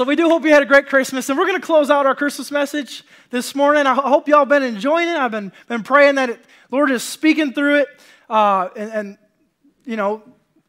So 0.00 0.06
we 0.06 0.14
do 0.14 0.28
hope 0.28 0.44
you 0.44 0.52
had 0.52 0.62
a 0.62 0.64
great 0.64 0.86
Christmas, 0.86 1.28
and 1.28 1.36
we're 1.36 1.46
going 1.46 1.60
to 1.60 1.66
close 1.66 1.90
out 1.90 2.06
our 2.06 2.14
Christmas 2.14 2.52
message 2.52 3.02
this 3.30 3.52
morning. 3.52 3.84
I 3.84 3.94
hope 3.94 4.28
y'all 4.28 4.44
been 4.44 4.62
enjoying 4.62 5.08
it. 5.08 5.16
I've 5.16 5.32
been, 5.32 5.50
been 5.66 5.82
praying 5.82 6.14
that 6.14 6.30
it, 6.30 6.40
Lord 6.70 6.92
is 6.92 7.02
speaking 7.02 7.52
through 7.52 7.80
it, 7.80 7.88
uh, 8.30 8.68
and, 8.76 8.92
and 8.92 9.18
you 9.84 9.96
know, 9.96 10.22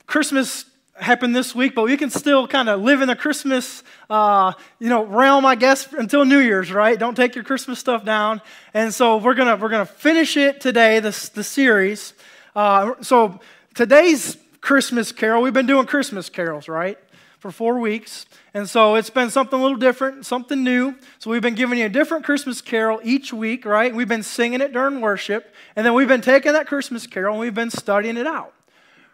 Christmas 0.07 0.65
happened 0.95 1.35
this 1.35 1.53
week, 1.53 1.75
but 1.75 1.83
we 1.83 1.95
can 1.95 2.09
still 2.09 2.47
kind 2.47 2.69
of 2.69 2.81
live 2.81 3.03
in 3.03 3.07
the 3.07 3.15
Christmas, 3.15 3.83
uh, 4.09 4.53
you 4.79 4.89
know, 4.89 5.03
realm, 5.03 5.45
I 5.45 5.53
guess, 5.53 5.93
until 5.93 6.25
New 6.25 6.39
Year's, 6.39 6.71
right? 6.71 6.97
Don't 6.97 7.13
take 7.13 7.35
your 7.35 7.43
Christmas 7.43 7.77
stuff 7.77 8.03
down. 8.03 8.41
And 8.73 8.91
so 8.91 9.17
we're 9.17 9.35
gonna 9.35 9.57
we're 9.57 9.69
gonna 9.69 9.85
finish 9.85 10.37
it 10.37 10.59
today, 10.59 10.99
this 11.01 11.29
the 11.29 11.43
series. 11.43 12.15
Uh, 12.55 12.95
so 13.01 13.39
today's 13.75 14.39
Christmas 14.59 15.11
carol, 15.11 15.43
we've 15.43 15.53
been 15.53 15.67
doing 15.67 15.85
Christmas 15.85 16.31
carols, 16.31 16.67
right? 16.67 16.97
For 17.39 17.51
four 17.51 17.79
weeks. 17.79 18.25
And 18.53 18.67
so 18.67 18.95
it's 18.95 19.09
been 19.09 19.29
something 19.29 19.57
a 19.57 19.61
little 19.61 19.77
different, 19.77 20.25
something 20.25 20.61
new. 20.61 20.95
So 21.19 21.31
we've 21.31 21.41
been 21.41 21.55
giving 21.55 21.79
you 21.79 21.85
a 21.85 21.89
different 21.89 22.25
Christmas 22.25 22.59
carol 22.59 22.99
each 23.01 23.31
week, 23.31 23.65
right? 23.65 23.95
We've 23.95 24.09
been 24.09 24.23
singing 24.23 24.59
it 24.59 24.73
during 24.73 24.99
worship. 24.99 25.55
And 25.77 25.85
then 25.85 25.93
we've 25.93 26.09
been 26.09 26.19
taking 26.19 26.51
that 26.51 26.67
Christmas 26.67 27.07
carol 27.07 27.35
and 27.35 27.39
we've 27.39 27.55
been 27.55 27.69
studying 27.69 28.17
it 28.17 28.27
out, 28.27 28.53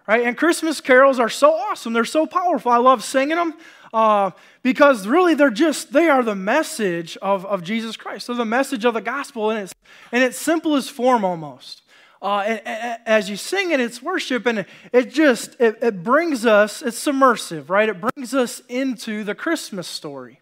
right? 0.08 0.26
And 0.26 0.36
Christmas 0.36 0.82
carols 0.82 1.20
are 1.20 1.30
so 1.30 1.54
awesome. 1.54 1.94
They're 1.94 2.04
so 2.04 2.26
powerful. 2.26 2.72
I 2.72 2.78
love 2.78 3.04
singing 3.04 3.36
them 3.36 3.54
uh, 3.94 4.32
because 4.64 5.06
really 5.06 5.36
they're 5.36 5.52
just, 5.52 5.94
they 5.94 6.10
are 6.10 6.24
the 6.24 6.34
message 6.34 7.18
of, 7.22 7.46
of 7.46 7.62
Jesus 7.62 7.96
Christ. 7.96 8.26
They're 8.26 8.36
the 8.36 8.44
message 8.44 8.86
of 8.86 8.96
the 8.96 9.02
gospel 9.02 9.52
in 9.52 9.58
its, 9.58 9.76
in 10.12 10.24
its 10.24 10.40
simplest 10.40 10.90
form 10.90 11.24
almost. 11.24 11.84
Uh, 12.26 12.40
and, 12.40 12.62
and, 12.66 13.00
as 13.06 13.30
you 13.30 13.38
sing 13.38 13.70
it, 13.70 13.80
it's 13.80 14.02
worship, 14.02 14.48
and 14.48 14.66
it 14.92 15.12
just 15.12 15.56
it, 15.60 15.78
it 15.80 16.02
brings 16.02 16.44
us. 16.44 16.82
It's 16.82 16.98
submersive, 16.98 17.70
right? 17.70 17.88
It 17.88 18.02
brings 18.02 18.34
us 18.34 18.64
into 18.68 19.24
the 19.24 19.36
Christmas 19.36 19.88
story, 19.88 20.42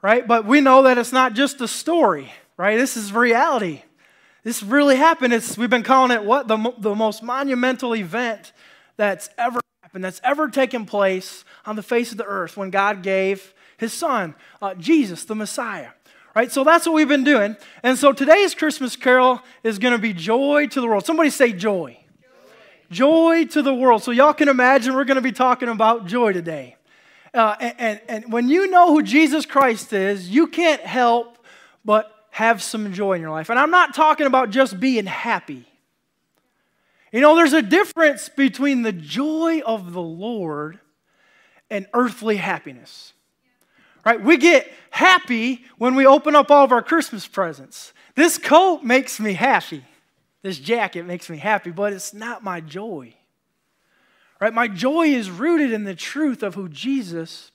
right? 0.00 0.26
But 0.26 0.46
we 0.46 0.62
know 0.62 0.84
that 0.84 0.96
it's 0.96 1.12
not 1.12 1.34
just 1.34 1.60
a 1.60 1.68
story, 1.68 2.32
right? 2.56 2.78
This 2.78 2.96
is 2.96 3.12
reality. 3.12 3.82
This 4.44 4.62
really 4.62 4.96
happened. 4.96 5.34
It's 5.34 5.58
we've 5.58 5.68
been 5.68 5.82
calling 5.82 6.10
it 6.10 6.24
what 6.24 6.48
the 6.48 6.72
the 6.78 6.94
most 6.94 7.22
monumental 7.22 7.94
event 7.94 8.54
that's 8.96 9.28
ever 9.36 9.60
happened, 9.82 10.04
that's 10.04 10.22
ever 10.24 10.48
taken 10.48 10.86
place 10.86 11.44
on 11.66 11.76
the 11.76 11.82
face 11.82 12.12
of 12.12 12.16
the 12.16 12.24
earth 12.24 12.56
when 12.56 12.70
God 12.70 13.02
gave 13.02 13.52
His 13.76 13.92
Son, 13.92 14.34
uh, 14.62 14.74
Jesus, 14.76 15.26
the 15.26 15.34
Messiah 15.34 15.88
right? 16.34 16.50
So 16.50 16.64
that's 16.64 16.86
what 16.86 16.94
we've 16.94 17.08
been 17.08 17.24
doing. 17.24 17.56
And 17.82 17.98
so 17.98 18.12
today's 18.12 18.54
Christmas 18.54 18.96
carol 18.96 19.40
is 19.62 19.78
going 19.78 19.92
to 19.92 19.98
be 19.98 20.12
Joy 20.12 20.66
to 20.68 20.80
the 20.80 20.86
World. 20.86 21.04
Somebody 21.04 21.30
say 21.30 21.52
joy. 21.52 21.98
Joy, 22.90 23.44
joy 23.44 23.44
to 23.46 23.62
the 23.62 23.74
world. 23.74 24.02
So 24.02 24.10
y'all 24.10 24.34
can 24.34 24.48
imagine 24.48 24.94
we're 24.94 25.04
going 25.04 25.16
to 25.16 25.20
be 25.20 25.32
talking 25.32 25.68
about 25.68 26.06
joy 26.06 26.32
today. 26.32 26.76
Uh, 27.34 27.56
and, 27.60 27.74
and, 27.78 28.00
and 28.08 28.32
when 28.32 28.48
you 28.48 28.70
know 28.70 28.88
who 28.88 29.02
Jesus 29.02 29.46
Christ 29.46 29.92
is, 29.92 30.28
you 30.28 30.46
can't 30.46 30.82
help 30.82 31.38
but 31.84 32.10
have 32.30 32.62
some 32.62 32.92
joy 32.92 33.14
in 33.14 33.20
your 33.20 33.30
life. 33.30 33.50
And 33.50 33.58
I'm 33.58 33.70
not 33.70 33.94
talking 33.94 34.26
about 34.26 34.50
just 34.50 34.78
being 34.78 35.06
happy. 35.06 35.66
You 37.10 37.20
know, 37.20 37.36
there's 37.36 37.52
a 37.52 37.62
difference 37.62 38.30
between 38.30 38.82
the 38.82 38.92
joy 38.92 39.60
of 39.66 39.92
the 39.92 40.00
Lord 40.00 40.78
and 41.70 41.86
earthly 41.92 42.36
happiness 42.36 43.12
right? 44.04 44.20
We 44.20 44.36
get 44.36 44.70
happy 44.90 45.64
when 45.78 45.94
we 45.94 46.06
open 46.06 46.36
up 46.36 46.50
all 46.50 46.64
of 46.64 46.72
our 46.72 46.82
Christmas 46.82 47.26
presents. 47.26 47.92
This 48.14 48.38
coat 48.38 48.82
makes 48.82 49.18
me 49.18 49.32
happy. 49.34 49.84
This 50.42 50.58
jacket 50.58 51.04
makes 51.04 51.30
me 51.30 51.38
happy, 51.38 51.70
but 51.70 51.92
it's 51.92 52.12
not 52.12 52.42
my 52.42 52.60
joy. 52.60 53.14
Right? 54.40 54.52
My 54.52 54.66
joy 54.66 55.06
is 55.06 55.30
rooted 55.30 55.72
in 55.72 55.84
the 55.84 55.94
truth 55.94 56.42
of 56.42 56.56
who 56.56 56.68
Jesus 56.68 57.52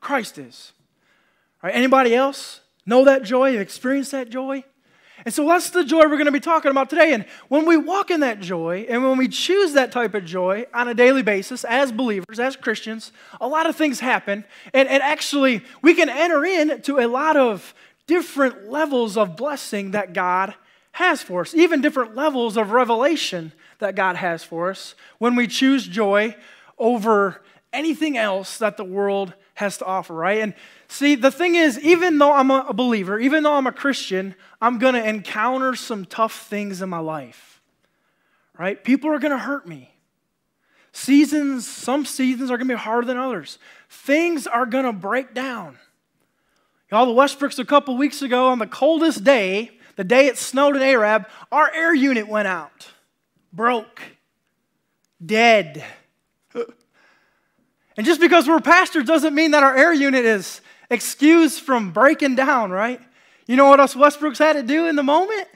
Christ 0.00 0.36
is. 0.36 0.72
Right? 1.62 1.74
Anybody 1.74 2.14
else 2.14 2.60
know 2.84 3.04
that 3.04 3.22
joy? 3.22 3.52
Have 3.52 3.62
experienced 3.62 4.12
that 4.12 4.28
joy? 4.28 4.62
And 5.24 5.34
so 5.34 5.46
that's 5.46 5.70
the 5.70 5.84
joy 5.84 6.00
we're 6.02 6.10
going 6.10 6.26
to 6.26 6.32
be 6.32 6.40
talking 6.40 6.70
about 6.70 6.90
today. 6.90 7.12
And 7.12 7.24
when 7.48 7.66
we 7.66 7.76
walk 7.76 8.10
in 8.10 8.20
that 8.20 8.40
joy 8.40 8.86
and 8.88 9.02
when 9.02 9.18
we 9.18 9.28
choose 9.28 9.72
that 9.72 9.92
type 9.92 10.14
of 10.14 10.24
joy 10.24 10.66
on 10.72 10.88
a 10.88 10.94
daily 10.94 11.22
basis 11.22 11.64
as 11.64 11.90
believers, 11.92 12.38
as 12.38 12.56
Christians, 12.56 13.12
a 13.40 13.48
lot 13.48 13.66
of 13.66 13.76
things 13.76 14.00
happen. 14.00 14.44
And, 14.72 14.88
and 14.88 15.02
actually, 15.02 15.62
we 15.82 15.94
can 15.94 16.08
enter 16.08 16.44
into 16.44 16.98
a 16.98 17.06
lot 17.06 17.36
of 17.36 17.74
different 18.06 18.70
levels 18.70 19.16
of 19.16 19.36
blessing 19.36 19.90
that 19.92 20.12
God 20.12 20.54
has 20.92 21.22
for 21.22 21.42
us, 21.42 21.54
even 21.54 21.80
different 21.80 22.16
levels 22.16 22.56
of 22.56 22.70
revelation 22.72 23.52
that 23.78 23.94
God 23.94 24.16
has 24.16 24.42
for 24.42 24.70
us 24.70 24.94
when 25.18 25.36
we 25.36 25.46
choose 25.46 25.86
joy 25.86 26.34
over 26.78 27.42
anything 27.72 28.16
else 28.16 28.58
that 28.58 28.76
the 28.76 28.84
world 28.84 29.34
has 29.58 29.78
to 29.78 29.84
offer, 29.84 30.14
right? 30.14 30.38
And 30.38 30.54
see, 30.86 31.16
the 31.16 31.32
thing 31.32 31.56
is, 31.56 31.80
even 31.80 32.18
though 32.18 32.32
I'm 32.32 32.52
a 32.52 32.72
believer, 32.72 33.18
even 33.18 33.42
though 33.42 33.54
I'm 33.54 33.66
a 33.66 33.72
Christian, 33.72 34.36
I'm 34.60 34.78
going 34.78 34.94
to 34.94 35.04
encounter 35.04 35.74
some 35.74 36.04
tough 36.04 36.46
things 36.46 36.80
in 36.80 36.88
my 36.88 37.00
life, 37.00 37.60
right? 38.56 38.82
People 38.82 39.10
are 39.10 39.18
going 39.18 39.32
to 39.32 39.38
hurt 39.38 39.66
me. 39.66 39.90
Seasons, 40.92 41.66
some 41.66 42.04
seasons 42.04 42.52
are 42.52 42.56
going 42.56 42.68
to 42.68 42.74
be 42.74 42.78
harder 42.78 43.08
than 43.08 43.16
others. 43.16 43.58
Things 43.90 44.46
are 44.46 44.64
going 44.64 44.84
to 44.84 44.92
break 44.92 45.34
down. 45.34 45.76
Y'all, 46.92 47.06
the 47.06 47.12
Westbrooks 47.12 47.58
a 47.58 47.64
couple 47.64 47.96
weeks 47.96 48.22
ago 48.22 48.46
on 48.48 48.60
the 48.60 48.66
coldest 48.66 49.24
day, 49.24 49.72
the 49.96 50.04
day 50.04 50.26
it 50.26 50.38
snowed 50.38 50.76
in 50.76 50.82
Arab, 50.82 51.26
our 51.50 51.68
air 51.74 51.92
unit 51.92 52.28
went 52.28 52.46
out, 52.46 52.88
broke, 53.52 54.02
dead. 55.24 55.84
And 57.98 58.06
just 58.06 58.20
because 58.20 58.46
we're 58.46 58.60
pastors 58.60 59.06
doesn't 59.06 59.34
mean 59.34 59.50
that 59.50 59.64
our 59.64 59.76
air 59.76 59.92
unit 59.92 60.24
is 60.24 60.60
excused 60.88 61.62
from 61.62 61.90
breaking 61.90 62.36
down, 62.36 62.70
right? 62.70 63.00
You 63.48 63.56
know 63.56 63.66
what 63.66 63.80
us 63.80 63.94
Westbrooks 63.94 64.38
had 64.38 64.52
to 64.52 64.62
do 64.62 64.86
in 64.86 64.94
the 64.94 65.02
moment? 65.02 65.48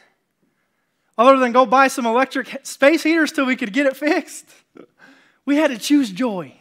Other 1.17 1.39
than 1.39 1.53
go 1.53 1.65
buy 1.67 1.87
some 1.87 2.05
electric 2.05 2.67
space 2.67 3.05
heaters 3.05 3.31
till 3.31 3.47
we 3.47 3.55
could 3.55 3.73
get 3.73 3.87
it 3.87 3.97
fixed. 3.97 4.45
We 5.45 5.55
had 5.55 5.71
to 5.71 5.79
choose 5.79 6.11
joy 6.11 6.55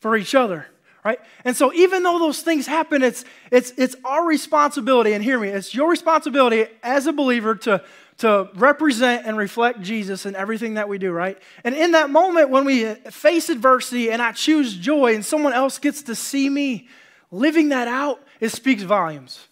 for 0.00 0.16
each 0.16 0.34
other, 0.34 0.66
right? 1.04 1.20
And 1.44 1.56
so 1.56 1.72
even 1.72 2.02
though 2.02 2.18
those 2.18 2.42
things 2.42 2.66
happen, 2.66 3.04
it's, 3.04 3.24
it's, 3.52 3.72
it's 3.76 3.94
our 4.04 4.26
responsibility, 4.26 5.12
and 5.12 5.22
hear 5.22 5.38
me, 5.38 5.50
it's 5.50 5.72
your 5.72 5.88
responsibility 5.88 6.66
as 6.82 7.06
a 7.06 7.12
believer 7.12 7.54
to, 7.54 7.80
to 8.18 8.48
represent 8.54 9.26
and 9.26 9.36
reflect 9.36 9.80
Jesus 9.80 10.24
in 10.24 10.36
everything 10.36 10.74
that 10.74 10.88
we 10.88 10.98
do, 10.98 11.10
right? 11.10 11.36
And 11.64 11.74
in 11.74 11.92
that 11.92 12.10
moment 12.10 12.50
when 12.50 12.64
we 12.64 12.94
face 12.94 13.48
adversity 13.48 14.10
and 14.10 14.22
I 14.22 14.32
choose 14.32 14.74
joy 14.74 15.14
and 15.14 15.24
someone 15.24 15.52
else 15.52 15.78
gets 15.78 16.02
to 16.04 16.14
see 16.14 16.48
me 16.48 16.88
living 17.30 17.70
that 17.70 17.88
out, 17.88 18.22
it 18.40 18.50
speaks 18.50 18.82
volumes, 18.82 19.46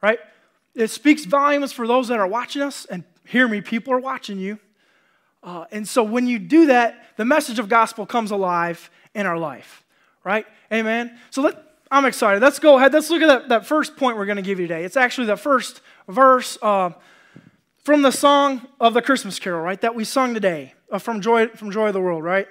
right? 0.00 0.20
It 0.74 0.88
speaks 0.88 1.24
volumes 1.24 1.72
for 1.72 1.86
those 1.86 2.08
that 2.08 2.20
are 2.20 2.28
watching 2.28 2.62
us, 2.62 2.84
and 2.84 3.02
hear 3.26 3.48
me, 3.48 3.60
people 3.60 3.92
are 3.92 3.98
watching 3.98 4.38
you. 4.38 4.58
Uh, 5.42 5.64
and 5.72 5.88
so 5.88 6.02
when 6.04 6.26
you 6.26 6.38
do 6.38 6.66
that, 6.66 7.16
the 7.16 7.24
message 7.24 7.58
of 7.58 7.68
gospel 7.68 8.06
comes 8.06 8.30
alive 8.30 8.90
in 9.14 9.26
our 9.26 9.38
life, 9.38 9.82
right? 10.22 10.46
Amen. 10.72 11.18
So 11.30 11.42
let, 11.42 11.60
I'm 11.90 12.04
excited. 12.04 12.40
Let's 12.40 12.60
go 12.60 12.76
ahead. 12.76 12.92
Let's 12.92 13.10
look 13.10 13.22
at 13.22 13.26
that, 13.26 13.48
that 13.48 13.66
first 13.66 13.96
point 13.96 14.16
we're 14.16 14.26
going 14.26 14.36
to 14.36 14.42
give 14.42 14.60
you 14.60 14.68
today. 14.68 14.84
It's 14.84 14.96
actually 14.96 15.26
the 15.26 15.36
first 15.36 15.80
verse. 16.06 16.56
Uh, 16.62 16.90
from 17.82 18.02
the 18.02 18.10
song 18.10 18.66
of 18.78 18.94
the 18.94 19.02
Christmas 19.02 19.38
carol, 19.38 19.62
right, 19.62 19.80
that 19.80 19.94
we 19.94 20.04
sung 20.04 20.34
today, 20.34 20.74
uh, 20.90 20.98
from, 20.98 21.20
Joy, 21.20 21.48
from 21.48 21.70
Joy 21.70 21.88
of 21.88 21.94
the 21.94 22.00
World, 22.00 22.22
right? 22.22 22.46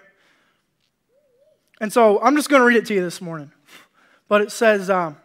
And 1.80 1.94
so 1.94 2.20
I'm 2.22 2.36
just 2.36 2.50
going 2.50 2.62
to 2.62 2.66
read 2.66 2.78
it 2.78 2.86
to 2.88 2.94
you 2.94 3.02
this 3.02 3.22
morning. 3.22 3.52
But 4.28 4.42
it 4.42 4.52
says, 4.52 4.90
um, 4.90 5.18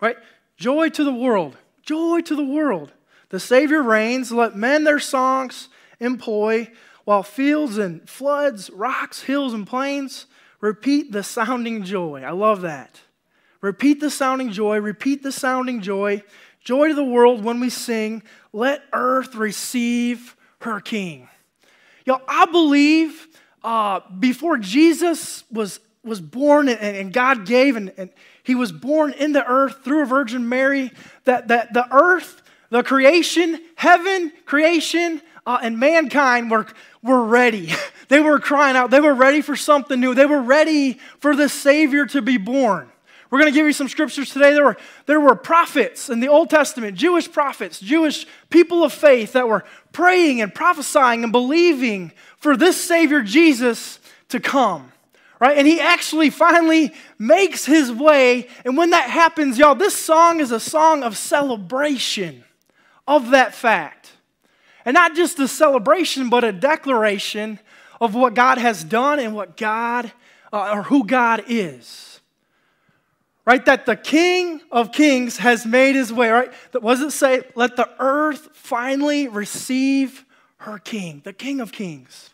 right, 0.00 0.16
joy 0.56 0.88
to 0.90 1.04
the 1.04 1.12
world, 1.12 1.56
joy 1.82 2.20
to 2.22 2.36
the 2.36 2.44
world. 2.44 2.92
The 3.30 3.40
Savior 3.40 3.82
reigns, 3.82 4.32
let 4.32 4.56
men 4.56 4.84
their 4.84 4.98
songs 4.98 5.68
employ, 6.00 6.70
while 7.04 7.22
fields 7.22 7.78
and 7.78 8.08
floods, 8.08 8.70
rocks, 8.70 9.22
hills, 9.22 9.54
and 9.54 9.66
plains 9.66 10.26
repeat 10.60 11.12
the 11.12 11.22
sounding 11.22 11.84
joy. 11.84 12.22
I 12.22 12.32
love 12.32 12.62
that. 12.62 13.00
Repeat 13.60 14.00
the 14.00 14.10
sounding 14.10 14.52
joy, 14.52 14.78
repeat 14.78 15.22
the 15.22 15.32
sounding 15.32 15.80
joy. 15.80 16.22
Joy 16.60 16.88
to 16.88 16.94
the 16.94 17.04
world 17.04 17.42
when 17.42 17.60
we 17.60 17.70
sing, 17.70 18.22
Let 18.52 18.82
earth 18.92 19.34
receive 19.34 20.36
her 20.60 20.80
king. 20.80 21.28
Y'all, 22.04 22.22
I 22.26 22.46
believe 22.46 23.28
uh, 23.62 24.00
before 24.18 24.58
Jesus 24.58 25.44
was, 25.50 25.80
was 26.04 26.20
born 26.20 26.68
and, 26.68 26.96
and 26.96 27.12
God 27.12 27.46
gave, 27.46 27.76
and, 27.76 27.92
and 27.96 28.10
he 28.42 28.54
was 28.54 28.72
born 28.72 29.12
in 29.12 29.32
the 29.32 29.44
earth 29.44 29.84
through 29.84 30.02
a 30.02 30.06
Virgin 30.06 30.48
Mary, 30.48 30.90
that, 31.24 31.48
that 31.48 31.74
the 31.74 31.86
earth, 31.94 32.42
the 32.70 32.82
creation, 32.82 33.60
heaven, 33.76 34.32
creation, 34.46 35.20
uh, 35.46 35.58
and 35.62 35.78
mankind 35.78 36.50
were, 36.50 36.66
were 37.02 37.24
ready. 37.24 37.72
they 38.08 38.20
were 38.20 38.38
crying 38.38 38.76
out. 38.76 38.90
They 38.90 39.00
were 39.00 39.14
ready 39.14 39.42
for 39.42 39.56
something 39.56 39.98
new. 39.98 40.14
They 40.14 40.26
were 40.26 40.42
ready 40.42 40.94
for 41.20 41.36
the 41.36 41.48
Savior 41.48 42.06
to 42.06 42.22
be 42.22 42.38
born. 42.38 42.90
We're 43.30 43.40
going 43.40 43.52
to 43.52 43.58
give 43.58 43.66
you 43.66 43.72
some 43.74 43.88
scriptures 43.88 44.32
today. 44.32 44.54
There 44.54 44.64
were, 44.64 44.76
there 45.06 45.20
were 45.20 45.34
prophets 45.34 46.08
in 46.08 46.20
the 46.20 46.28
Old 46.28 46.48
Testament, 46.48 46.96
Jewish 46.96 47.30
prophets, 47.30 47.78
Jewish 47.78 48.26
people 48.48 48.82
of 48.82 48.92
faith 48.92 49.32
that 49.34 49.46
were 49.46 49.64
praying 49.92 50.40
and 50.40 50.54
prophesying 50.54 51.24
and 51.24 51.32
believing 51.32 52.12
for 52.38 52.56
this 52.56 52.82
Savior 52.82 53.22
Jesus 53.22 53.98
to 54.30 54.40
come. 54.40 54.92
right? 55.40 55.56
And 55.56 55.66
he 55.66 55.80
actually 55.80 56.30
finally 56.30 56.92
makes 57.18 57.64
his 57.64 57.92
way. 57.92 58.48
And 58.64 58.76
when 58.76 58.90
that 58.90 59.10
happens, 59.10 59.58
y'all, 59.58 59.74
this 59.74 59.94
song 59.94 60.40
is 60.40 60.50
a 60.50 60.60
song 60.60 61.02
of 61.02 61.16
celebration 61.16 62.44
of 63.06 63.30
that 63.30 63.54
fact. 63.54 64.12
And 64.84 64.94
not 64.94 65.14
just 65.14 65.38
a 65.38 65.48
celebration, 65.48 66.30
but 66.30 66.44
a 66.44 66.52
declaration 66.52 67.58
of 68.00 68.14
what 68.14 68.34
God 68.34 68.58
has 68.58 68.84
done 68.84 69.18
and 69.18 69.34
what 69.34 69.56
God, 69.56 70.12
uh, 70.52 70.70
or 70.72 70.82
who 70.84 71.04
God 71.04 71.44
is. 71.48 72.17
Right? 73.48 73.64
That 73.64 73.86
the 73.86 73.96
King 73.96 74.60
of 74.70 74.92
Kings 74.92 75.38
has 75.38 75.64
made 75.64 75.94
his 75.94 76.12
way, 76.12 76.28
right? 76.28 76.52
What 76.72 76.96
does 76.96 77.00
it 77.00 77.12
say? 77.12 77.44
Let 77.54 77.76
the 77.76 77.88
earth 77.98 78.50
finally 78.52 79.26
receive 79.26 80.26
her 80.58 80.78
King, 80.78 81.22
the 81.24 81.32
King 81.32 81.62
of 81.62 81.72
Kings, 81.72 82.28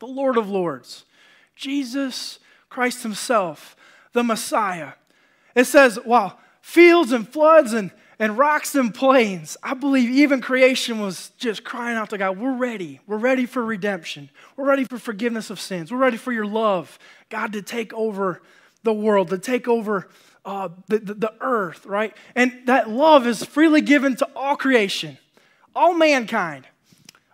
the 0.00 0.06
Lord 0.06 0.36
of 0.36 0.50
Lords. 0.50 1.06
Jesus 1.56 2.40
Christ 2.68 3.02
Himself, 3.02 3.74
the 4.12 4.22
Messiah. 4.22 4.92
It 5.54 5.64
says, 5.64 5.98
wow, 6.04 6.36
fields 6.60 7.12
and 7.12 7.26
floods 7.26 7.72
and, 7.72 7.90
and 8.18 8.36
rocks 8.36 8.74
and 8.74 8.94
plains. 8.94 9.56
I 9.62 9.72
believe 9.72 10.10
even 10.10 10.42
creation 10.42 11.00
was 11.00 11.30
just 11.38 11.64
crying 11.64 11.96
out 11.96 12.10
to 12.10 12.18
God, 12.18 12.36
we're 12.36 12.54
ready. 12.54 13.00
We're 13.06 13.16
ready 13.16 13.46
for 13.46 13.64
redemption. 13.64 14.28
We're 14.58 14.68
ready 14.68 14.84
for 14.84 14.98
forgiveness 14.98 15.48
of 15.48 15.58
sins. 15.58 15.90
We're 15.90 15.96
ready 15.96 16.18
for 16.18 16.32
your 16.32 16.44
love, 16.44 16.98
God, 17.30 17.54
to 17.54 17.62
take 17.62 17.94
over 17.94 18.42
the 18.82 18.92
world, 18.92 19.28
to 19.28 19.38
take 19.38 19.66
over 19.66 20.08
uh, 20.44 20.68
the, 20.88 20.98
the, 20.98 21.14
the 21.14 21.34
earth, 21.40 21.86
right? 21.86 22.16
And 22.34 22.52
that 22.66 22.88
love 22.88 23.26
is 23.26 23.44
freely 23.44 23.80
given 23.80 24.16
to 24.16 24.28
all 24.34 24.56
creation, 24.56 25.18
all 25.74 25.94
mankind, 25.94 26.66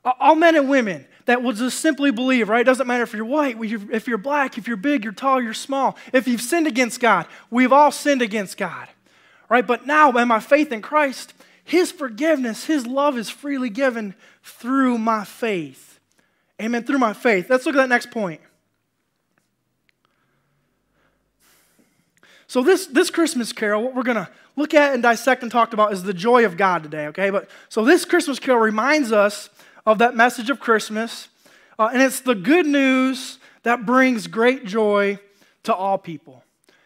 all 0.05 0.35
men 0.35 0.57
and 0.57 0.69
women 0.69 1.07
that 1.27 1.43
will 1.43 1.53
just 1.53 1.81
simply 1.81 2.11
believe, 2.11 2.49
right? 2.49 2.61
It 2.61 2.65
doesn't 2.65 2.87
matter 2.87 3.03
if 3.03 3.13
you're 3.13 3.25
white, 3.25 3.57
if 3.61 4.07
you're 4.07 4.19
black, 4.19 4.59
if 4.59 4.67
you're 4.69 4.77
big, 4.77 5.05
you're 5.05 5.13
tall, 5.13 5.43
you're 5.43 5.55
small. 5.55 5.97
If 6.13 6.29
you've 6.29 6.41
sinned 6.41 6.67
against 6.67 7.01
God, 7.01 7.27
we've 7.51 7.73
all 7.73 7.91
sinned 7.91 8.23
against 8.23 8.57
God, 8.57 8.89
right? 9.49 9.67
But 9.67 9.87
now, 9.87 10.13
by 10.13 10.25
my 10.25 10.41
faith 10.41 10.71
in 10.71 10.83
Christ, 10.83 11.35
His 11.65 11.91
forgiveness, 11.91 12.67
His 12.67 12.87
love 12.87 13.19
is 13.19 13.29
freely 13.29 13.71
given 13.71 14.15
through 14.43 14.99
my 14.99 15.25
faith. 15.25 15.99
Amen. 16.63 16.85
Through 16.85 16.99
my 16.99 17.13
faith. 17.13 17.51
Let's 17.51 17.67
look 17.67 17.75
at 17.75 17.79
that 17.79 17.89
next 17.89 18.11
point. 18.11 18.41
So, 22.49 22.63
this, 22.63 22.87
this 22.87 23.11
Christmas 23.11 23.53
carol, 23.53 23.83
what 23.83 23.95
we're 23.95 24.03
going 24.03 24.17
to 24.17 24.29
look 24.57 24.75
at 24.75 24.95
and 24.95 25.03
dissect 25.03 25.43
and 25.43 25.53
talk 25.53 25.73
about 25.73 25.93
is 25.93 26.03
the 26.03 26.15
joy 26.15 26.45
of 26.45 26.57
God 26.57 26.83
today, 26.83 27.07
okay? 27.09 27.31
But 27.31 27.49
so 27.69 27.85
this 27.85 28.05
Christmas 28.05 28.39
carol 28.39 28.61
reminds 28.61 29.13
us 29.13 29.51
of 29.85 29.99
that 29.99 30.17
message 30.17 30.51
of 30.51 30.59
Christmas. 30.59 31.29
Uh, 31.79 31.91
and 31.93 32.03
it's 32.03 32.21
the 32.21 32.35
good 32.35 32.67
news 32.67 33.39
that 33.63 33.85
brings 33.85 34.27
great 34.27 34.65
joy 34.65 35.19
to 35.65 35.75
all 35.75 35.99
people. 35.99 36.43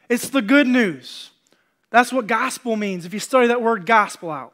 It's 0.08 0.28
the 0.28 0.42
good 0.42 0.66
news. 0.66 1.30
That's 1.90 2.12
what 2.12 2.26
gospel 2.26 2.76
means. 2.76 3.04
If 3.04 3.14
you 3.14 3.20
study 3.20 3.46
that 3.48 3.62
word 3.62 3.86
gospel 3.86 4.30
out, 4.30 4.52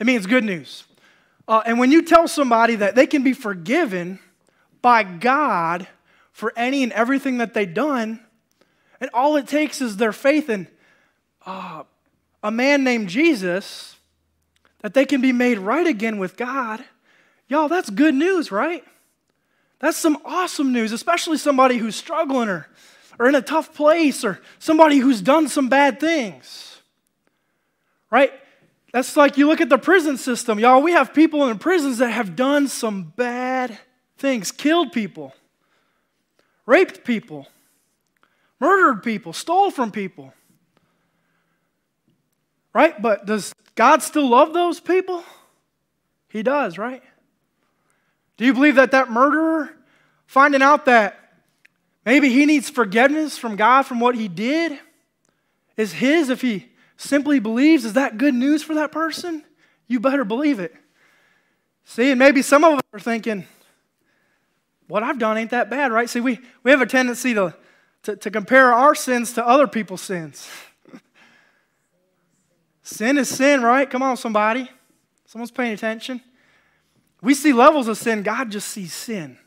it 0.00 0.06
means 0.06 0.26
good 0.26 0.44
news. 0.44 0.84
Uh, 1.48 1.62
and 1.64 1.78
when 1.78 1.92
you 1.92 2.02
tell 2.02 2.26
somebody 2.26 2.76
that 2.76 2.94
they 2.94 3.06
can 3.06 3.22
be 3.22 3.32
forgiven 3.32 4.18
by 4.82 5.02
God 5.02 5.86
for 6.32 6.52
any 6.56 6.82
and 6.82 6.92
everything 6.92 7.38
that 7.38 7.54
they've 7.54 7.72
done, 7.72 8.20
and 9.00 9.10
all 9.12 9.36
it 9.36 9.46
takes 9.46 9.80
is 9.80 9.96
their 9.96 10.12
faith 10.12 10.48
in 10.48 10.68
uh, 11.44 11.84
a 12.42 12.50
man 12.50 12.84
named 12.84 13.08
Jesus, 13.08 13.96
that 14.80 14.94
they 14.94 15.04
can 15.04 15.20
be 15.20 15.32
made 15.32 15.58
right 15.58 15.86
again 15.86 16.18
with 16.18 16.36
God 16.36 16.84
Y'all, 17.48 17.68
that's 17.68 17.90
good 17.90 18.14
news, 18.14 18.50
right? 18.50 18.84
That's 19.78 19.96
some 19.96 20.18
awesome 20.24 20.72
news, 20.72 20.92
especially 20.92 21.38
somebody 21.38 21.76
who's 21.76 21.94
struggling 21.94 22.48
or, 22.48 22.66
or 23.18 23.28
in 23.28 23.34
a 23.34 23.42
tough 23.42 23.74
place 23.74 24.24
or 24.24 24.40
somebody 24.58 24.98
who's 24.98 25.20
done 25.20 25.48
some 25.48 25.68
bad 25.68 26.00
things. 26.00 26.80
Right? 28.10 28.32
That's 28.92 29.16
like 29.16 29.36
you 29.36 29.46
look 29.46 29.60
at 29.60 29.68
the 29.68 29.78
prison 29.78 30.16
system. 30.16 30.58
Y'all, 30.58 30.82
we 30.82 30.92
have 30.92 31.12
people 31.12 31.48
in 31.48 31.58
prisons 31.58 31.98
that 31.98 32.10
have 32.10 32.34
done 32.34 32.66
some 32.68 33.12
bad 33.16 33.78
things, 34.18 34.50
killed 34.50 34.92
people, 34.92 35.34
raped 36.64 37.04
people, 37.04 37.46
murdered 38.60 39.02
people, 39.02 39.32
stole 39.32 39.70
from 39.70 39.90
people. 39.90 40.32
Right? 42.72 43.00
But 43.00 43.26
does 43.26 43.54
God 43.74 44.02
still 44.02 44.28
love 44.28 44.52
those 44.52 44.80
people? 44.80 45.24
He 46.28 46.42
does, 46.42 46.76
right? 46.76 47.02
Do 48.36 48.44
you 48.44 48.52
believe 48.52 48.74
that 48.76 48.90
that 48.90 49.10
murderer, 49.10 49.70
finding 50.26 50.62
out 50.62 50.84
that 50.86 51.32
maybe 52.04 52.28
he 52.28 52.44
needs 52.44 52.68
forgiveness 52.68 53.38
from 53.38 53.56
God 53.56 53.82
from 53.82 54.00
what 54.00 54.14
he 54.14 54.28
did, 54.28 54.78
is 55.76 55.92
his 55.92 56.28
if 56.28 56.40
he 56.42 56.66
simply 56.96 57.38
believes? 57.38 57.84
Is 57.84 57.94
that 57.94 58.18
good 58.18 58.34
news 58.34 58.62
for 58.62 58.74
that 58.74 58.92
person? 58.92 59.44
You 59.86 60.00
better 60.00 60.24
believe 60.24 60.58
it. 60.58 60.74
See, 61.84 62.10
and 62.10 62.18
maybe 62.18 62.42
some 62.42 62.64
of 62.64 62.74
us 62.74 62.82
are 62.92 63.00
thinking, 63.00 63.46
what 64.88 65.02
I've 65.02 65.18
done 65.18 65.38
ain't 65.38 65.50
that 65.50 65.70
bad, 65.70 65.92
right? 65.92 66.08
See, 66.08 66.20
we, 66.20 66.40
we 66.62 66.70
have 66.70 66.80
a 66.80 66.86
tendency 66.86 67.34
to, 67.34 67.54
to, 68.06 68.14
to 68.14 68.30
compare 68.30 68.72
our 68.72 68.94
sins 68.94 69.32
to 69.32 69.44
other 69.44 69.66
people's 69.66 70.00
sins. 70.00 70.48
sin 72.82 73.18
is 73.18 73.28
sin, 73.28 73.62
right? 73.62 73.90
Come 73.90 74.00
on, 74.00 74.16
somebody. 74.16 74.70
Someone's 75.26 75.50
paying 75.50 75.72
attention. 75.72 76.20
We 77.20 77.34
see 77.34 77.52
levels 77.52 77.88
of 77.88 77.98
sin, 77.98 78.22
God 78.22 78.50
just 78.50 78.68
sees 78.68 78.92
sin. 78.92 79.38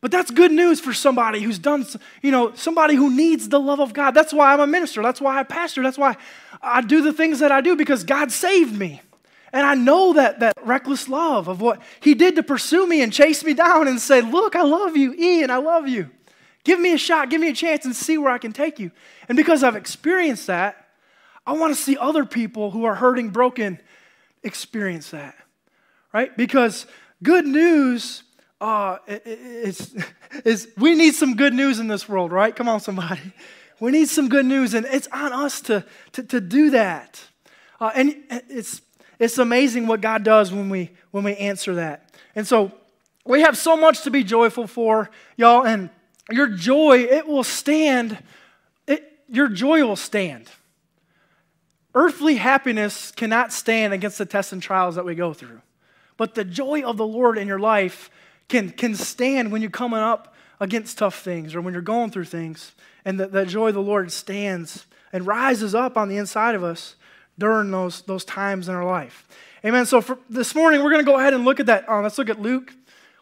But 0.00 0.12
that's 0.12 0.30
good 0.30 0.52
news 0.52 0.80
for 0.80 0.94
somebody 0.94 1.40
who's 1.40 1.58
done, 1.58 1.84
you 2.22 2.30
know, 2.30 2.54
somebody 2.54 2.94
who 2.94 3.14
needs 3.14 3.48
the 3.48 3.60
love 3.60 3.80
of 3.80 3.92
God. 3.92 4.12
That's 4.12 4.32
why 4.32 4.52
I'm 4.52 4.60
a 4.60 4.66
minister. 4.66 5.02
That's 5.02 5.20
why 5.20 5.38
I 5.38 5.42
pastor. 5.42 5.82
That's 5.82 5.98
why 5.98 6.16
I 6.62 6.80
do 6.80 7.02
the 7.02 7.12
things 7.12 7.40
that 7.40 7.50
I 7.52 7.60
do 7.60 7.74
because 7.74 8.04
God 8.04 8.30
saved 8.30 8.78
me. 8.78 9.02
And 9.52 9.66
I 9.66 9.74
know 9.74 10.12
that, 10.12 10.40
that 10.40 10.54
reckless 10.64 11.08
love 11.08 11.48
of 11.48 11.60
what 11.60 11.82
He 12.00 12.14
did 12.14 12.36
to 12.36 12.42
pursue 12.44 12.86
me 12.86 13.02
and 13.02 13.12
chase 13.12 13.44
me 13.44 13.52
down 13.52 13.88
and 13.88 14.00
say, 14.00 14.20
Look, 14.20 14.54
I 14.54 14.62
love 14.62 14.96
you, 14.96 15.12
Ian, 15.12 15.50
I 15.50 15.56
love 15.56 15.88
you. 15.88 16.08
Give 16.64 16.78
me 16.78 16.92
a 16.92 16.98
shot, 16.98 17.30
give 17.30 17.40
me 17.40 17.48
a 17.48 17.54
chance 17.54 17.84
and 17.84 17.96
see 17.96 18.18
where 18.18 18.32
I 18.32 18.38
can 18.38 18.52
take 18.52 18.78
you. 18.78 18.90
And 19.28 19.36
because 19.36 19.64
I've 19.64 19.76
experienced 19.76 20.46
that, 20.48 20.88
I 21.46 21.52
want 21.52 21.74
to 21.74 21.80
see 21.80 21.96
other 21.96 22.24
people 22.24 22.70
who 22.70 22.84
are 22.84 22.94
hurting, 22.94 23.30
broken, 23.30 23.80
experience 24.42 25.10
that 25.10 25.34
right? 26.12 26.36
Because 26.36 26.86
good 27.22 27.46
news 27.46 28.22
uh, 28.60 28.98
is, 29.06 29.94
is 30.44 30.68
we 30.76 30.94
need 30.94 31.14
some 31.14 31.36
good 31.36 31.54
news 31.54 31.78
in 31.78 31.88
this 31.88 32.08
world, 32.08 32.32
right? 32.32 32.54
Come 32.54 32.68
on, 32.68 32.80
somebody. 32.80 33.20
We 33.78 33.92
need 33.92 34.10
some 34.10 34.28
good 34.28 34.44
news, 34.44 34.74
and 34.74 34.84
it's 34.84 35.08
on 35.10 35.32
us 35.32 35.62
to, 35.62 35.86
to, 36.12 36.22
to 36.24 36.38
do 36.38 36.68
that. 36.72 37.18
Uh, 37.80 37.90
and 37.94 38.14
it's, 38.50 38.82
it's 39.18 39.38
amazing 39.38 39.86
what 39.86 40.02
God 40.02 40.22
does 40.22 40.52
when 40.52 40.68
we, 40.68 40.90
when 41.12 41.24
we 41.24 41.34
answer 41.36 41.76
that. 41.76 42.14
And 42.34 42.46
so 42.46 42.72
we 43.24 43.40
have 43.40 43.56
so 43.56 43.78
much 43.78 44.02
to 44.02 44.10
be 44.10 44.22
joyful 44.22 44.66
for, 44.66 45.08
y'all, 45.38 45.64
and 45.64 45.88
your 46.30 46.48
joy, 46.48 46.98
it 46.98 47.26
will 47.26 47.44
stand. 47.44 48.18
It, 48.86 49.20
your 49.28 49.48
joy 49.48 49.84
will 49.84 49.96
stand. 49.96 50.48
Earthly 51.94 52.36
happiness 52.36 53.10
cannot 53.10 53.52
stand 53.52 53.92
against 53.92 54.18
the 54.18 54.26
tests 54.26 54.52
and 54.52 54.62
trials 54.62 54.94
that 54.94 55.04
we 55.04 55.14
go 55.14 55.32
through. 55.32 55.60
But 56.16 56.34
the 56.34 56.44
joy 56.44 56.82
of 56.82 56.96
the 56.96 57.06
Lord 57.06 57.38
in 57.38 57.48
your 57.48 57.58
life 57.58 58.10
can, 58.48 58.70
can 58.70 58.94
stand 58.94 59.50
when 59.50 59.62
you're 59.62 59.70
coming 59.70 59.98
up 59.98 60.34
against 60.60 60.98
tough 60.98 61.20
things 61.20 61.54
or 61.54 61.60
when 61.60 61.72
you're 61.72 61.82
going 61.82 62.10
through 62.10 62.26
things. 62.26 62.72
And 63.04 63.18
the, 63.18 63.26
the 63.26 63.46
joy 63.46 63.68
of 63.68 63.74
the 63.74 63.82
Lord 63.82 64.12
stands 64.12 64.86
and 65.12 65.26
rises 65.26 65.74
up 65.74 65.96
on 65.96 66.08
the 66.08 66.18
inside 66.18 66.54
of 66.54 66.62
us 66.62 66.94
during 67.38 67.70
those, 67.70 68.02
those 68.02 68.24
times 68.24 68.68
in 68.68 68.74
our 68.74 68.84
life. 68.84 69.26
Amen. 69.64 69.86
So 69.86 70.00
for 70.00 70.18
this 70.28 70.54
morning, 70.54 70.82
we're 70.82 70.90
going 70.90 71.04
to 71.04 71.10
go 71.10 71.18
ahead 71.18 71.34
and 71.34 71.44
look 71.44 71.58
at 71.58 71.66
that. 71.66 71.88
Uh, 71.88 72.02
let's 72.02 72.18
look 72.18 72.28
at 72.28 72.40
Luke. 72.40 72.74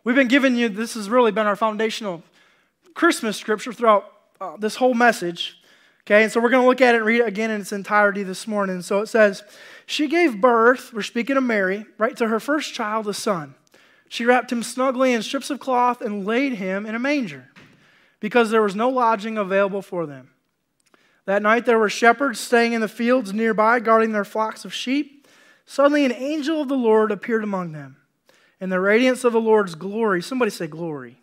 We've 0.04 0.16
been 0.16 0.28
giving 0.28 0.56
you, 0.56 0.68
this 0.68 0.94
has 0.94 1.08
really 1.08 1.32
been 1.32 1.46
our 1.46 1.56
foundational 1.56 2.22
Christmas 2.94 3.36
scripture 3.36 3.72
throughout 3.72 4.12
uh, 4.40 4.56
this 4.56 4.76
whole 4.76 4.94
message. 4.94 5.60
Okay, 6.06 6.22
and 6.22 6.32
so 6.32 6.40
we're 6.40 6.48
going 6.48 6.62
to 6.62 6.68
look 6.68 6.80
at 6.80 6.94
it 6.94 6.98
and 6.98 7.06
read 7.06 7.20
it 7.20 7.28
again 7.28 7.50
in 7.50 7.60
its 7.60 7.72
entirety 7.72 8.22
this 8.22 8.46
morning. 8.46 8.80
So 8.80 9.00
it 9.00 9.08
says, 9.08 9.42
she 9.84 10.08
gave 10.08 10.40
birth, 10.40 10.92
we're 10.92 11.02
speaking 11.02 11.36
of 11.36 11.42
Mary, 11.42 11.84
right, 11.98 12.16
to 12.16 12.28
her 12.28 12.40
first 12.40 12.72
child, 12.72 13.06
a 13.08 13.14
son. 13.14 13.54
She 14.08 14.24
wrapped 14.24 14.50
him 14.50 14.62
snugly 14.62 15.12
in 15.12 15.22
strips 15.22 15.50
of 15.50 15.60
cloth 15.60 16.00
and 16.00 16.24
laid 16.24 16.54
him 16.54 16.86
in 16.86 16.94
a 16.94 16.98
manger 16.98 17.48
because 18.20 18.50
there 18.50 18.62
was 18.62 18.74
no 18.74 18.88
lodging 18.88 19.36
available 19.36 19.82
for 19.82 20.06
them. 20.06 20.30
That 21.26 21.42
night 21.42 21.66
there 21.66 21.78
were 21.78 21.90
shepherds 21.90 22.40
staying 22.40 22.72
in 22.72 22.80
the 22.80 22.88
fields 22.88 23.34
nearby, 23.34 23.80
guarding 23.80 24.12
their 24.12 24.24
flocks 24.24 24.64
of 24.64 24.72
sheep. 24.72 25.28
Suddenly 25.66 26.06
an 26.06 26.12
angel 26.12 26.62
of 26.62 26.68
the 26.68 26.74
Lord 26.74 27.10
appeared 27.10 27.44
among 27.44 27.72
them. 27.72 27.98
And 28.60 28.72
the 28.72 28.80
radiance 28.80 29.24
of 29.24 29.34
the 29.34 29.40
Lord's 29.40 29.74
glory, 29.74 30.22
somebody 30.22 30.50
say 30.50 30.66
glory, 30.66 31.20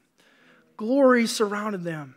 glory 0.77 1.27
surrounded 1.27 1.84
them. 1.84 2.15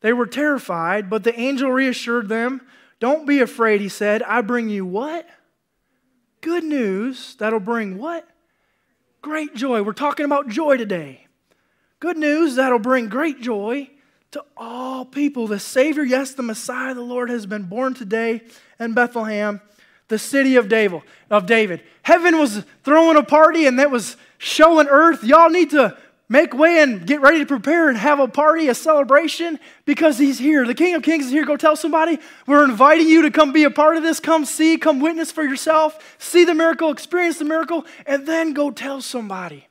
They 0.00 0.12
were 0.12 0.26
terrified, 0.26 1.10
but 1.10 1.24
the 1.24 1.38
angel 1.38 1.70
reassured 1.70 2.28
them. 2.28 2.60
Don't 3.00 3.26
be 3.26 3.40
afraid, 3.40 3.80
he 3.80 3.88
said. 3.88 4.22
I 4.22 4.40
bring 4.40 4.68
you 4.68 4.84
what? 4.86 5.28
good 6.40 6.64
news 6.64 7.36
that'll 7.36 7.60
bring 7.60 7.98
what? 7.98 8.26
Great 9.22 9.54
joy. 9.54 9.82
We're 9.82 9.92
talking 9.92 10.24
about 10.24 10.48
joy 10.48 10.76
today. 10.76 11.26
Good 12.00 12.16
news 12.16 12.56
that'll 12.56 12.78
bring 12.78 13.08
great 13.08 13.40
joy 13.40 13.90
to 14.30 14.44
all 14.56 15.04
people. 15.04 15.46
The 15.46 15.58
Savior, 15.58 16.04
yes, 16.04 16.32
the 16.32 16.42
Messiah, 16.42 16.94
the 16.94 17.02
Lord, 17.02 17.30
has 17.30 17.46
been 17.46 17.64
born 17.64 17.94
today 17.94 18.42
in 18.78 18.94
Bethlehem, 18.94 19.60
the 20.08 20.18
city 20.18 20.56
of 20.56 20.68
David. 20.68 21.02
Of 21.30 21.46
David. 21.46 21.82
Heaven 22.02 22.38
was 22.38 22.64
throwing 22.84 23.16
a 23.16 23.22
party 23.22 23.66
and 23.66 23.78
that 23.78 23.90
was 23.90 24.16
showing 24.38 24.86
earth, 24.86 25.24
y'all 25.24 25.50
need 25.50 25.70
to 25.70 25.96
make 26.28 26.52
way 26.52 26.80
and 26.80 27.06
get 27.06 27.20
ready 27.20 27.38
to 27.38 27.46
prepare 27.46 27.88
and 27.88 27.96
have 27.96 28.20
a 28.20 28.28
party, 28.28 28.68
a 28.68 28.74
celebration, 28.74 29.58
because 29.84 30.18
he's 30.18 30.38
here. 30.38 30.66
The 30.66 30.74
King 30.74 30.94
of 30.94 31.02
Kings 31.02 31.26
is 31.26 31.30
here. 31.30 31.44
Go 31.44 31.56
tell 31.56 31.76
somebody. 31.76 32.18
We're 32.46 32.64
inviting 32.64 33.08
you 33.08 33.22
to 33.22 33.30
come 33.30 33.52
be 33.52 33.64
a 33.64 33.70
part 33.70 33.96
of 33.96 34.02
this. 34.02 34.20
Come 34.20 34.44
see, 34.44 34.76
come 34.76 35.00
witness 35.00 35.32
for 35.32 35.42
yourself, 35.42 36.16
see 36.18 36.44
the 36.44 36.54
miracle, 36.54 36.90
experience 36.90 37.38
the 37.38 37.44
miracle, 37.44 37.86
and 38.06 38.26
then 38.26 38.52
go 38.52 38.70
tell 38.70 39.00
somebody. 39.00 39.66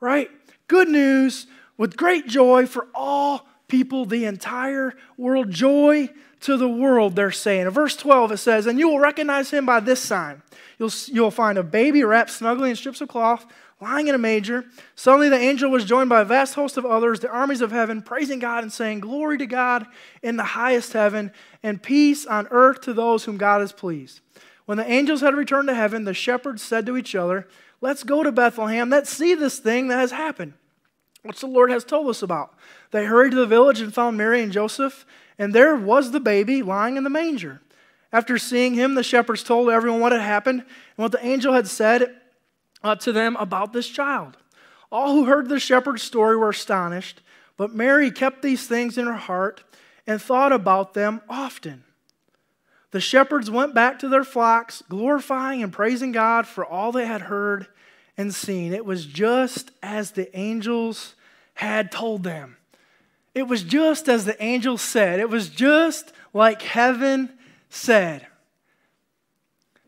Right? 0.00 0.30
Good 0.68 0.88
news 0.88 1.46
with 1.76 1.96
great 1.96 2.28
joy 2.28 2.66
for 2.66 2.86
all 2.94 3.46
people, 3.66 4.04
the 4.04 4.24
entire 4.24 4.94
world. 5.16 5.50
Joy 5.50 6.10
to 6.40 6.56
the 6.56 6.68
world, 6.68 7.16
they're 7.16 7.32
saying. 7.32 7.66
In 7.66 7.70
verse 7.70 7.96
12, 7.96 8.32
it 8.32 8.36
says, 8.36 8.66
And 8.66 8.78
you 8.78 8.88
will 8.88 9.00
recognize 9.00 9.50
him 9.50 9.66
by 9.66 9.80
this 9.80 10.00
sign. 10.00 10.42
You'll, 10.78 10.92
you'll 11.06 11.30
find 11.32 11.58
a 11.58 11.64
baby 11.64 12.04
wrapped 12.04 12.30
snugly 12.30 12.70
in 12.70 12.76
strips 12.76 13.00
of 13.00 13.08
cloth 13.08 13.44
lying 13.80 14.08
in 14.08 14.14
a 14.14 14.18
manger. 14.18 14.64
Suddenly 14.94 15.28
the 15.28 15.38
angel 15.38 15.70
was 15.70 15.84
joined 15.84 16.08
by 16.08 16.20
a 16.20 16.24
vast 16.24 16.54
host 16.54 16.76
of 16.76 16.84
others, 16.84 17.20
the 17.20 17.30
armies 17.30 17.60
of 17.60 17.70
heaven, 17.70 18.02
praising 18.02 18.38
God 18.38 18.64
and 18.64 18.72
saying, 18.72 19.00
Glory 19.00 19.38
to 19.38 19.46
God 19.46 19.86
in 20.22 20.36
the 20.36 20.44
highest 20.44 20.92
heaven, 20.92 21.32
and 21.62 21.82
peace 21.82 22.26
on 22.26 22.48
earth 22.50 22.80
to 22.82 22.92
those 22.92 23.24
whom 23.24 23.36
God 23.36 23.62
is 23.62 23.72
pleased. 23.72 24.20
When 24.66 24.78
the 24.78 24.90
angels 24.90 25.20
had 25.20 25.34
returned 25.34 25.68
to 25.68 25.74
heaven, 25.74 26.04
the 26.04 26.14
shepherds 26.14 26.62
said 26.62 26.86
to 26.86 26.96
each 26.96 27.14
other, 27.14 27.48
Let's 27.80 28.02
go 28.02 28.24
to 28.24 28.32
Bethlehem. 28.32 28.90
Let's 28.90 29.10
see 29.10 29.34
this 29.34 29.60
thing 29.60 29.88
that 29.88 29.98
has 29.98 30.10
happened, 30.10 30.54
which 31.22 31.40
the 31.40 31.46
Lord 31.46 31.70
has 31.70 31.84
told 31.84 32.08
us 32.08 32.22
about. 32.22 32.54
They 32.90 33.04
hurried 33.04 33.30
to 33.30 33.36
the 33.36 33.46
village 33.46 33.80
and 33.80 33.94
found 33.94 34.16
Mary 34.16 34.42
and 34.42 34.52
Joseph, 34.52 35.06
and 35.38 35.54
there 35.54 35.76
was 35.76 36.10
the 36.10 36.20
baby 36.20 36.62
lying 36.62 36.96
in 36.96 37.04
the 37.04 37.10
manger. 37.10 37.60
After 38.12 38.38
seeing 38.38 38.74
him, 38.74 38.94
the 38.94 39.02
shepherds 39.02 39.44
told 39.44 39.70
everyone 39.70 40.00
what 40.00 40.12
had 40.12 40.22
happened 40.22 40.60
and 40.62 40.68
what 40.96 41.12
the 41.12 41.24
angel 41.24 41.52
had 41.52 41.68
said 41.68 42.16
uh, 42.82 42.94
to 42.96 43.12
them 43.12 43.36
about 43.36 43.72
this 43.72 43.88
child. 43.88 44.36
All 44.90 45.14
who 45.14 45.24
heard 45.24 45.48
the 45.48 45.60
shepherd's 45.60 46.02
story 46.02 46.36
were 46.36 46.50
astonished, 46.50 47.20
but 47.56 47.74
Mary 47.74 48.10
kept 48.10 48.42
these 48.42 48.66
things 48.66 48.96
in 48.96 49.06
her 49.06 49.12
heart 49.14 49.64
and 50.06 50.20
thought 50.20 50.52
about 50.52 50.94
them 50.94 51.20
often. 51.28 51.84
The 52.90 53.00
shepherds 53.00 53.50
went 53.50 53.74
back 53.74 53.98
to 53.98 54.08
their 54.08 54.24
flocks, 54.24 54.82
glorifying 54.88 55.62
and 55.62 55.72
praising 55.72 56.12
God 56.12 56.46
for 56.46 56.64
all 56.64 56.90
they 56.90 57.06
had 57.06 57.22
heard 57.22 57.66
and 58.16 58.34
seen. 58.34 58.72
It 58.72 58.86
was 58.86 59.04
just 59.04 59.70
as 59.82 60.12
the 60.12 60.34
angels 60.36 61.14
had 61.54 61.92
told 61.92 62.24
them. 62.24 62.56
It 63.34 63.46
was 63.46 63.62
just 63.62 64.08
as 64.08 64.24
the 64.24 64.42
angels 64.42 64.80
said. 64.80 65.20
It 65.20 65.28
was 65.28 65.48
just 65.48 66.12
like 66.32 66.62
heaven 66.62 67.30
said. 67.68 68.26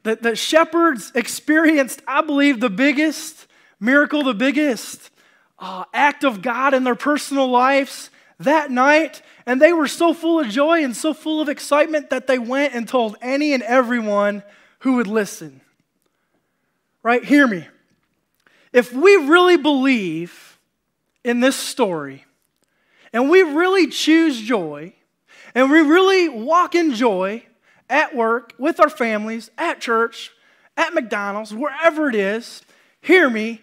The, 0.02 0.16
the 0.16 0.36
shepherds 0.36 1.12
experienced, 1.14 2.02
I 2.06 2.22
believe, 2.22 2.60
the 2.60 2.70
biggest 2.70 3.46
miracle, 3.78 4.22
the 4.22 4.34
biggest 4.34 5.10
uh, 5.58 5.84
act 5.92 6.24
of 6.24 6.42
God 6.42 6.74
in 6.74 6.84
their 6.84 6.94
personal 6.94 7.48
lives 7.48 8.10
that 8.38 8.70
night. 8.70 9.22
And 9.46 9.60
they 9.60 9.72
were 9.72 9.88
so 9.88 10.14
full 10.14 10.40
of 10.40 10.48
joy 10.48 10.82
and 10.82 10.96
so 10.96 11.12
full 11.12 11.40
of 11.40 11.48
excitement 11.48 12.10
that 12.10 12.26
they 12.26 12.38
went 12.38 12.74
and 12.74 12.88
told 12.88 13.16
any 13.20 13.52
and 13.52 13.62
everyone 13.62 14.42
who 14.80 14.94
would 14.94 15.06
listen. 15.06 15.60
Right? 17.02 17.24
Hear 17.24 17.46
me. 17.46 17.66
If 18.72 18.92
we 18.92 19.16
really 19.16 19.56
believe 19.56 20.58
in 21.24 21.40
this 21.40 21.56
story, 21.56 22.24
and 23.12 23.28
we 23.28 23.42
really 23.42 23.88
choose 23.88 24.40
joy, 24.40 24.94
and 25.54 25.70
we 25.70 25.80
really 25.80 26.28
walk 26.28 26.74
in 26.74 26.94
joy, 26.94 27.44
at 27.90 28.14
work, 28.14 28.54
with 28.56 28.80
our 28.80 28.88
families, 28.88 29.50
at 29.58 29.80
church, 29.80 30.30
at 30.76 30.94
McDonald's, 30.94 31.52
wherever 31.52 32.08
it 32.08 32.14
is, 32.14 32.62
hear 33.02 33.28
me, 33.28 33.60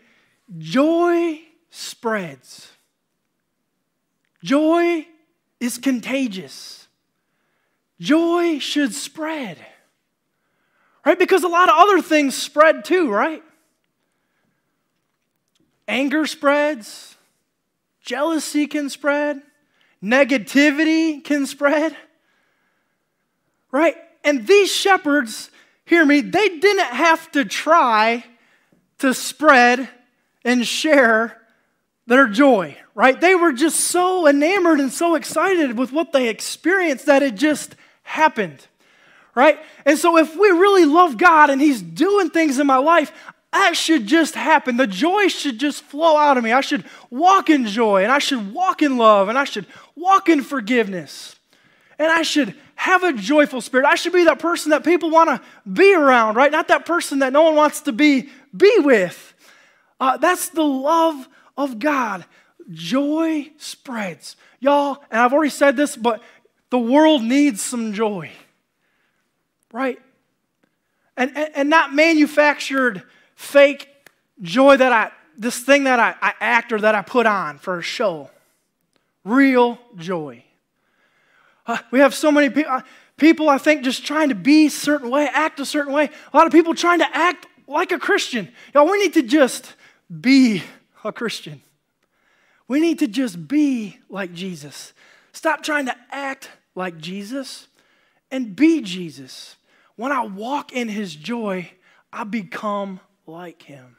joy 0.57 1.41
spreads. 1.71 2.71
Joy 4.43 5.07
is 5.59 5.77
contagious. 5.77 6.87
Joy 7.99 8.59
should 8.59 8.93
spread. 8.93 9.57
Right? 11.05 11.17
Because 11.17 11.43
a 11.43 11.47
lot 11.47 11.69
of 11.69 11.75
other 11.77 12.01
things 12.01 12.35
spread 12.35 12.85
too, 12.85 13.09
right? 13.09 13.41
Anger 15.87 16.25
spreads, 16.25 17.15
jealousy 18.01 18.67
can 18.67 18.89
spread, 18.89 19.41
negativity 20.03 21.23
can 21.23 21.45
spread. 21.45 21.95
Right? 23.71 23.95
And 24.23 24.47
these 24.47 24.71
shepherds, 24.71 25.49
hear 25.85 26.05
me, 26.05 26.21
they 26.21 26.49
didn't 26.59 26.85
have 26.85 27.31
to 27.31 27.45
try 27.45 28.23
to 28.99 29.13
spread 29.13 29.89
and 30.43 30.65
share 30.65 31.41
their 32.07 32.27
joy, 32.27 32.77
right? 32.95 33.19
They 33.19 33.35
were 33.35 33.51
just 33.51 33.79
so 33.81 34.27
enamored 34.27 34.79
and 34.79 34.91
so 34.91 35.15
excited 35.15 35.77
with 35.77 35.91
what 35.91 36.13
they 36.13 36.29
experienced 36.29 37.05
that 37.05 37.21
it 37.21 37.35
just 37.35 37.75
happened, 38.03 38.65
right? 39.35 39.59
And 39.85 39.97
so 39.97 40.17
if 40.17 40.35
we 40.35 40.49
really 40.49 40.85
love 40.85 41.17
God 41.17 41.49
and 41.49 41.61
He's 41.61 41.81
doing 41.81 42.29
things 42.29 42.59
in 42.59 42.67
my 42.67 42.77
life, 42.77 43.11
that 43.51 43.75
should 43.75 44.07
just 44.07 44.35
happen. 44.35 44.77
The 44.77 44.87
joy 44.87 45.27
should 45.27 45.57
just 45.57 45.83
flow 45.83 46.17
out 46.17 46.37
of 46.37 46.43
me. 46.43 46.51
I 46.51 46.61
should 46.61 46.85
walk 47.09 47.49
in 47.49 47.65
joy 47.65 48.03
and 48.03 48.11
I 48.11 48.19
should 48.19 48.53
walk 48.53 48.81
in 48.81 48.97
love 48.97 49.29
and 49.29 49.37
I 49.37 49.45
should 49.45 49.65
walk 49.95 50.29
in 50.29 50.43
forgiveness. 50.43 51.36
And 51.99 52.11
I 52.11 52.21
should 52.21 52.55
have 52.75 53.03
a 53.03 53.13
joyful 53.13 53.61
spirit. 53.61 53.85
I 53.85 53.95
should 53.95 54.13
be 54.13 54.25
that 54.25 54.39
person 54.39 54.69
that 54.69 54.83
people 54.83 55.09
want 55.09 55.29
to 55.29 55.41
be 55.69 55.95
around, 55.95 56.35
right? 56.35 56.51
Not 56.51 56.67
that 56.67 56.85
person 56.85 57.19
that 57.19 57.33
no 57.33 57.43
one 57.43 57.55
wants 57.55 57.81
to 57.81 57.91
be 57.91 58.29
be 58.55 58.71
with. 58.79 59.33
Uh, 59.99 60.17
that's 60.17 60.49
the 60.49 60.63
love 60.63 61.27
of 61.57 61.79
God. 61.79 62.25
Joy 62.71 63.51
spreads. 63.57 64.35
Y'all, 64.59 65.03
and 65.09 65.21
I've 65.21 65.33
already 65.33 65.49
said 65.49 65.75
this, 65.75 65.95
but 65.95 66.21
the 66.69 66.79
world 66.79 67.23
needs 67.23 67.61
some 67.61 67.93
joy, 67.93 68.31
right? 69.71 69.99
And, 71.15 71.35
and, 71.35 71.51
and 71.55 71.69
not 71.69 71.93
manufactured 71.93 73.03
fake 73.35 73.89
joy 74.41 74.77
that 74.77 74.91
I, 74.91 75.11
this 75.37 75.59
thing 75.59 75.85
that 75.85 75.99
I, 75.99 76.15
I 76.21 76.33
act 76.39 76.71
or 76.73 76.81
that 76.81 76.95
I 76.95 77.01
put 77.01 77.25
on 77.25 77.57
for 77.57 77.79
a 77.79 77.81
show. 77.81 78.29
Real 79.23 79.79
joy. 79.95 80.43
Uh, 81.67 81.77
we 81.91 81.99
have 81.99 82.15
so 82.15 82.31
many 82.31 82.49
people, 82.49 82.71
uh, 82.71 82.81
people, 83.17 83.49
I 83.49 83.57
think, 83.57 83.83
just 83.83 84.05
trying 84.05 84.29
to 84.29 84.35
be 84.35 84.67
a 84.67 84.71
certain 84.71 85.09
way, 85.09 85.27
act 85.31 85.59
a 85.59 85.65
certain 85.65 85.93
way. 85.93 86.09
A 86.33 86.37
lot 86.37 86.47
of 86.47 86.53
people 86.53 86.73
trying 86.73 86.99
to 86.99 87.17
act 87.17 87.45
like 87.67 87.91
a 87.91 87.99
Christian. 87.99 88.49
Y'all, 88.73 88.89
we 88.89 88.97
need 88.99 89.13
to 89.15 89.21
just 89.21 89.73
be 90.21 90.63
a 91.03 91.11
Christian. 91.11 91.61
We 92.67 92.79
need 92.79 92.99
to 92.99 93.07
just 93.07 93.47
be 93.47 93.97
like 94.09 94.33
Jesus. 94.33 94.93
Stop 95.33 95.61
trying 95.61 95.85
to 95.87 95.95
act 96.09 96.49
like 96.75 96.97
Jesus 96.97 97.67
and 98.31 98.55
be 98.55 98.81
Jesus. 98.81 99.57
When 99.95 100.11
I 100.11 100.25
walk 100.25 100.73
in 100.73 100.87
his 100.87 101.15
joy, 101.15 101.71
I 102.11 102.23
become 102.23 102.99
like 103.25 103.61
him. 103.63 103.97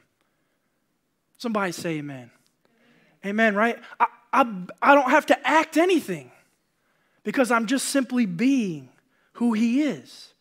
Somebody 1.37 1.71
say 1.71 1.97
amen. 1.97 2.31
Amen, 3.25 3.55
right? 3.55 3.77
I, 3.99 4.07
I, 4.33 4.63
I 4.81 4.95
don't 4.95 5.09
have 5.09 5.25
to 5.27 5.47
act 5.47 5.77
anything 5.77 6.31
because 7.29 7.51
I'm 7.51 7.67
just 7.67 7.89
simply 7.89 8.25
being 8.25 8.89
who 9.33 9.53
He 9.53 9.83
is. 9.83 10.33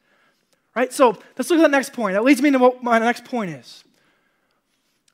Right? 0.74 0.90
So 0.90 1.18
let's 1.36 1.50
look 1.50 1.58
at 1.58 1.62
the 1.62 1.68
next 1.68 1.92
point. 1.92 2.14
That 2.14 2.24
leads 2.24 2.40
me 2.40 2.50
to 2.50 2.58
what 2.58 2.82
my 2.82 2.98
next 2.98 3.26
point 3.26 3.50
is. 3.50 3.84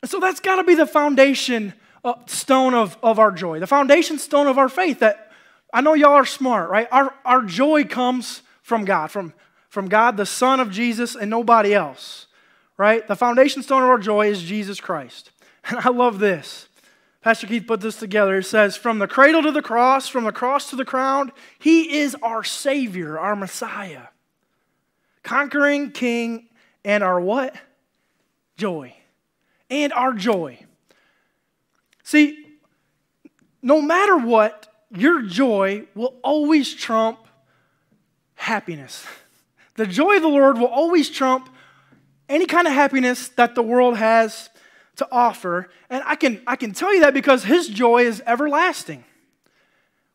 So 0.05 0.21
that's 0.21 0.39
got 0.39 0.57
to 0.57 0.63
be 0.63 0.77
the 0.77 0.87
foundation 0.87 1.75
uh, 2.05 2.15
stone 2.27 2.75
of, 2.75 2.97
of 3.03 3.19
our 3.19 3.33
joy, 3.33 3.59
the 3.59 3.67
foundation 3.67 4.19
stone 4.19 4.47
of 4.47 4.57
our 4.57 4.69
faith. 4.69 5.01
That 5.01 5.33
I 5.73 5.81
know 5.81 5.95
y'all 5.95 6.13
are 6.13 6.25
smart, 6.25 6.71
right? 6.71 6.87
Our, 6.93 7.13
our 7.25 7.43
joy 7.43 7.83
comes 7.83 8.43
from 8.63 8.85
God, 8.85 9.11
from, 9.11 9.35
from 9.69 9.89
God, 9.89 10.17
the 10.17 10.27
Son 10.27 10.61
of 10.61 10.71
Jesus, 10.71 11.17
and 11.17 11.29
nobody 11.29 11.75
else, 11.75 12.29
right? 12.77 13.05
The 13.05 13.17
foundation 13.17 13.65
stone 13.65 13.83
of 13.83 13.89
our 13.89 13.99
joy 13.99 14.29
is 14.29 14.43
Jesus 14.43 14.81
Christ. 14.81 15.33
And 15.67 15.79
I 15.79 15.89
love 15.89 16.19
this. 16.19 16.69
Pastor 17.25 17.47
Keith 17.47 17.67
put 17.67 17.81
this 17.81 17.97
together. 17.97 18.37
It 18.37 18.45
says, 18.45 18.77
From 18.77 18.99
the 18.99 19.09
cradle 19.09 19.43
to 19.45 19.51
the 19.51 19.63
cross, 19.63 20.09
from 20.09 20.25
the 20.25 20.33
cross 20.33 20.69
to 20.69 20.77
the 20.77 20.85
crown, 20.85 21.33
He 21.59 21.97
is 22.01 22.15
our 22.17 22.45
Savior, 22.45 23.19
our 23.19 23.35
Messiah. 23.35 24.09
Conquering 25.23 25.93
King 25.93 26.51
and 26.85 27.03
our 27.03 27.19
what? 27.19 27.57
Joy. 28.59 28.95
And 29.71 29.91
our 29.95 30.13
joy. 30.13 30.67
See, 32.03 32.45
no 33.63 33.81
matter 33.81 34.19
what, 34.19 34.71
your 34.95 35.23
joy 35.23 35.87
will 35.95 36.17
always 36.23 36.75
trump 36.75 37.21
happiness. 38.35 39.07
The 39.77 39.87
joy 39.87 40.17
of 40.17 40.23
the 40.23 40.29
Lord 40.29 40.59
will 40.59 40.67
always 40.67 41.09
trump 41.09 41.49
any 42.29 42.45
kind 42.45 42.67
of 42.67 42.75
happiness 42.75 43.29
that 43.29 43.55
the 43.55 43.63
world 43.63 43.97
has 43.97 44.51
to 44.97 45.09
offer. 45.11 45.69
And 45.91 46.03
I 46.07 46.17
can, 46.17 46.43
I 46.47 46.57
can 46.57 46.73
tell 46.73 46.95
you 46.95 47.01
that 47.01 47.15
because 47.15 47.45
his 47.45 47.69
joy 47.69 48.05
is 48.05 48.23
everlasting. 48.27 49.05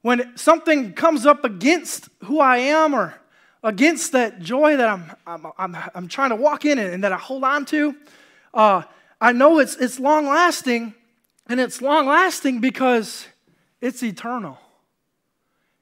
when 0.01 0.35
something 0.37 0.93
comes 0.93 1.25
up 1.25 1.43
against 1.43 2.09
who 2.25 2.39
I 2.39 2.57
am 2.57 2.95
or 2.95 3.15
against 3.63 4.13
that 4.13 4.39
joy 4.39 4.77
that 4.77 4.87
I'm, 4.87 5.11
I'm, 5.27 5.51
I'm, 5.57 5.77
I'm 5.93 6.07
trying 6.07 6.29
to 6.29 6.37
walk 6.37 6.65
in 6.65 6.79
and 6.79 7.03
that 7.03 7.11
I 7.11 7.17
hold 7.17 7.43
on 7.43 7.65
to, 7.65 7.95
uh, 8.53 8.83
I 9.19 9.33
know 9.33 9.59
it's, 9.59 9.75
it's 9.75 9.99
long 9.99 10.27
lasting, 10.27 10.93
and 11.47 11.59
it's 11.59 11.81
long 11.81 12.07
lasting 12.07 12.61
because 12.61 13.27
it's 13.81 14.01
eternal. 14.01 14.57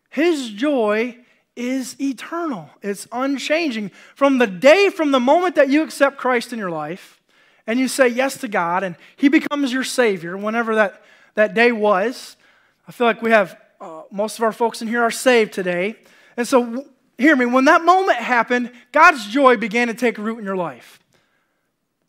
His 0.10 0.50
joy 0.50 1.18
is 1.56 2.00
eternal, 2.00 2.70
it's 2.82 3.08
unchanging. 3.12 3.92
From 4.16 4.40
the 4.40 4.48
day, 4.48 4.90
from 4.90 5.12
the 5.12 5.20
moment 5.20 5.56
that 5.56 5.70
you 5.70 5.84
accept 5.84 6.18
Christ 6.18 6.54
in 6.54 6.60
your 6.60 6.72
life 6.72 7.17
and 7.68 7.80
you 7.80 7.88
say 7.90 8.08
yes 8.08 8.38
to 8.38 8.48
God 8.48 8.84
and 8.84 8.96
He 9.18 9.28
becomes 9.28 9.72
your 9.72 9.84
Savior, 9.84 10.38
whenever 10.38 10.76
that, 10.76 11.04
that 11.36 11.54
day 11.54 11.72
was, 11.72 12.38
I 12.88 12.92
feel 12.92 13.06
like 13.06 13.22
we 13.22 13.32
have 13.32 13.60
uh, 13.80 14.04
most 14.10 14.40
of 14.40 14.44
our 14.44 14.54
folks 14.54 14.82
in 14.82 14.88
here 14.88 15.04
are 15.04 15.12
saved 15.12 15.54
today. 15.54 15.98
And 16.36 16.48
so, 16.48 16.88
hear 17.18 17.36
me, 17.36 17.46
when 17.46 17.66
that 17.66 17.84
moment 17.84 18.18
happened, 18.18 18.72
God's 18.92 19.28
joy 19.28 19.58
began 19.58 19.88
to 19.88 19.94
take 19.94 20.18
root 20.18 20.40
in 20.40 20.46
your 20.46 20.56
life. 20.56 21.00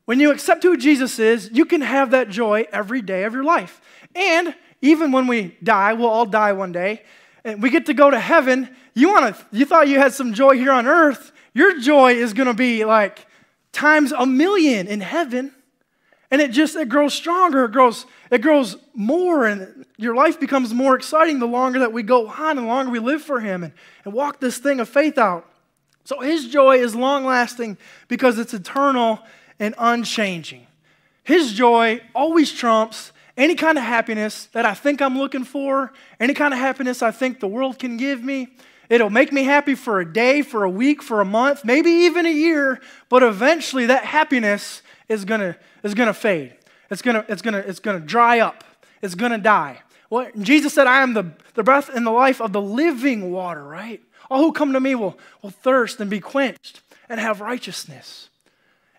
When 0.05 0.21
you 0.21 0.31
accept 0.31 0.63
who 0.63 0.77
Jesus 0.77 1.19
is, 1.19 1.51
you 1.53 1.67
can 1.67 1.83
have 1.83 2.13
that 2.13 2.31
joy 2.31 2.67
every 2.73 3.03
day 3.03 3.25
of 3.25 3.35
your 3.35 3.45
life. 3.45 3.81
And 4.15 4.55
even 4.81 5.13
when 5.13 5.27
we 5.27 5.57
die, 5.63 5.93
we'll 5.93 6.09
all 6.09 6.25
die 6.25 6.53
one 6.53 6.73
day, 6.73 7.03
and 7.45 7.63
we 7.63 7.69
get 7.69 7.87
to 7.87 7.95
go 7.95 8.11
to 8.11 8.19
heaven. 8.19 8.75
You 8.95 9.11
want 9.11 9.37
to 9.37 9.47
you 9.53 9.67
thought 9.67 9.89
you 9.89 9.99
had 9.99 10.15
some 10.15 10.33
joy 10.33 10.55
here 10.55 10.73
on 10.73 10.87
earth. 10.87 11.33
Your 11.53 11.79
joy 11.79 12.13
is 12.13 12.33
going 12.33 12.47
to 12.47 12.55
be 12.55 12.85
like 12.85 13.27
times 13.73 14.13
a 14.13 14.27
million 14.27 14.87
in 14.87 15.01
heaven. 15.01 15.53
And 16.31 16.43
it 16.43 16.51
just 16.51 16.77
it 16.77 16.89
grows 16.89 17.15
stronger, 17.15 17.65
it 17.65 17.73
grows 17.73 18.05
it 18.31 18.43
grows 18.43 18.77
more 18.95 19.47
and 19.47 19.87
your 19.97 20.15
life 20.15 20.39
becomes 20.39 20.75
more 20.75 20.95
exciting 20.95 21.39
the 21.39 21.47
longer 21.47 21.79
that 21.79 21.93
we 21.93 22.03
go 22.03 22.29
on 22.29 22.59
and 22.59 22.67
the 22.67 22.71
longer 22.71 22.91
we 22.91 22.99
live 22.99 23.23
for 23.23 23.41
him 23.41 23.65
and, 23.65 23.73
and 24.05 24.13
walk 24.13 24.39
this 24.41 24.59
thing 24.59 24.79
of 24.79 24.89
faith 24.89 25.17
out. 25.17 25.49
So 26.05 26.21
his 26.21 26.49
joy 26.49 26.79
is 26.79 26.95
long 26.95 27.25
lasting 27.25 27.79
because 28.09 28.39
it's 28.39 28.55
eternal 28.55 29.21
and 29.59 29.75
unchanging. 29.79 30.67
His 31.25 31.53
joy 31.53 32.01
always 32.15 32.53
trumps 32.53 33.13
any 33.37 33.55
kind 33.55 33.79
of 33.79 33.85
happiness 33.85 34.47
that 34.47 34.65
I 34.65 34.75
think 34.75 35.01
I'm 35.01 35.19
looking 35.19 35.45
for, 35.45 35.93
any 36.19 36.35
kind 36.35 36.53
of 36.53 36.61
happiness 36.61 37.03
I 37.03 37.11
think 37.11 37.41
the 37.41 37.49
world 37.49 37.79
can 37.79 37.97
give 37.97 38.23
me. 38.23 38.49
It'll 38.89 39.11
make 39.11 39.33
me 39.33 39.45
happy 39.45 39.75
for 39.75 40.01
a 40.01 40.11
day, 40.11 40.43
for 40.43 40.65
a 40.65 40.71
week, 40.71 41.03
for 41.03 41.21
a 41.21 41.25
month, 41.25 41.65
maybe 41.65 41.91
even 41.91 42.25
a 42.25 42.33
year, 42.33 42.81
but 43.09 43.23
eventually 43.23 43.87
that 43.87 44.05
happiness 44.05 44.83
is 45.09 45.25
gonna, 45.25 45.57
is 45.83 45.95
gonna 45.95 46.15
fade. 46.15 46.55
It's 46.91 47.03
gonna, 47.03 47.25
it's 47.29 47.43
gonna, 47.43 47.59
it's 47.59 47.81
gonna 47.81 48.01
dry 48.01 48.41
up. 48.41 48.65
It's 49.03 49.15
gonna 49.15 49.39
die. 49.39 49.83
Well, 50.11 50.31
Jesus 50.39 50.73
said, 50.73 50.87
I 50.87 51.03
am 51.03 51.13
the, 51.13 51.33
the 51.55 51.63
breath 51.63 51.91
and 51.95 52.07
the 52.07 52.11
life 52.11 52.41
of 52.41 52.53
the 52.53 52.63
living 52.63 53.31
water, 53.31 53.63
right? 53.63 54.01
All 54.31 54.41
who 54.41 54.53
come 54.53 54.73
to 54.73 54.81
me 54.81 54.95
will, 54.95 55.19
will 55.43 55.51
thirst 55.51 56.01
and 56.01 56.11
be 56.11 56.21
quenched 56.21 56.81
and 57.09 57.21
have 57.21 57.41
righteousness. 57.41 58.31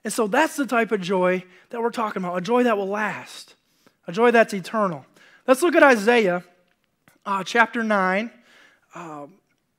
And 0.03 0.13
so 0.13 0.27
that's 0.27 0.55
the 0.55 0.65
type 0.65 0.91
of 0.91 1.01
joy 1.01 1.43
that 1.69 1.81
we're 1.81 1.89
talking 1.89 2.23
about 2.23 2.37
a 2.37 2.41
joy 2.41 2.63
that 2.63 2.77
will 2.77 2.87
last, 2.87 3.55
a 4.07 4.11
joy 4.11 4.31
that's 4.31 4.53
eternal. 4.53 5.05
Let's 5.47 5.61
look 5.61 5.75
at 5.75 5.83
Isaiah 5.83 6.43
uh, 7.25 7.43
chapter 7.43 7.83
9, 7.83 8.31
uh, 8.95 9.27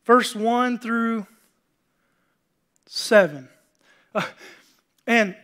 verse 0.04 0.34
1 0.34 0.78
through 0.78 1.26
7. 2.86 3.48
Uh, 4.14 4.22
and 5.06 5.36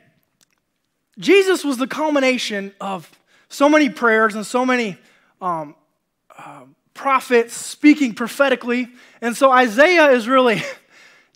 Jesus 1.18 1.64
was 1.64 1.78
the 1.78 1.86
culmination 1.86 2.75
of 2.80 3.10
so 3.48 3.68
many 3.68 3.88
prayers 3.88 4.34
and 4.34 4.44
so 4.44 4.66
many 4.66 4.98
um, 5.40 5.75
uh, 6.36 6.64
prophets 6.94 7.54
speaking 7.54 8.14
prophetically. 8.14 8.88
And 9.20 9.36
so 9.36 9.50
Isaiah 9.50 10.10
is 10.10 10.28
really 10.28 10.62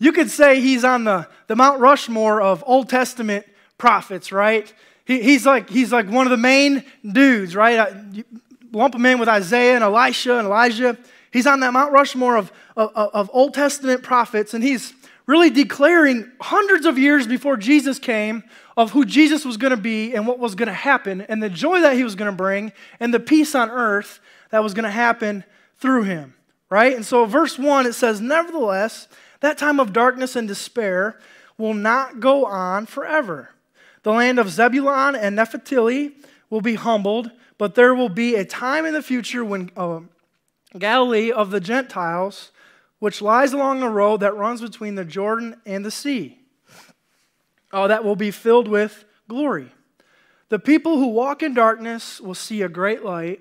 You 0.00 0.12
could 0.12 0.30
say 0.30 0.62
he's 0.62 0.82
on 0.82 1.04
the, 1.04 1.28
the 1.46 1.54
Mount 1.54 1.78
Rushmore 1.78 2.40
of 2.40 2.64
Old 2.66 2.88
Testament 2.88 3.46
prophets, 3.76 4.32
right? 4.32 4.72
He, 5.04 5.22
he's, 5.22 5.44
like, 5.44 5.68
he's 5.68 5.92
like 5.92 6.08
one 6.08 6.26
of 6.26 6.30
the 6.30 6.38
main 6.38 6.84
dudes, 7.06 7.54
right? 7.54 7.78
Uh, 7.78 8.22
lump 8.72 8.94
him 8.94 9.04
in 9.04 9.18
with 9.18 9.28
Isaiah 9.28 9.74
and 9.74 9.84
Elisha 9.84 10.38
and 10.38 10.46
Elijah. 10.46 10.96
He's 11.32 11.46
on 11.46 11.60
that 11.60 11.72
Mount 11.72 11.92
Rushmore 11.92 12.36
of, 12.36 12.52
of, 12.76 12.90
of 12.94 13.30
Old 13.32 13.54
Testament 13.54 14.02
prophets, 14.02 14.54
and 14.54 14.64
he's 14.64 14.92
really 15.26 15.50
declaring 15.50 16.30
hundreds 16.40 16.86
of 16.86 16.98
years 16.98 17.26
before 17.26 17.56
Jesus 17.56 17.98
came 17.98 18.42
of 18.76 18.90
who 18.90 19.04
Jesus 19.04 19.44
was 19.44 19.56
going 19.56 19.70
to 19.70 19.76
be 19.76 20.12
and 20.14 20.26
what 20.26 20.38
was 20.38 20.54
going 20.54 20.66
to 20.68 20.72
happen, 20.72 21.20
and 21.22 21.42
the 21.42 21.50
joy 21.50 21.80
that 21.82 21.94
he 21.94 22.02
was 22.02 22.14
going 22.14 22.30
to 22.30 22.36
bring, 22.36 22.72
and 22.98 23.14
the 23.14 23.20
peace 23.20 23.54
on 23.54 23.70
earth 23.70 24.20
that 24.50 24.62
was 24.62 24.74
going 24.74 24.84
to 24.84 24.90
happen 24.90 25.44
through 25.78 26.02
him, 26.02 26.34
right? 26.68 26.96
And 26.96 27.04
so, 27.04 27.26
verse 27.26 27.58
1, 27.58 27.86
it 27.86 27.92
says, 27.92 28.20
Nevertheless, 28.20 29.06
that 29.40 29.56
time 29.56 29.78
of 29.78 29.92
darkness 29.92 30.34
and 30.34 30.48
despair 30.48 31.18
will 31.56 31.74
not 31.74 32.20
go 32.20 32.44
on 32.46 32.86
forever. 32.86 33.50
The 34.02 34.12
land 34.12 34.38
of 34.38 34.50
Zebulun 34.50 35.14
and 35.14 35.36
Naphtali 35.36 36.12
will 36.48 36.60
be 36.60 36.74
humbled, 36.74 37.30
but 37.58 37.74
there 37.74 37.94
will 37.94 38.08
be 38.08 38.34
a 38.34 38.44
time 38.44 38.86
in 38.86 38.94
the 38.94 39.02
future 39.02 39.44
when 39.44 39.70
uh, 39.76 40.00
Galilee 40.78 41.32
of 41.32 41.50
the 41.50 41.60
Gentiles, 41.60 42.52
which 42.98 43.20
lies 43.20 43.52
along 43.52 43.80
the 43.80 43.88
road 43.88 44.20
that 44.20 44.36
runs 44.36 44.60
between 44.60 44.94
the 44.94 45.04
Jordan 45.04 45.60
and 45.66 45.84
the 45.84 45.90
sea, 45.90 46.38
uh, 47.72 47.86
that 47.88 48.04
will 48.04 48.16
be 48.16 48.30
filled 48.30 48.68
with 48.68 49.04
glory. 49.28 49.72
The 50.48 50.58
people 50.58 50.98
who 50.98 51.08
walk 51.08 51.42
in 51.42 51.54
darkness 51.54 52.20
will 52.20 52.34
see 52.34 52.62
a 52.62 52.68
great 52.68 53.04
light. 53.04 53.40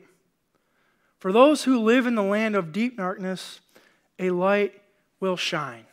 For 1.20 1.32
those 1.32 1.64
who 1.64 1.80
live 1.80 2.08
in 2.08 2.16
the 2.16 2.24
land 2.24 2.56
of 2.56 2.72
deep 2.72 2.98
darkness, 2.98 3.60
a 4.18 4.30
light 4.30 4.80
will 5.20 5.36
shine. 5.36 5.86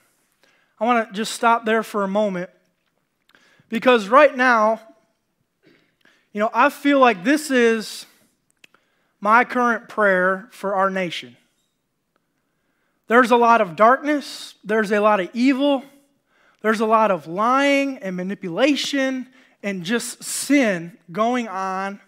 I 0.78 0.84
want 0.84 1.08
to 1.08 1.14
just 1.14 1.32
stop 1.32 1.64
there 1.64 1.82
for 1.82 2.04
a 2.04 2.08
moment 2.08 2.50
because 3.68 4.08
right 4.08 4.34
now, 4.36 4.80
you 6.32 6.40
know, 6.40 6.50
I 6.52 6.68
feel 6.68 7.00
like 7.00 7.24
this 7.24 7.50
is 7.50 8.04
my 9.20 9.44
current 9.44 9.88
prayer 9.88 10.48
for 10.50 10.74
our 10.74 10.90
nation. 10.90 11.36
There's 13.08 13.30
a 13.30 13.36
lot 13.36 13.60
of 13.60 13.76
darkness, 13.76 14.54
there's 14.64 14.90
a 14.90 15.00
lot 15.00 15.20
of 15.20 15.30
evil, 15.32 15.84
there's 16.62 16.80
a 16.80 16.86
lot 16.86 17.10
of 17.10 17.26
lying 17.26 17.98
and 17.98 18.16
manipulation 18.16 19.28
and 19.62 19.84
just 19.84 20.22
sin 20.24 20.98
going 21.12 21.48
on 21.48 22.00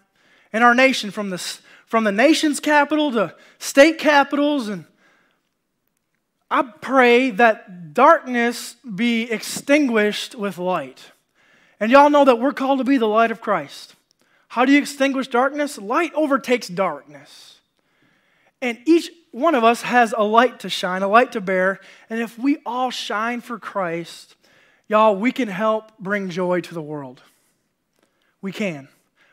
in 0.51 0.61
our 0.61 0.75
nation 0.75 1.11
from 1.11 1.29
the, 1.29 1.37
from 1.85 2.03
the 2.03 2.11
nation's 2.11 2.59
capital 2.59 3.11
to 3.11 3.35
state 3.57 3.97
capitals 3.97 4.67
and 4.67 4.85
I 6.51 6.63
pray 6.63 7.29
that 7.31 7.93
darkness 7.93 8.75
be 8.95 9.29
extinguished 9.29 10.33
with 10.33 10.57
light. 10.57 11.11
And 11.79 11.91
y'all 11.91 12.09
know 12.09 12.25
that 12.25 12.39
we're 12.39 12.53
called 12.53 12.79
to 12.79 12.83
be 12.83 12.97
the 12.97 13.07
light 13.07 13.29
of 13.31 13.39
Christ. 13.39 13.95
How 14.49 14.65
do 14.65 14.71
you 14.71 14.79
extinguish 14.79 15.27
darkness? 15.27 15.77
Light 15.77 16.11
overtakes 16.15 16.67
darkness. 16.67 17.59
And 18.61 18.79
each 18.85 19.11
one 19.31 19.53
of 19.53 19.63
us 19.63 19.83
has 19.83 20.13
a 20.17 20.23
light 20.23 20.61
to 20.61 20.69
shine, 20.69 21.03
a 21.03 21.07
light 21.07 21.31
to 21.33 21.41
bear. 21.41 21.79
And 22.09 22.19
if 22.19 22.37
we 22.37 22.57
all 22.65 22.89
shine 22.89 23.41
for 23.41 23.59
Christ, 23.59 24.35
y'all, 24.87 25.15
we 25.15 25.31
can 25.31 25.47
help 25.47 25.91
bring 25.99 26.31
joy 26.31 26.61
to 26.61 26.73
the 26.73 26.81
world. 26.81 27.21
We 28.41 28.51
can. 28.51 28.87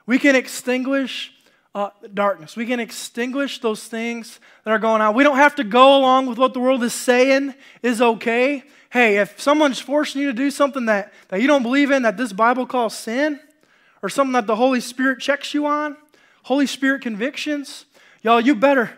We 0.05 0.19
can 0.19 0.37
extinguish 0.37 1.33
uh, 1.75 1.91
darkness. 2.13 2.55
We 2.55 2.67
can 2.67 2.79
extinguish 2.79 3.61
those 3.61 3.85
things 3.85 4.39
that 4.65 4.71
are 4.71 4.79
going 4.79 5.01
on. 5.01 5.15
We 5.15 5.25
don't 5.25 5.37
have 5.37 5.55
to 5.57 5.65
go 5.65 5.97
along 5.97 6.27
with 6.27 6.37
what 6.37 6.53
the 6.53 6.61
world 6.61 6.85
is 6.85 6.93
saying 6.95 7.55
is 7.83 8.03
okay. 8.03 8.65
Hey, 8.91 9.17
if 9.17 9.41
someone's 9.41 9.81
forcing 9.81 10.21
you 10.21 10.29
to 10.29 10.35
do 10.35 10.51
something 10.51 10.87
that, 10.87 11.13
that 11.29 11.41
you 11.41 11.47
don't 11.47 11.63
believe 11.63 11.91
in, 11.91 12.03
that 12.03 12.19
this 12.19 12.35
Bible 12.35 12.67
calls 12.67 12.95
sin, 12.95 13.41
or 14.03 14.09
something 14.09 14.33
that 14.33 14.47
the 14.47 14.57
Holy 14.57 14.81
Spirit 14.81 15.21
checks 15.21 15.55
you 15.55 15.67
on, 15.67 15.97
Holy 16.45 16.67
Spirit 16.67 17.03
convictions, 17.03 17.87
y'all, 18.23 18.41
you 18.41 18.55
better 18.55 18.93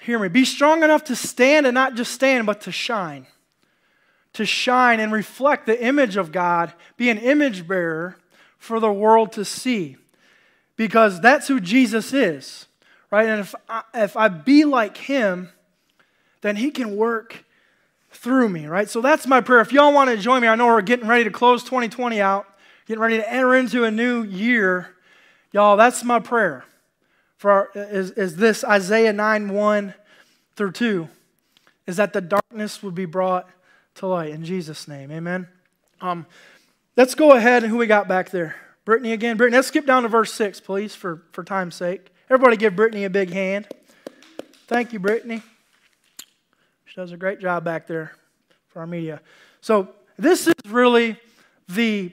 hear 0.00 0.18
me. 0.18 0.28
Be 0.28 0.44
strong 0.44 0.82
enough 0.82 1.04
to 1.04 1.16
stand 1.16 1.66
and 1.66 1.74
not 1.74 1.94
just 1.94 2.12
stand, 2.12 2.46
but 2.46 2.60
to 2.62 2.72
shine. 2.72 3.26
To 4.34 4.44
shine 4.44 5.00
and 5.00 5.12
reflect 5.12 5.66
the 5.66 5.82
image 5.82 6.16
of 6.16 6.32
God, 6.32 6.72
be 6.96 7.10
an 7.10 7.18
image 7.18 7.68
bearer 7.68 8.16
for 8.58 8.80
the 8.80 8.92
world 8.92 9.32
to 9.32 9.44
see 9.44 9.96
because 10.76 11.20
that's 11.20 11.48
who 11.48 11.60
Jesus 11.60 12.12
is, 12.12 12.66
right? 13.10 13.28
And 13.28 13.40
if 13.40 13.54
I, 13.68 13.82
if 13.94 14.16
I 14.16 14.28
be 14.28 14.64
like 14.64 14.96
him, 14.96 15.50
then 16.40 16.56
he 16.56 16.70
can 16.70 16.96
work 16.96 17.44
through 18.10 18.48
me, 18.48 18.66
right? 18.66 18.88
So 18.88 19.00
that's 19.00 19.26
my 19.26 19.40
prayer. 19.40 19.60
If 19.60 19.72
y'all 19.72 19.92
want 19.92 20.10
to 20.10 20.16
join 20.16 20.42
me, 20.42 20.48
I 20.48 20.54
know 20.56 20.66
we're 20.66 20.82
getting 20.82 21.08
ready 21.08 21.24
to 21.24 21.30
close 21.30 21.62
2020 21.64 22.20
out, 22.20 22.46
getting 22.86 23.00
ready 23.00 23.16
to 23.16 23.32
enter 23.32 23.54
into 23.54 23.84
a 23.84 23.90
new 23.90 24.22
year. 24.22 24.94
Y'all, 25.52 25.76
that's 25.76 26.02
my 26.04 26.18
prayer 26.18 26.64
for 27.36 27.50
our, 27.50 27.70
is, 27.74 28.10
is 28.12 28.36
this 28.36 28.64
Isaiah 28.64 29.12
9 29.12 29.52
1 29.52 29.94
through 30.56 30.72
2 30.72 31.08
is 31.86 31.96
that 31.96 32.12
the 32.12 32.20
darkness 32.20 32.82
would 32.82 32.94
be 32.94 33.04
brought 33.04 33.48
to 33.96 34.06
light 34.06 34.30
in 34.30 34.44
Jesus' 34.44 34.88
name. 34.88 35.10
Amen. 35.10 35.46
Um, 36.00 36.26
let's 36.96 37.14
go 37.14 37.32
ahead 37.32 37.62
and 37.62 37.70
who 37.70 37.78
we 37.78 37.86
got 37.86 38.08
back 38.08 38.30
there. 38.30 38.56
Brittany 38.84 39.12
again. 39.12 39.36
Brittany, 39.36 39.56
let's 39.56 39.68
skip 39.68 39.86
down 39.86 40.02
to 40.02 40.08
verse 40.08 40.32
6, 40.32 40.60
please, 40.60 40.94
for, 40.94 41.22
for 41.32 41.44
time's 41.44 41.74
sake. 41.74 42.12
Everybody 42.30 42.56
give 42.56 42.76
Brittany 42.76 43.04
a 43.04 43.10
big 43.10 43.30
hand. 43.30 43.68
Thank 44.66 44.92
you, 44.92 44.98
Brittany. 44.98 45.42
She 46.86 46.96
does 46.96 47.12
a 47.12 47.16
great 47.16 47.40
job 47.40 47.64
back 47.64 47.86
there 47.86 48.12
for 48.68 48.80
our 48.80 48.86
media. 48.86 49.20
So 49.60 49.88
this 50.18 50.46
is 50.46 50.54
really 50.66 51.18
the, 51.68 52.12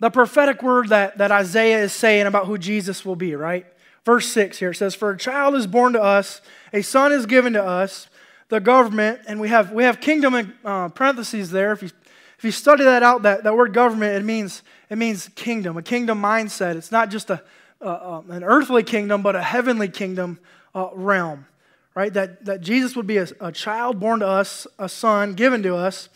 the 0.00 0.10
prophetic 0.10 0.62
word 0.62 0.88
that, 0.88 1.18
that 1.18 1.30
Isaiah 1.30 1.78
is 1.78 1.92
saying 1.92 2.26
about 2.26 2.46
who 2.46 2.58
Jesus 2.58 3.04
will 3.04 3.16
be, 3.16 3.34
right? 3.34 3.66
Verse 4.04 4.26
6 4.28 4.58
here 4.58 4.72
says, 4.72 4.94
For 4.94 5.10
a 5.10 5.18
child 5.18 5.54
is 5.54 5.66
born 5.66 5.92
to 5.92 6.02
us, 6.02 6.40
a 6.72 6.82
son 6.82 7.12
is 7.12 7.26
given 7.26 7.52
to 7.52 7.62
us, 7.62 8.08
the 8.48 8.60
government, 8.60 9.20
and 9.28 9.40
we 9.40 9.48
have, 9.48 9.72
we 9.72 9.84
have 9.84 10.00
kingdom 10.00 10.34
in 10.34 10.52
uh, 10.64 10.88
parentheses 10.88 11.50
there. 11.50 11.72
If 11.72 11.82
you, 11.82 11.90
if 12.38 12.44
you 12.44 12.50
study 12.50 12.84
that 12.84 13.02
out, 13.02 13.22
that, 13.22 13.44
that 13.44 13.54
word 13.54 13.72
government, 13.72 14.16
it 14.16 14.24
means, 14.24 14.62
it 14.88 14.96
means 14.96 15.28
kingdom, 15.34 15.76
a 15.76 15.82
kingdom 15.82 16.20
mindset. 16.20 16.76
It's 16.76 16.90
not 16.90 17.10
just 17.10 17.30
a, 17.30 17.42
an 17.80 18.42
earthly 18.42 18.82
kingdom, 18.82 19.22
but 19.22 19.36
a 19.36 19.42
heavenly 19.42 19.88
kingdom 19.88 20.38
uh, 20.74 20.88
realm, 20.94 21.46
right? 21.94 22.12
That, 22.12 22.44
that 22.46 22.60
Jesus 22.60 22.96
would 22.96 23.06
be 23.06 23.18
a, 23.18 23.26
a, 23.40 23.52
child 23.52 24.00
born 24.00 24.20
to 24.20 24.26
us, 24.26 24.66
a 24.78 24.88
son 24.88 25.34
given 25.34 25.62
to 25.62 25.76
us. 25.76 26.08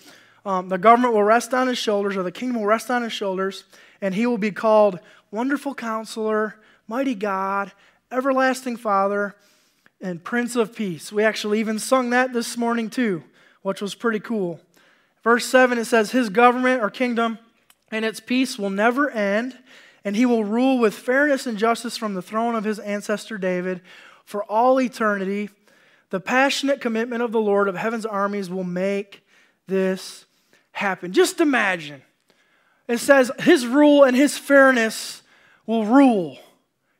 Um, 0.45 0.69
the 0.69 0.79
government 0.79 1.15
will 1.15 1.23
rest 1.23 1.55
on 1.55 1.69
his 1.69 1.79
shoulders, 1.79 2.17
or 2.17 2.23
the 2.23 2.33
kingdom 2.33 2.61
will 2.61 2.67
rest 2.67 2.91
on 2.91 3.03
his 3.03 3.13
shoulders, 3.13 3.65
and 4.01 4.15
he 4.15 4.27
will 4.27 4.39
be 4.39 4.51
called 4.51 4.99
Wonderful 5.31 5.75
Counselor, 5.75 6.57
Mighty 6.87 7.15
God, 7.15 7.73
Everlasting 8.13 8.77
Father, 8.77 9.35
and 10.01 10.23
Prince 10.23 10.55
of 10.55 10.77
Peace. 10.77 11.11
We 11.11 11.25
actually 11.25 11.61
even 11.61 11.79
sung 11.79 12.11
that 12.11 12.33
this 12.33 12.57
morning 12.59 12.91
too, 12.91 13.25
which 13.63 13.81
was 13.81 13.95
pretty 13.95 14.21
cool. 14.21 14.61
Verse 15.23 15.47
7 15.47 15.79
it 15.79 15.87
says, 15.87 16.11
His 16.11 16.29
government 16.29 16.83
or 16.83 16.91
kingdom 16.91 17.39
and 17.91 18.05
its 18.05 18.21
peace 18.21 18.59
will 18.59 18.71
never 18.71 19.11
end, 19.11 19.57
and 20.05 20.15
he 20.15 20.27
will 20.27 20.45
rule 20.45 20.79
with 20.79 20.95
fairness 20.95 21.47
and 21.47 21.57
justice 21.57 21.97
from 21.97 22.15
the 22.15 22.23
throne 22.23 22.55
of 22.55 22.65
his 22.65 22.79
ancestor 22.79 23.39
David 23.39 23.81
for 24.25 24.45
all 24.45 24.81
eternity. 24.81 25.49
The 26.11 26.21
passionate 26.21 26.81
commitment 26.81 27.23
of 27.23 27.33
the 27.33 27.41
Lord 27.41 27.69
of 27.69 27.77
heaven's 27.77 28.05
armies 28.05 28.51
will 28.51 28.65
make 28.65 29.25
this 29.67 30.27
happen. 30.75 31.13
Just 31.13 31.41
imagine. 31.41 32.03
It 32.87 32.99
says 32.99 33.31
his 33.39 33.67
rule 33.67 34.05
and 34.05 34.15
his 34.15 34.37
fairness 34.37 35.23
will 35.67 35.87
rule. 35.87 36.39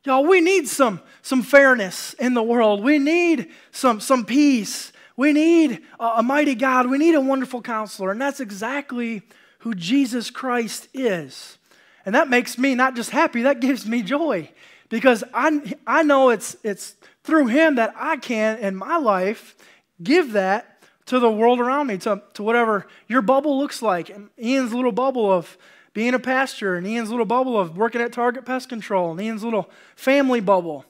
Y'all, 0.03 0.25
we 0.25 0.41
need 0.41 0.67
some, 0.67 0.99
some 1.21 1.43
fairness 1.43 2.13
in 2.15 2.33
the 2.33 2.41
world. 2.41 2.83
We 2.83 2.97
need 2.97 3.51
some, 3.71 3.99
some 3.99 4.25
peace. 4.25 4.91
We 5.17 5.33
need 5.33 5.81
a, 5.99 6.05
a 6.17 6.23
mighty 6.23 6.55
God. 6.55 6.89
We 6.89 6.97
need 6.97 7.15
a 7.15 7.21
wonderful 7.21 7.61
counselor. 7.61 8.11
And 8.11 8.21
that's 8.21 8.39
exactly 8.39 9.21
who 9.59 9.75
Jesus 9.75 10.31
Christ 10.31 10.87
is. 10.93 11.57
And 12.05 12.15
that 12.15 12.29
makes 12.29 12.57
me 12.57 12.75
not 12.75 12.95
just 12.95 13.09
happy, 13.09 13.43
that 13.43 13.59
gives 13.59 13.85
me 13.85 14.03
joy 14.03 14.49
because 14.89 15.23
I, 15.33 15.75
I 15.87 16.03
know 16.03 16.29
it's, 16.29 16.55
it's 16.63 16.95
through 17.23 17.47
Him 17.47 17.75
that 17.75 17.93
I 17.97 18.17
can, 18.17 18.59
in 18.59 18.75
my 18.75 18.97
life, 18.97 19.55
give 20.01 20.33
that 20.33 20.74
to 21.07 21.19
the 21.19 21.29
world 21.29 21.59
around 21.59 21.87
me, 21.87 21.97
to, 21.99 22.21
to 22.33 22.43
whatever 22.43 22.87
your 23.07 23.21
bubble 23.21 23.59
looks 23.59 23.81
like. 23.81 24.09
And 24.09 24.29
Ian's 24.41 24.73
little 24.73 24.91
bubble 24.91 25.31
of 25.31 25.57
being 25.93 26.13
a 26.13 26.19
pastor, 26.19 26.75
and 26.75 26.85
Ian's 26.85 27.09
little 27.09 27.25
bubble 27.25 27.59
of 27.59 27.77
working 27.77 28.01
at 28.01 28.11
Target 28.11 28.45
Pest 28.45 28.67
Control, 28.69 29.11
and 29.11 29.21
Ian's 29.21 29.43
little 29.43 29.69
family 29.95 30.41
bubble, 30.41 30.83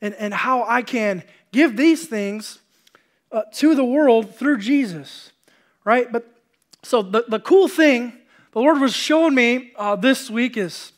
and, 0.00 0.14
and 0.14 0.34
how 0.34 0.64
I 0.64 0.82
can 0.82 1.22
give 1.52 1.76
these 1.76 2.08
things 2.08 2.58
uh, 3.30 3.42
to 3.54 3.74
the 3.74 3.84
world 3.84 4.34
through 4.34 4.58
Jesus, 4.58 5.30
right? 5.84 6.10
But 6.10 6.26
so 6.82 7.02
the, 7.02 7.24
the 7.28 7.38
cool 7.38 7.68
thing 7.68 8.12
the 8.52 8.58
Lord 8.58 8.80
was 8.80 8.92
showing 8.92 9.34
me 9.34 9.72
uh, 9.76 9.94
this 9.94 10.28
week 10.28 10.56
is 10.56 10.92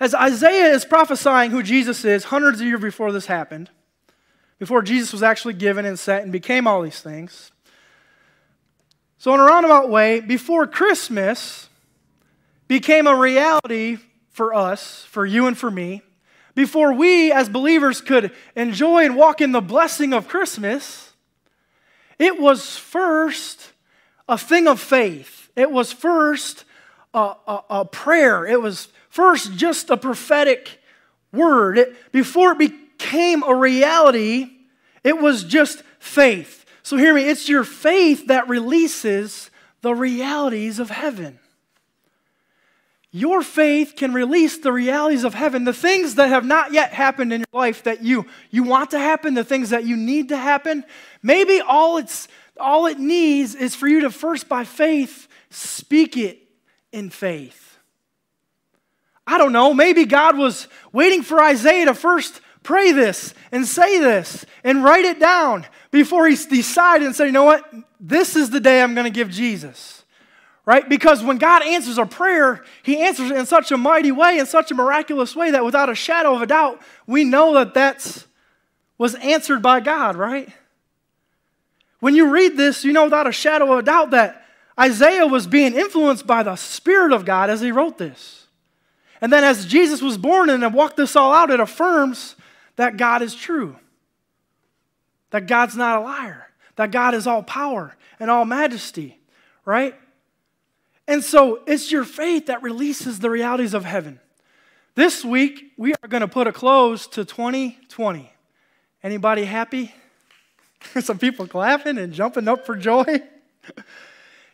as 0.00 0.14
Isaiah 0.14 0.72
is 0.72 0.84
prophesying 0.84 1.50
who 1.50 1.62
Jesus 1.62 2.04
is 2.04 2.24
hundreds 2.24 2.60
of 2.60 2.66
years 2.66 2.80
before 2.80 3.12
this 3.12 3.26
happened, 3.26 3.70
before 4.58 4.82
Jesus 4.82 5.12
was 5.12 5.22
actually 5.22 5.54
given 5.54 5.84
and 5.84 5.98
set 5.98 6.22
and 6.22 6.32
became 6.32 6.66
all 6.66 6.82
these 6.82 7.00
things. 7.00 7.50
So, 9.26 9.34
in 9.34 9.40
a 9.40 9.42
roundabout 9.42 9.88
way, 9.88 10.20
before 10.20 10.68
Christmas 10.68 11.68
became 12.68 13.08
a 13.08 13.16
reality 13.16 13.98
for 14.30 14.54
us, 14.54 15.02
for 15.06 15.26
you 15.26 15.48
and 15.48 15.58
for 15.58 15.68
me, 15.68 16.02
before 16.54 16.92
we 16.92 17.32
as 17.32 17.48
believers 17.48 18.00
could 18.00 18.30
enjoy 18.54 19.04
and 19.04 19.16
walk 19.16 19.40
in 19.40 19.50
the 19.50 19.60
blessing 19.60 20.12
of 20.12 20.28
Christmas, 20.28 21.12
it 22.20 22.38
was 22.38 22.76
first 22.76 23.72
a 24.28 24.38
thing 24.38 24.68
of 24.68 24.78
faith. 24.78 25.50
It 25.56 25.72
was 25.72 25.92
first 25.92 26.64
a, 27.12 27.34
a, 27.48 27.64
a 27.68 27.84
prayer. 27.84 28.46
It 28.46 28.62
was 28.62 28.86
first 29.08 29.54
just 29.54 29.90
a 29.90 29.96
prophetic 29.96 30.80
word. 31.32 31.78
It, 31.78 32.12
before 32.12 32.52
it 32.52 32.58
became 32.58 33.42
a 33.42 33.56
reality, 33.56 34.52
it 35.02 35.20
was 35.20 35.42
just 35.42 35.82
faith. 35.98 36.62
So 36.86 36.96
hear 36.96 37.12
me, 37.12 37.28
it's 37.28 37.48
your 37.48 37.64
faith 37.64 38.28
that 38.28 38.48
releases 38.48 39.50
the 39.80 39.92
realities 39.92 40.78
of 40.78 40.88
heaven. 40.88 41.40
Your 43.10 43.42
faith 43.42 43.94
can 43.96 44.14
release 44.14 44.58
the 44.58 44.70
realities 44.70 45.24
of 45.24 45.34
heaven, 45.34 45.64
the 45.64 45.72
things 45.72 46.14
that 46.14 46.28
have 46.28 46.44
not 46.44 46.72
yet 46.72 46.92
happened 46.92 47.32
in 47.32 47.40
your 47.40 47.60
life 47.60 47.82
that 47.82 48.04
you, 48.04 48.26
you 48.52 48.62
want 48.62 48.92
to 48.92 49.00
happen, 49.00 49.34
the 49.34 49.42
things 49.42 49.70
that 49.70 49.84
you 49.84 49.96
need 49.96 50.28
to 50.28 50.36
happen. 50.36 50.84
Maybe 51.24 51.60
all, 51.60 51.96
it's, 51.96 52.28
all 52.56 52.86
it 52.86 53.00
needs 53.00 53.56
is 53.56 53.74
for 53.74 53.88
you 53.88 54.02
to 54.02 54.10
first, 54.10 54.48
by 54.48 54.62
faith, 54.62 55.26
speak 55.50 56.16
it 56.16 56.38
in 56.92 57.10
faith. 57.10 57.78
I 59.26 59.38
don't 59.38 59.50
know, 59.50 59.74
maybe 59.74 60.04
God 60.04 60.38
was 60.38 60.68
waiting 60.92 61.24
for 61.24 61.42
Isaiah 61.42 61.86
to 61.86 61.94
first 61.94 62.40
pray 62.66 62.92
this 62.92 63.32
and 63.52 63.66
say 63.66 63.98
this 63.98 64.44
and 64.64 64.84
write 64.84 65.04
it 65.04 65.18
down 65.18 65.64
before 65.90 66.28
he 66.28 66.36
decided 66.36 67.06
and 67.06 67.16
said, 67.16 67.26
you 67.26 67.32
know 67.32 67.44
what? 67.44 67.64
This 67.98 68.36
is 68.36 68.50
the 68.50 68.60
day 68.60 68.82
I'm 68.82 68.94
going 68.94 69.04
to 69.04 69.10
give 69.10 69.30
Jesus 69.30 69.96
right? 70.66 70.88
Because 70.88 71.22
when 71.22 71.38
God 71.38 71.62
answers 71.62 71.96
a 71.96 72.04
prayer, 72.04 72.64
He 72.82 72.98
answers 72.98 73.30
it 73.30 73.36
in 73.36 73.46
such 73.46 73.70
a 73.70 73.76
mighty 73.76 74.12
way, 74.12 74.38
in 74.38 74.46
such 74.46 74.70
a 74.70 74.74
miraculous 74.74 75.34
way, 75.34 75.52
that 75.52 75.64
without 75.64 75.88
a 75.88 75.94
shadow 75.94 76.34
of 76.34 76.42
a 76.42 76.46
doubt, 76.46 76.82
we 77.06 77.24
know 77.24 77.54
that 77.54 77.74
that 77.74 78.26
was 78.98 79.14
answered 79.16 79.62
by 79.62 79.80
God, 79.80 80.16
right? 80.16 80.48
When 82.00 82.14
you 82.14 82.28
read 82.30 82.56
this, 82.56 82.84
you 82.84 82.92
know 82.92 83.04
without 83.04 83.26
a 83.26 83.32
shadow 83.32 83.72
of 83.72 83.78
a 83.78 83.82
doubt 83.82 84.10
that 84.10 84.44
Isaiah 84.78 85.26
was 85.26 85.46
being 85.46 85.74
influenced 85.74 86.26
by 86.26 86.42
the 86.42 86.56
Spirit 86.56 87.12
of 87.12 87.24
God 87.24 87.48
as 87.48 87.60
he 87.60 87.72
wrote 87.72 87.96
this. 87.96 88.46
And 89.20 89.32
then 89.32 89.44
as 89.44 89.64
Jesus 89.64 90.02
was 90.02 90.18
born 90.18 90.50
and 90.50 90.74
walked 90.74 90.98
this 90.98 91.16
all 91.16 91.32
out, 91.32 91.50
it 91.50 91.60
affirms 91.60 92.35
that 92.76 92.96
God 92.96 93.22
is 93.22 93.34
true, 93.34 93.76
that 95.30 95.46
God's 95.46 95.76
not 95.76 95.98
a 95.98 96.04
liar, 96.04 96.46
that 96.76 96.90
God 96.90 97.14
is 97.14 97.26
all 97.26 97.42
power 97.42 97.96
and 98.20 98.30
all 98.30 98.44
majesty, 98.44 99.18
right? 99.64 99.94
And 101.08 101.22
so 101.22 101.62
it's 101.66 101.90
your 101.90 102.04
faith 102.04 102.46
that 102.46 102.62
releases 102.62 103.18
the 103.18 103.30
realities 103.30 103.74
of 103.74 103.84
heaven. 103.84 104.20
This 104.94 105.24
week, 105.24 105.72
we 105.76 105.92
are 105.92 106.08
going 106.08 106.22
to 106.22 106.28
put 106.28 106.46
a 106.46 106.52
close 106.52 107.06
to 107.08 107.24
2020. 107.24 108.32
Anybody 109.02 109.44
happy? 109.44 109.94
Some 111.00 111.18
people 111.18 111.46
clapping 111.46 111.98
and 111.98 112.12
jumping 112.12 112.48
up 112.48 112.64
for 112.66 112.76
joy. 112.76 113.04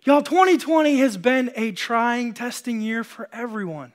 Y'all, 0.05 0.23
2020 0.23 0.97
has 0.97 1.17
been 1.17 1.53
a 1.55 1.71
trying, 1.71 2.35
testing 2.35 2.81
year 2.81 3.05
for 3.05 3.29
everyone. 3.33 3.93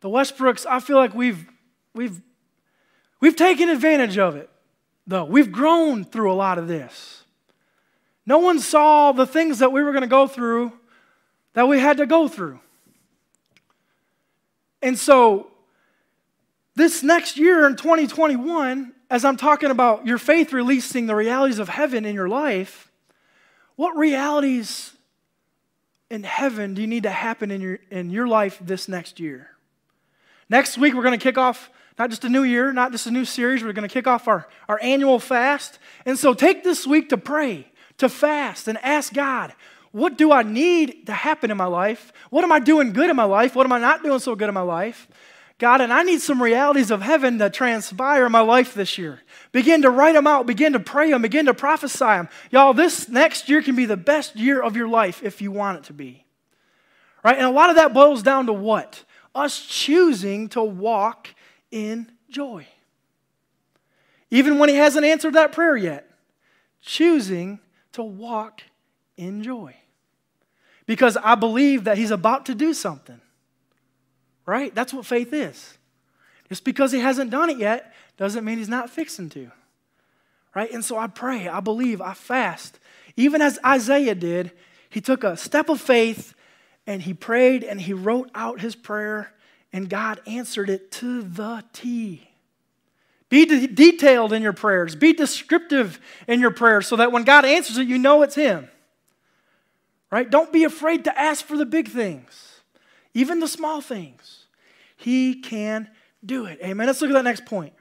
The 0.00 0.08
Westbrooks, 0.08 0.64
I 0.64 0.78
feel 0.78 0.96
like 0.96 1.12
we've, 1.12 1.44
we've, 1.92 2.22
we've 3.20 3.36
taken 3.36 3.68
advantage 3.68 4.18
of 4.18 4.36
it, 4.36 4.50
though. 5.06 5.24
We've 5.24 5.52
grown 5.52 6.04
through 6.04 6.32
a 6.32 6.34
lot 6.34 6.58
of 6.58 6.68
this. 6.68 7.24
No 8.26 8.38
one 8.38 8.58
saw 8.58 9.12
the 9.12 9.26
things 9.26 9.58
that 9.60 9.72
we 9.72 9.82
were 9.82 9.92
going 9.92 10.02
to 10.02 10.08
go 10.08 10.26
through 10.26 10.72
that 11.54 11.66
we 11.68 11.80
had 11.80 11.96
to 11.96 12.06
go 12.06 12.28
through. 12.28 12.60
And 14.82 14.98
so, 14.98 15.48
this 16.74 17.02
next 17.02 17.36
year 17.36 17.66
in 17.66 17.76
2021, 17.76 18.92
as 19.10 19.24
I'm 19.24 19.36
talking 19.36 19.70
about 19.70 20.06
your 20.06 20.18
faith 20.18 20.52
releasing 20.52 21.06
the 21.06 21.14
realities 21.14 21.58
of 21.58 21.68
heaven 21.68 22.04
in 22.04 22.14
your 22.14 22.28
life, 22.28 22.90
what 23.76 23.96
realities 23.96 24.92
in 26.08 26.22
heaven 26.22 26.74
do 26.74 26.80
you 26.80 26.86
need 26.86 27.02
to 27.02 27.10
happen 27.10 27.50
in 27.50 27.60
your, 27.60 27.78
in 27.90 28.10
your 28.10 28.28
life 28.28 28.58
this 28.60 28.88
next 28.88 29.18
year? 29.18 29.50
Next 30.48 30.78
week, 30.78 30.94
we're 30.94 31.02
going 31.02 31.18
to 31.18 31.22
kick 31.22 31.36
off 31.36 31.70
not 31.98 32.10
just 32.10 32.24
a 32.24 32.28
new 32.28 32.42
year, 32.42 32.72
not 32.72 32.92
just 32.92 33.06
a 33.06 33.10
new 33.10 33.24
series, 33.24 33.62
we're 33.62 33.72
going 33.72 33.88
to 33.88 33.92
kick 33.92 34.06
off 34.06 34.28
our, 34.28 34.48
our 34.68 34.78
annual 34.82 35.18
fast. 35.18 35.78
And 36.06 36.18
so, 36.18 36.34
take 36.34 36.64
this 36.64 36.86
week 36.86 37.10
to 37.10 37.18
pray, 37.18 37.66
to 37.98 38.08
fast, 38.08 38.68
and 38.68 38.78
ask 38.82 39.12
God, 39.12 39.52
what 39.92 40.16
do 40.16 40.32
I 40.32 40.42
need 40.42 41.06
to 41.06 41.12
happen 41.12 41.50
in 41.50 41.56
my 41.56 41.66
life? 41.66 42.12
What 42.30 42.44
am 42.44 42.52
I 42.52 42.60
doing 42.60 42.92
good 42.92 43.10
in 43.10 43.16
my 43.16 43.24
life? 43.24 43.56
What 43.56 43.66
am 43.66 43.72
I 43.72 43.80
not 43.80 44.02
doing 44.02 44.20
so 44.20 44.36
good 44.36 44.48
in 44.48 44.54
my 44.54 44.60
life? 44.60 45.08
God, 45.58 45.82
and 45.82 45.92
I 45.92 46.04
need 46.04 46.22
some 46.22 46.42
realities 46.42 46.90
of 46.90 47.02
heaven 47.02 47.38
to 47.38 47.50
transpire 47.50 48.24
in 48.24 48.32
my 48.32 48.40
life 48.40 48.72
this 48.72 48.96
year. 48.96 49.20
Begin 49.52 49.82
to 49.82 49.90
write 49.90 50.14
them 50.14 50.26
out, 50.26 50.46
begin 50.46 50.72
to 50.72 50.80
pray 50.80 51.10
them, 51.10 51.20
begin 51.20 51.46
to 51.46 51.54
prophesy 51.54 51.98
them. 51.98 52.28
Y'all, 52.50 52.72
this 52.72 53.10
next 53.10 53.48
year 53.50 53.60
can 53.60 53.76
be 53.76 53.84
the 53.84 53.96
best 53.96 54.36
year 54.36 54.62
of 54.62 54.74
your 54.74 54.88
life 54.88 55.22
if 55.22 55.42
you 55.42 55.50
want 55.50 55.78
it 55.78 55.84
to 55.84 55.92
be. 55.92 56.24
Right? 57.22 57.36
And 57.36 57.44
a 57.44 57.50
lot 57.50 57.68
of 57.68 57.76
that 57.76 57.92
boils 57.92 58.22
down 58.22 58.46
to 58.46 58.54
what? 58.54 59.04
Us 59.34 59.60
choosing 59.60 60.48
to 60.50 60.62
walk 60.62 61.28
in 61.70 62.10
joy. 62.28 62.66
Even 64.30 64.58
when 64.58 64.68
He 64.68 64.76
hasn't 64.76 65.04
answered 65.04 65.34
that 65.34 65.52
prayer 65.52 65.76
yet, 65.76 66.08
choosing 66.80 67.60
to 67.92 68.02
walk 68.02 68.62
in 69.16 69.42
joy. 69.42 69.74
Because 70.86 71.16
I 71.16 71.34
believe 71.34 71.84
that 71.84 71.98
He's 71.98 72.10
about 72.10 72.46
to 72.46 72.54
do 72.54 72.74
something. 72.74 73.20
Right? 74.46 74.74
That's 74.74 74.92
what 74.92 75.06
faith 75.06 75.32
is. 75.32 75.78
Just 76.48 76.64
because 76.64 76.92
He 76.92 77.00
hasn't 77.00 77.30
done 77.30 77.50
it 77.50 77.58
yet 77.58 77.92
doesn't 78.16 78.44
mean 78.44 78.58
He's 78.58 78.68
not 78.68 78.90
fixing 78.90 79.28
to. 79.30 79.50
Right? 80.54 80.70
And 80.72 80.84
so 80.84 80.96
I 80.96 81.06
pray, 81.06 81.48
I 81.48 81.60
believe, 81.60 82.00
I 82.00 82.14
fast. 82.14 82.78
Even 83.16 83.40
as 83.40 83.58
Isaiah 83.64 84.14
did, 84.14 84.52
he 84.88 85.00
took 85.00 85.22
a 85.22 85.36
step 85.36 85.68
of 85.68 85.80
faith 85.80 86.34
and 86.86 87.02
he 87.02 87.14
prayed 87.14 87.62
and 87.62 87.80
he 87.80 87.92
wrote 87.92 88.30
out 88.34 88.60
his 88.60 88.74
prayer, 88.74 89.32
and 89.72 89.88
God 89.88 90.20
answered 90.26 90.70
it 90.70 90.90
to 90.92 91.22
the 91.22 91.64
T. 91.72 92.28
Be 93.28 93.46
de- 93.46 93.66
detailed 93.68 94.32
in 94.32 94.42
your 94.42 94.52
prayers, 94.52 94.94
be 94.94 95.12
descriptive 95.12 96.00
in 96.26 96.40
your 96.40 96.50
prayers 96.50 96.86
so 96.88 96.96
that 96.96 97.12
when 97.12 97.22
God 97.22 97.44
answers 97.44 97.78
it, 97.78 97.86
you 97.86 97.98
know 97.98 98.22
it's 98.22 98.34
Him. 98.34 98.68
Right? 100.10 100.28
Don't 100.28 100.52
be 100.52 100.64
afraid 100.64 101.04
to 101.04 101.16
ask 101.18 101.44
for 101.44 101.56
the 101.56 101.66
big 101.66 101.88
things, 101.88 102.60
even 103.14 103.38
the 103.38 103.46
small 103.46 103.80
things. 103.80 104.46
He 104.96 105.36
can 105.36 105.88
do 106.24 106.46
it. 106.46 106.58
Amen. 106.62 106.86
Let's 106.86 107.00
look 107.00 107.10
at 107.10 107.14
that 107.14 107.24
next 107.24 107.46
point. 107.46 107.72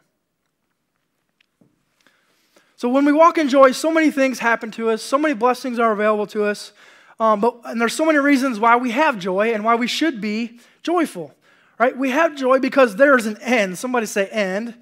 So, 2.76 2.88
when 2.88 3.04
we 3.04 3.12
walk 3.12 3.38
in 3.38 3.50
joy, 3.50 3.74
so 3.74 3.92
many 3.92 4.10
things 4.10 4.40
happen 4.40 4.72
to 4.72 4.90
us, 4.90 5.02
so 5.02 5.18
many 5.18 5.34
blessings 5.34 5.80
are 5.80 5.92
available 5.92 6.28
to 6.28 6.46
us. 6.46 6.72
Um, 7.20 7.42
but, 7.42 7.60
and 7.66 7.82
there's 7.82 7.94
so 7.94 8.06
many 8.06 8.20
reasons 8.20 8.58
why 8.58 8.78
we 8.78 8.92
have 8.92 9.20
joy 9.20 9.54
and 9.54 9.66
why 9.66 9.76
we 9.76 9.88
should 9.88 10.22
be 10.22 10.62
joyful, 10.82 11.34
right? 11.80 11.98
We 11.98 12.12
have 12.12 12.36
joy 12.36 12.60
because 12.60 12.98
there's 12.98 13.26
an 13.26 13.38
end. 13.42 13.78
Somebody 13.78 14.06
say, 14.06 14.28
end. 14.28 14.76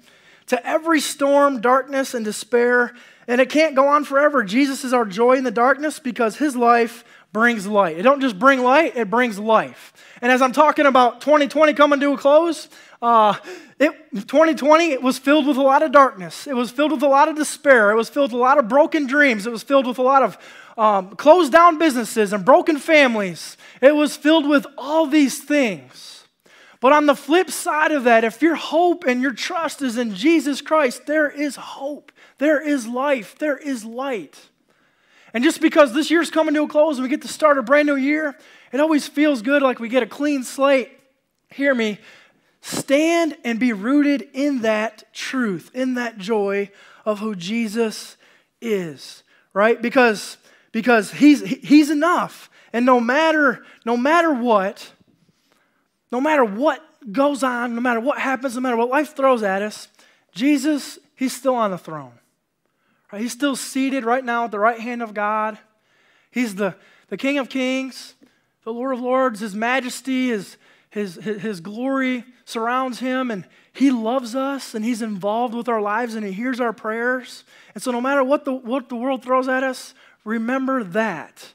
To 0.48 0.66
every 0.66 1.00
storm, 1.00 1.60
darkness, 1.60 2.12
and 2.12 2.24
despair. 2.24 2.94
And 3.26 3.40
it 3.40 3.48
can't 3.48 3.74
go 3.74 3.86
on 3.88 4.04
forever. 4.04 4.42
Jesus 4.42 4.84
is 4.84 4.92
our 4.92 5.04
joy 5.04 5.34
in 5.34 5.44
the 5.44 5.50
darkness 5.50 5.98
because 5.98 6.36
his 6.36 6.56
life 6.56 7.04
brings 7.32 7.66
light. 7.66 7.98
It 7.98 8.02
don't 8.02 8.20
just 8.20 8.38
bring 8.38 8.62
light, 8.62 8.96
it 8.96 9.10
brings 9.10 9.38
life. 9.38 9.92
And 10.22 10.32
as 10.32 10.40
I'm 10.40 10.52
talking 10.52 10.86
about 10.86 11.20
2020 11.20 11.74
coming 11.74 12.00
to 12.00 12.14
a 12.14 12.18
close, 12.18 12.68
uh, 13.02 13.34
it, 13.78 13.92
2020 14.12 14.92
it 14.92 15.02
was 15.02 15.18
filled 15.18 15.46
with 15.46 15.58
a 15.58 15.62
lot 15.62 15.82
of 15.82 15.92
darkness. 15.92 16.46
It 16.46 16.56
was 16.56 16.70
filled 16.70 16.92
with 16.92 17.02
a 17.02 17.08
lot 17.08 17.28
of 17.28 17.36
despair. 17.36 17.90
It 17.90 17.96
was 17.96 18.08
filled 18.08 18.32
with 18.32 18.40
a 18.40 18.42
lot 18.42 18.58
of 18.58 18.68
broken 18.68 19.06
dreams. 19.06 19.46
It 19.46 19.50
was 19.50 19.62
filled 19.62 19.86
with 19.86 19.98
a 19.98 20.02
lot 20.02 20.22
of 20.22 20.38
um, 20.78 21.16
closed 21.16 21.52
down 21.52 21.78
businesses 21.78 22.32
and 22.32 22.44
broken 22.44 22.78
families. 22.78 23.56
It 23.82 23.94
was 23.94 24.16
filled 24.16 24.48
with 24.48 24.66
all 24.78 25.06
these 25.06 25.42
things. 25.42 26.17
But 26.80 26.92
on 26.92 27.06
the 27.06 27.16
flip 27.16 27.50
side 27.50 27.90
of 27.90 28.04
that, 28.04 28.24
if 28.24 28.40
your 28.40 28.54
hope 28.54 29.04
and 29.04 29.20
your 29.20 29.32
trust 29.32 29.82
is 29.82 29.98
in 29.98 30.14
Jesus 30.14 30.60
Christ, 30.60 31.06
there 31.06 31.28
is 31.28 31.56
hope, 31.56 32.12
there 32.38 32.60
is 32.60 32.86
life, 32.86 33.36
there 33.38 33.56
is 33.56 33.84
light. 33.84 34.48
And 35.34 35.42
just 35.42 35.60
because 35.60 35.92
this 35.92 36.10
year's 36.10 36.30
coming 36.30 36.54
to 36.54 36.62
a 36.62 36.68
close 36.68 36.96
and 36.96 37.02
we 37.02 37.08
get 37.08 37.22
to 37.22 37.28
start 37.28 37.58
a 37.58 37.62
brand 37.62 37.86
new 37.86 37.96
year, 37.96 38.36
it 38.72 38.80
always 38.80 39.08
feels 39.08 39.42
good 39.42 39.62
like 39.62 39.80
we 39.80 39.88
get 39.88 40.02
a 40.02 40.06
clean 40.06 40.44
slate. 40.44 40.90
Hear 41.50 41.74
me. 41.74 41.98
Stand 42.60 43.36
and 43.44 43.58
be 43.58 43.72
rooted 43.72 44.28
in 44.32 44.62
that 44.62 45.12
truth, 45.12 45.70
in 45.74 45.94
that 45.94 46.18
joy 46.18 46.70
of 47.04 47.18
who 47.18 47.34
Jesus 47.34 48.16
is, 48.60 49.22
right? 49.52 49.80
Because, 49.80 50.36
because 50.72 51.10
he's, 51.10 51.40
he's 51.40 51.90
enough. 51.90 52.50
And 52.72 52.84
no 52.84 53.00
matter, 53.00 53.64
no 53.84 53.96
matter 53.96 54.32
what, 54.32 54.92
no 56.10 56.20
matter 56.20 56.44
what 56.44 56.82
goes 57.12 57.42
on, 57.42 57.74
no 57.74 57.80
matter 57.80 58.00
what 58.00 58.18
happens, 58.18 58.54
no 58.54 58.60
matter 58.60 58.76
what 58.76 58.88
life 58.88 59.14
throws 59.16 59.42
at 59.42 59.62
us, 59.62 59.88
Jesus, 60.32 60.98
he's 61.14 61.34
still 61.34 61.54
on 61.54 61.70
the 61.70 61.78
throne. 61.78 62.12
Right? 63.12 63.22
He's 63.22 63.32
still 63.32 63.56
seated 63.56 64.04
right 64.04 64.24
now 64.24 64.44
at 64.44 64.50
the 64.50 64.58
right 64.58 64.80
hand 64.80 65.02
of 65.02 65.14
God. 65.14 65.58
He's 66.30 66.54
the, 66.54 66.74
the 67.08 67.16
King 67.16 67.38
of 67.38 67.48
Kings, 67.48 68.14
the 68.64 68.72
Lord 68.72 68.94
of 68.94 69.00
Lords. 69.00 69.40
His 69.40 69.54
majesty, 69.54 70.28
his, 70.28 70.56
his, 70.90 71.14
his, 71.16 71.60
glory 71.60 72.24
surrounds 72.44 73.00
him, 73.00 73.30
and 73.30 73.46
he 73.72 73.90
loves 73.90 74.34
us, 74.34 74.74
and 74.74 74.84
he's 74.84 75.02
involved 75.02 75.54
with 75.54 75.68
our 75.68 75.80
lives, 75.80 76.14
and 76.14 76.24
he 76.24 76.32
hears 76.32 76.60
our 76.60 76.72
prayers. 76.72 77.44
And 77.74 77.82
so, 77.82 77.90
no 77.90 78.00
matter 78.00 78.22
what 78.22 78.44
the, 78.44 78.52
what 78.52 78.88
the 78.88 78.96
world 78.96 79.22
throws 79.22 79.48
at 79.48 79.62
us, 79.62 79.94
remember 80.24 80.84
that. 80.84 81.52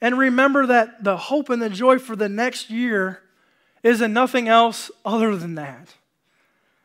And 0.00 0.18
remember 0.18 0.66
that 0.66 1.02
the 1.02 1.16
hope 1.16 1.48
and 1.48 1.62
the 1.62 1.70
joy 1.70 1.98
for 1.98 2.16
the 2.16 2.28
next 2.28 2.68
year 2.70 3.22
is 3.82 4.00
it 4.00 4.08
nothing 4.08 4.48
else 4.48 4.90
other 5.04 5.36
than 5.36 5.54
that. 5.56 5.94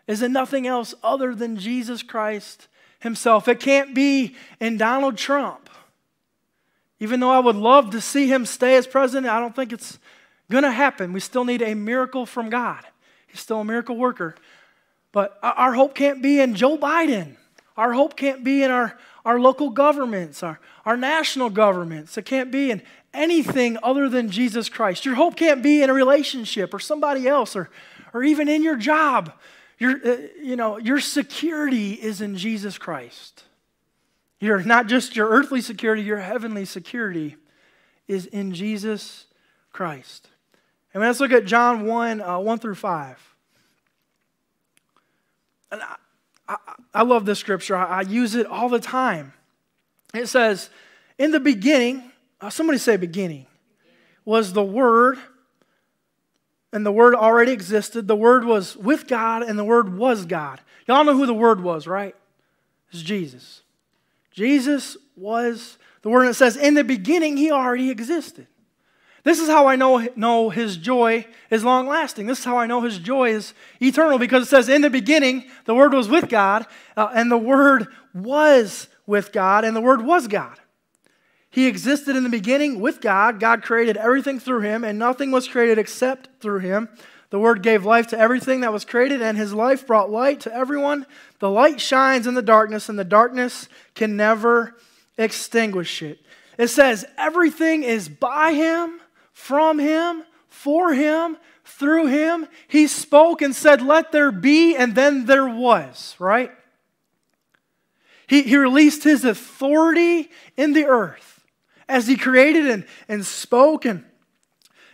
Is 0.07 0.21
it 0.21 0.31
nothing 0.31 0.67
else 0.67 0.93
other 1.03 1.33
than 1.33 1.57
Jesus 1.57 2.03
Christ 2.03 2.67
himself. 3.01 3.47
It 3.47 3.59
can't 3.59 3.93
be 3.93 4.35
in 4.59 4.77
Donald 4.77 5.17
Trump. 5.17 5.69
Even 6.99 7.19
though 7.19 7.31
I 7.31 7.39
would 7.39 7.55
love 7.55 7.89
to 7.91 8.01
see 8.01 8.27
him 8.27 8.45
stay 8.45 8.75
as 8.75 8.87
president, 8.87 9.31
I 9.31 9.39
don't 9.39 9.55
think 9.55 9.73
it's 9.73 9.99
going 10.49 10.63
to 10.63 10.71
happen. 10.71 11.11
We 11.11 11.19
still 11.19 11.43
need 11.43 11.61
a 11.61 11.73
miracle 11.73 12.25
from 12.25 12.49
God. 12.49 12.85
He's 13.27 13.39
still 13.39 13.61
a 13.61 13.65
miracle 13.65 13.97
worker. 13.97 14.35
But 15.11 15.37
our 15.41 15.73
hope 15.73 15.95
can't 15.95 16.21
be 16.21 16.39
in 16.39 16.55
Joe 16.55 16.77
Biden. 16.77 17.35
Our 17.75 17.93
hope 17.93 18.15
can't 18.15 18.43
be 18.43 18.63
in 18.63 18.69
our, 18.69 18.97
our 19.25 19.39
local 19.39 19.71
governments, 19.71 20.43
our, 20.43 20.59
our 20.85 20.95
national 20.95 21.49
governments. 21.49 22.17
It 22.17 22.25
can't 22.25 22.51
be 22.51 22.69
in 22.69 22.83
anything 23.13 23.77
other 23.83 24.09
than 24.09 24.29
Jesus 24.29 24.69
Christ. 24.69 25.05
Your 25.05 25.15
hope 25.15 25.35
can't 25.35 25.61
be 25.61 25.81
in 25.81 25.89
a 25.89 25.93
relationship 25.93 26.73
or 26.73 26.79
somebody 26.79 27.27
else 27.27 27.55
or, 27.55 27.69
or 28.13 28.23
even 28.23 28.47
in 28.47 28.63
your 28.63 28.77
job. 28.77 29.33
Your, 29.79 29.99
uh, 30.05 30.17
you 30.41 30.55
know, 30.55 30.77
your 30.77 30.99
security 30.99 31.93
is 31.93 32.21
in 32.21 32.37
Jesus 32.37 32.77
Christ. 32.77 33.43
You're 34.39 34.63
not 34.63 34.87
just 34.87 35.15
your 35.15 35.29
earthly 35.29 35.61
security, 35.61 36.01
your 36.01 36.19
heavenly 36.19 36.65
security 36.65 37.35
is 38.07 38.25
in 38.25 38.53
Jesus 38.53 39.25
Christ. 39.71 40.27
And 40.93 41.01
let's 41.01 41.19
look 41.19 41.31
at 41.31 41.45
John 41.45 41.85
1 41.85 42.21
uh, 42.21 42.39
1 42.39 42.59
through 42.59 42.75
5. 42.75 43.35
And 45.71 45.81
I, 45.81 45.95
I, 46.47 46.57
I 46.93 47.03
love 47.03 47.25
this 47.25 47.39
scripture, 47.39 47.75
I, 47.75 47.99
I, 47.99 48.01
use 48.01 48.35
it 48.35 48.45
all 48.45 48.67
the 48.67 48.79
time. 48.79 49.33
It 50.13 50.27
says, 50.27 50.69
In 51.17 51.31
the 51.31 51.39
beginning, 51.39 52.10
uh, 52.41 52.49
somebody 52.49 52.79
say 52.79 52.97
beginning, 52.97 53.45
was 54.25 54.53
the 54.53 54.63
Word 54.63 55.17
and 56.73 56.85
the 56.85 56.91
Word 56.91 57.15
already 57.15 57.51
existed. 57.51 58.07
The 58.07 58.15
Word 58.15 58.45
was 58.45 58.77
with 58.77 59.07
God, 59.07 59.43
and 59.43 59.57
the 59.57 59.63
Word 59.63 59.97
was 59.97 60.25
God. 60.25 60.61
Y'all 60.87 61.03
know 61.03 61.15
who 61.15 61.25
the 61.25 61.33
Word 61.33 61.61
was, 61.61 61.87
right? 61.87 62.15
It's 62.91 63.01
Jesus. 63.01 63.61
Jesus 64.31 64.97
was 65.15 65.77
the 66.01 66.09
Word, 66.09 66.21
and 66.21 66.31
it 66.31 66.35
says, 66.35 66.55
in 66.55 66.73
the 66.73 66.83
beginning, 66.83 67.37
He 67.37 67.51
already 67.51 67.89
existed. 67.89 68.47
This 69.23 69.39
is 69.39 69.47
how 69.47 69.67
I 69.67 69.75
know, 69.75 70.07
know 70.15 70.49
His 70.49 70.77
joy 70.77 71.27
is 71.49 71.63
long 71.63 71.87
lasting. 71.87 72.25
This 72.25 72.39
is 72.39 72.45
how 72.45 72.57
I 72.57 72.65
know 72.65 72.81
His 72.81 72.97
joy 72.97 73.31
is 73.31 73.53
eternal 73.81 74.17
because 74.17 74.43
it 74.43 74.49
says, 74.49 74.69
in 74.69 74.81
the 74.81 74.89
beginning, 74.89 75.43
the 75.65 75.75
Word 75.75 75.93
was 75.93 76.07
with 76.07 76.29
God, 76.29 76.65
uh, 76.95 77.09
and 77.13 77.29
the 77.29 77.37
Word 77.37 77.87
was 78.13 78.87
with 79.05 79.31
God, 79.31 79.65
and 79.65 79.75
the 79.75 79.81
Word 79.81 80.01
was 80.01 80.27
God. 80.27 80.57
He 81.51 81.67
existed 81.67 82.15
in 82.15 82.23
the 82.23 82.29
beginning 82.29 82.79
with 82.79 83.01
God. 83.01 83.41
God 83.41 83.61
created 83.61 83.97
everything 83.97 84.39
through 84.39 84.61
him, 84.61 84.85
and 84.85 84.97
nothing 84.97 85.31
was 85.31 85.49
created 85.49 85.77
except 85.77 86.29
through 86.39 86.59
him. 86.59 86.87
The 87.29 87.39
Word 87.39 87.61
gave 87.61 87.85
life 87.85 88.07
to 88.07 88.19
everything 88.19 88.61
that 88.61 88.71
was 88.71 88.85
created, 88.85 89.21
and 89.21 89.37
his 89.37 89.53
life 89.53 89.85
brought 89.85 90.09
light 90.09 90.39
to 90.41 90.53
everyone. 90.53 91.05
The 91.39 91.49
light 91.49 91.81
shines 91.81 92.25
in 92.25 92.35
the 92.35 92.41
darkness, 92.41 92.87
and 92.87 92.97
the 92.97 93.03
darkness 93.03 93.67
can 93.95 94.15
never 94.15 94.77
extinguish 95.17 96.01
it. 96.01 96.19
It 96.57 96.67
says, 96.67 97.05
everything 97.17 97.83
is 97.83 98.07
by 98.07 98.53
him, 98.53 99.01
from 99.33 99.77
him, 99.77 100.23
for 100.47 100.93
him, 100.93 101.37
through 101.65 102.07
him. 102.07 102.47
He 102.67 102.87
spoke 102.87 103.41
and 103.41 103.53
said, 103.53 103.81
Let 103.81 104.13
there 104.13 104.31
be, 104.31 104.75
and 104.75 104.95
then 104.95 105.25
there 105.25 105.47
was, 105.47 106.15
right? 106.17 106.51
He, 108.27 108.43
he 108.43 108.55
released 108.55 109.03
his 109.03 109.25
authority 109.25 110.29
in 110.55 110.71
the 110.71 110.85
earth 110.85 111.40
as 111.91 112.07
he 112.07 112.15
created 112.15 112.67
and, 112.67 112.85
and 113.07 113.25
spoke 113.25 113.85
and, 113.85 114.03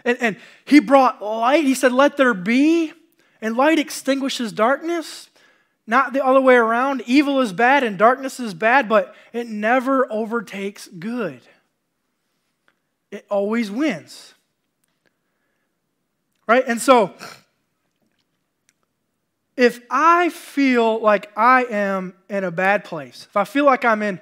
and, 0.04 0.18
and 0.20 0.38
he 0.66 0.80
brought 0.80 1.22
light. 1.22 1.64
He 1.64 1.76
said, 1.76 1.94
Let 1.94 2.18
there 2.18 2.34
be. 2.34 2.92
And 3.40 3.56
light 3.56 3.78
extinguishes 3.78 4.52
darkness. 4.52 5.30
Not 5.86 6.12
the 6.12 6.26
other 6.26 6.42
way 6.42 6.56
around. 6.56 7.04
Evil 7.06 7.40
is 7.40 7.54
bad 7.54 7.84
and 7.84 7.98
darkness 7.98 8.40
is 8.40 8.54
bad, 8.54 8.90
but 8.90 9.16
it 9.32 9.48
never 9.48 10.12
overtakes 10.12 10.88
good. 10.88 11.42
It 13.12 13.26
always 13.30 13.72
wins. 13.72 14.34
Right? 16.48 16.64
And 16.68 16.82
so, 16.82 17.14
if 19.56 19.82
I 19.90 20.30
feel 20.30 21.00
like 21.00 21.32
I 21.38 21.66
am 21.66 22.14
in 22.30 22.44
a 22.44 22.52
bad 22.52 22.84
place, 22.84 23.28
if 23.30 23.38
I 23.38 23.44
feel 23.44 23.66
like 23.66 23.86
I'm 23.86 24.02
in 24.02 24.20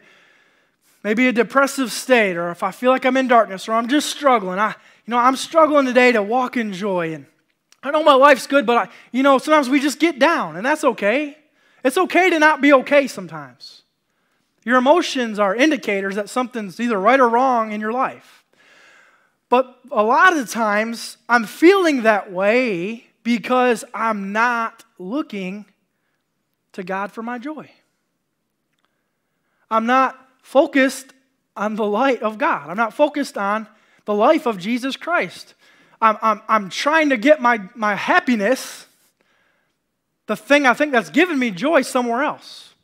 maybe 1.06 1.28
a 1.28 1.32
depressive 1.32 1.92
state, 1.92 2.36
or 2.36 2.50
if 2.50 2.64
I 2.64 2.72
feel 2.72 2.90
like 2.90 3.06
I'm 3.06 3.16
in 3.16 3.28
darkness, 3.28 3.70
or 3.70 3.74
I'm 3.74 3.88
just 3.88 4.10
struggling. 4.10 4.58
I, 4.58 4.70
you 4.70 5.12
know, 5.12 5.20
I'm 5.20 5.36
struggling 5.36 5.86
today 5.86 6.12
to 6.12 6.24
walk 6.24 6.58
in 6.58 6.74
joy. 6.74 7.14
And 7.14 7.28
I 7.84 7.92
know 7.92 8.04
my 8.04 8.16
life's 8.16 8.48
good, 8.48 8.66
but 8.66 8.76
I, 8.76 8.92
you 9.12 9.22
know, 9.22 9.38
sometimes 9.38 9.70
we 9.70 9.80
just 9.80 10.00
get 10.00 10.18
down, 10.18 10.56
and 10.56 10.66
that's 10.66 10.84
okay. 10.84 11.38
It's 11.84 11.96
okay 11.96 12.32
to 12.32 12.40
not 12.40 12.60
be 12.60 12.74
okay 12.74 13.06
sometimes. 13.06 13.84
Your 14.64 14.78
emotions 14.78 15.38
are 15.38 15.56
indicators 15.56 16.16
that 16.16 16.28
something's 16.28 16.80
either 16.80 17.00
right 17.00 17.20
or 17.20 17.30
wrong 17.30 17.72
in 17.72 17.80
your 17.80 17.94
life. 17.94 18.44
But 19.48 19.78
a 19.92 20.02
lot 20.02 20.34
of 20.34 20.40
the 20.40 20.52
times, 20.52 21.18
I'm 21.30 21.46
feeling 21.46 22.02
that 22.02 22.32
way 22.32 23.06
because 23.22 23.86
I'm 23.94 24.32
not 24.32 24.84
looking 24.98 25.66
to 26.74 26.84
God 26.84 27.12
for 27.12 27.22
my 27.22 27.38
joy. 27.38 27.70
I'm 29.70 29.86
not 29.86 30.25
focused 30.46 31.12
on 31.58 31.76
the 31.76 31.84
light 31.84 32.22
of 32.22 32.38
God. 32.38 32.70
I'm 32.70 32.78
not 32.78 32.94
focused 32.94 33.36
on 33.36 33.68
the 34.06 34.14
life 34.14 34.46
of 34.46 34.60
Jesus 34.60 34.96
Christ. 34.96 35.56
I'm, 36.00 36.18
I'm, 36.22 36.42
I'm 36.48 36.70
trying 36.70 37.10
to 37.10 37.18
get 37.18 37.42
my, 37.42 37.62
my 37.74 37.96
happiness, 37.96 38.86
the 40.28 40.36
thing 40.36 40.68
I 40.68 40.76
think 40.76 40.92
that's 40.92 41.10
giving 41.10 41.40
me 41.40 41.50
joy, 41.50 41.82
somewhere 41.82 42.22
else. 42.22 42.76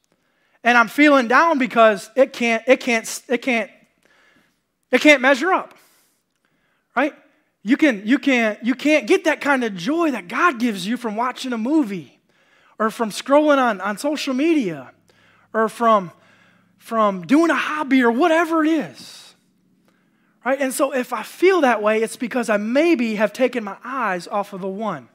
And 0.64 0.76
I'm 0.76 0.88
feeling 0.88 1.28
down 1.28 1.60
because 1.60 2.10
it 2.16 2.34
can't, 2.34 2.64
it 2.66 2.80
can't, 2.80 3.22
it 3.30 3.44
can't, 3.44 3.70
it 4.90 5.00
can't 5.00 5.22
measure 5.22 5.54
up. 5.54 5.76
Right? 6.96 7.14
You, 7.62 7.78
can, 7.78 8.02
you, 8.08 8.18
can't, 8.18 8.58
you 8.66 8.74
can't 8.74 9.06
get 9.06 9.26
that 9.26 9.40
kind 9.40 9.64
of 9.64 9.76
joy 9.76 10.10
that 10.12 10.28
God 10.28 10.60
gives 10.60 10.88
you 10.88 10.98
from 10.98 11.16
watching 11.16 11.54
a 11.54 11.60
movie 11.60 12.20
or 12.80 12.90
from 12.90 13.12
scrolling 13.12 13.60
on, 13.60 13.80
on 13.82 14.00
social 14.00 14.34
media 14.34 14.92
or 15.54 15.70
from, 15.70 16.12
from 16.82 17.22
doing 17.28 17.52
a 17.52 17.56
hobby 17.56 18.02
or 18.02 18.10
whatever 18.10 18.66
it 18.66 18.70
is. 18.70 19.36
Right? 20.44 20.60
And 20.60 20.74
so 20.74 20.92
if 20.96 21.14
I 21.14 21.22
feel 21.22 21.62
that 21.62 21.84
way, 21.84 22.02
it's 22.02 22.16
because 22.16 22.50
I 22.50 22.58
maybe 22.58 23.16
have 23.16 23.32
taken 23.32 23.64
my 23.64 23.78
eyes 23.84 24.28
off 24.28 24.52
of 24.52 24.62
the 24.62 24.68
one. 24.68 25.08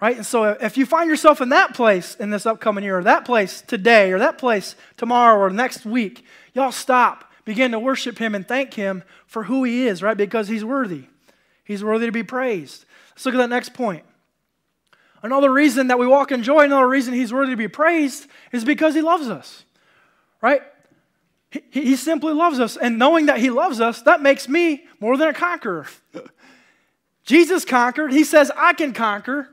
Right? 0.00 0.16
And 0.16 0.24
so 0.24 0.44
if 0.44 0.78
you 0.78 0.86
find 0.86 1.10
yourself 1.10 1.40
in 1.40 1.48
that 1.48 1.74
place 1.74 2.14
in 2.14 2.30
this 2.30 2.46
upcoming 2.46 2.84
year, 2.84 2.98
or 2.98 3.02
that 3.02 3.24
place 3.24 3.60
today, 3.60 4.12
or 4.12 4.20
that 4.20 4.38
place 4.38 4.76
tomorrow, 4.96 5.36
or 5.36 5.50
next 5.50 5.84
week, 5.84 6.24
y'all 6.52 6.70
stop, 6.70 7.28
begin 7.44 7.72
to 7.72 7.80
worship 7.80 8.18
Him 8.18 8.32
and 8.32 8.46
thank 8.46 8.74
Him 8.74 9.02
for 9.26 9.42
who 9.42 9.64
He 9.64 9.88
is, 9.88 10.00
right? 10.00 10.16
Because 10.16 10.46
He's 10.46 10.64
worthy. 10.64 11.06
He's 11.64 11.82
worthy 11.82 12.06
to 12.06 12.12
be 12.12 12.22
praised. 12.22 12.84
Let's 13.10 13.26
look 13.26 13.34
at 13.34 13.38
that 13.38 13.50
next 13.50 13.74
point. 13.74 14.04
Another 15.24 15.52
reason 15.52 15.88
that 15.88 15.98
we 15.98 16.06
walk 16.06 16.30
in 16.30 16.44
joy, 16.44 16.60
another 16.60 16.88
reason 16.88 17.14
He's 17.14 17.32
worthy 17.32 17.50
to 17.50 17.56
be 17.56 17.66
praised, 17.66 18.28
is 18.52 18.64
because 18.64 18.94
He 18.94 19.02
loves 19.02 19.28
us, 19.28 19.64
right? 20.40 20.62
He, 21.70 21.82
he 21.84 21.96
simply 21.96 22.32
loves 22.32 22.58
us. 22.58 22.76
And 22.76 22.98
knowing 22.98 23.26
that 23.26 23.38
He 23.38 23.50
loves 23.50 23.80
us, 23.80 24.02
that 24.02 24.22
makes 24.22 24.48
me 24.48 24.84
more 25.00 25.16
than 25.16 25.28
a 25.28 25.34
conqueror. 25.34 25.86
Jesus 27.24 27.64
conquered. 27.64 28.12
He 28.12 28.24
says, 28.24 28.50
I 28.56 28.72
can 28.72 28.92
conquer. 28.92 29.48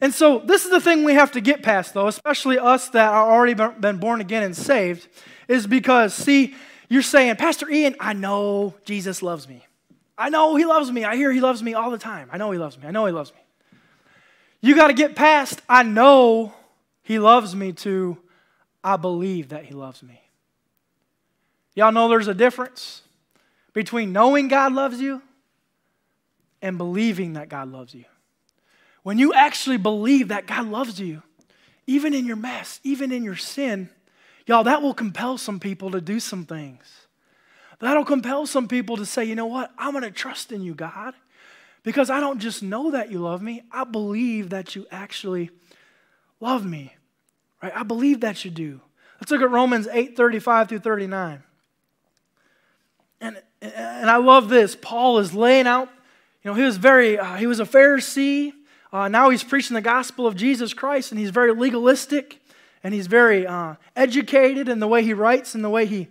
And 0.00 0.12
so, 0.12 0.40
this 0.40 0.64
is 0.64 0.70
the 0.70 0.80
thing 0.80 1.04
we 1.04 1.14
have 1.14 1.32
to 1.32 1.40
get 1.40 1.62
past, 1.62 1.94
though, 1.94 2.08
especially 2.08 2.58
us 2.58 2.88
that 2.90 3.08
are 3.12 3.32
already 3.32 3.54
been 3.54 3.98
born 3.98 4.20
again 4.20 4.42
and 4.42 4.56
saved, 4.56 5.06
is 5.48 5.66
because, 5.66 6.12
see, 6.12 6.54
you're 6.88 7.02
saying, 7.02 7.36
Pastor 7.36 7.70
Ian, 7.70 7.94
I 8.00 8.12
know 8.12 8.74
Jesus 8.84 9.22
loves 9.22 9.48
me. 9.48 9.64
I 10.18 10.28
know 10.28 10.56
he 10.56 10.64
loves 10.64 10.90
me. 10.92 11.04
I 11.04 11.16
hear 11.16 11.32
he 11.32 11.40
loves 11.40 11.62
me 11.62 11.74
all 11.74 11.90
the 11.90 11.98
time. 11.98 12.28
I 12.32 12.36
know 12.36 12.50
he 12.50 12.58
loves 12.58 12.78
me. 12.78 12.86
I 12.86 12.90
know 12.90 13.06
he 13.06 13.12
loves 13.12 13.32
me. 13.32 13.40
You 14.60 14.74
got 14.74 14.88
to 14.88 14.94
get 14.94 15.14
past, 15.14 15.62
I 15.68 15.82
know 15.82 16.54
he 17.02 17.18
loves 17.18 17.54
me, 17.54 17.72
to 17.72 18.18
I 18.82 18.96
believe 18.96 19.50
that 19.50 19.64
he 19.64 19.74
loves 19.74 20.02
me. 20.02 20.23
Y'all 21.74 21.92
know 21.92 22.08
there's 22.08 22.28
a 22.28 22.34
difference 22.34 23.02
between 23.72 24.12
knowing 24.12 24.48
God 24.48 24.72
loves 24.72 25.00
you 25.00 25.22
and 26.62 26.78
believing 26.78 27.34
that 27.34 27.48
God 27.48 27.70
loves 27.70 27.94
you. 27.94 28.04
When 29.02 29.18
you 29.18 29.34
actually 29.34 29.76
believe 29.76 30.28
that 30.28 30.46
God 30.46 30.66
loves 30.66 30.98
you, 30.98 31.22
even 31.86 32.14
in 32.14 32.24
your 32.24 32.36
mess, 32.36 32.80
even 32.82 33.12
in 33.12 33.22
your 33.22 33.36
sin, 33.36 33.90
y'all, 34.46 34.64
that 34.64 34.80
will 34.80 34.94
compel 34.94 35.36
some 35.36 35.60
people 35.60 35.90
to 35.90 36.00
do 36.00 36.18
some 36.20 36.46
things. 36.46 37.06
That'll 37.80 38.04
compel 38.04 38.46
some 38.46 38.66
people 38.66 38.96
to 38.96 39.04
say, 39.04 39.24
you 39.24 39.34
know 39.34 39.46
what? 39.46 39.72
I'm 39.76 40.00
to 40.00 40.10
trust 40.10 40.52
in 40.52 40.62
you, 40.62 40.74
God, 40.74 41.12
because 41.82 42.08
I 42.08 42.20
don't 42.20 42.38
just 42.38 42.62
know 42.62 42.92
that 42.92 43.10
you 43.10 43.18
love 43.18 43.42
me, 43.42 43.62
I 43.70 43.84
believe 43.84 44.50
that 44.50 44.74
you 44.74 44.86
actually 44.90 45.50
love 46.40 46.64
me. 46.64 46.94
Right? 47.62 47.76
I 47.76 47.82
believe 47.82 48.20
that 48.20 48.44
you 48.44 48.50
do. 48.50 48.80
Let's 49.20 49.30
look 49.30 49.42
at 49.42 49.50
Romans 49.50 49.86
8 49.86 50.16
35 50.16 50.68
through 50.68 50.78
39. 50.78 51.42
And, 53.24 53.42
and 53.62 54.10
I 54.10 54.16
love 54.16 54.48
this. 54.50 54.76
Paul 54.76 55.18
is 55.18 55.32
laying 55.32 55.66
out, 55.66 55.88
you 56.42 56.50
know, 56.50 56.54
he 56.54 56.62
was 56.62 56.76
very, 56.76 57.18
uh, 57.18 57.36
he 57.36 57.46
was 57.46 57.58
a 57.58 57.64
Pharisee. 57.64 58.52
Uh, 58.92 59.08
now 59.08 59.30
he's 59.30 59.42
preaching 59.42 59.74
the 59.74 59.80
gospel 59.80 60.26
of 60.26 60.36
Jesus 60.36 60.74
Christ, 60.74 61.10
and 61.10 61.18
he's 61.18 61.30
very 61.30 61.54
legalistic, 61.54 62.40
and 62.82 62.92
he's 62.92 63.06
very 63.06 63.46
uh, 63.46 63.76
educated 63.96 64.68
in 64.68 64.78
the 64.78 64.86
way 64.86 65.02
he 65.02 65.14
writes 65.14 65.54
and 65.54 65.64
the 65.64 65.70
way 65.70 65.86
he 65.86 66.08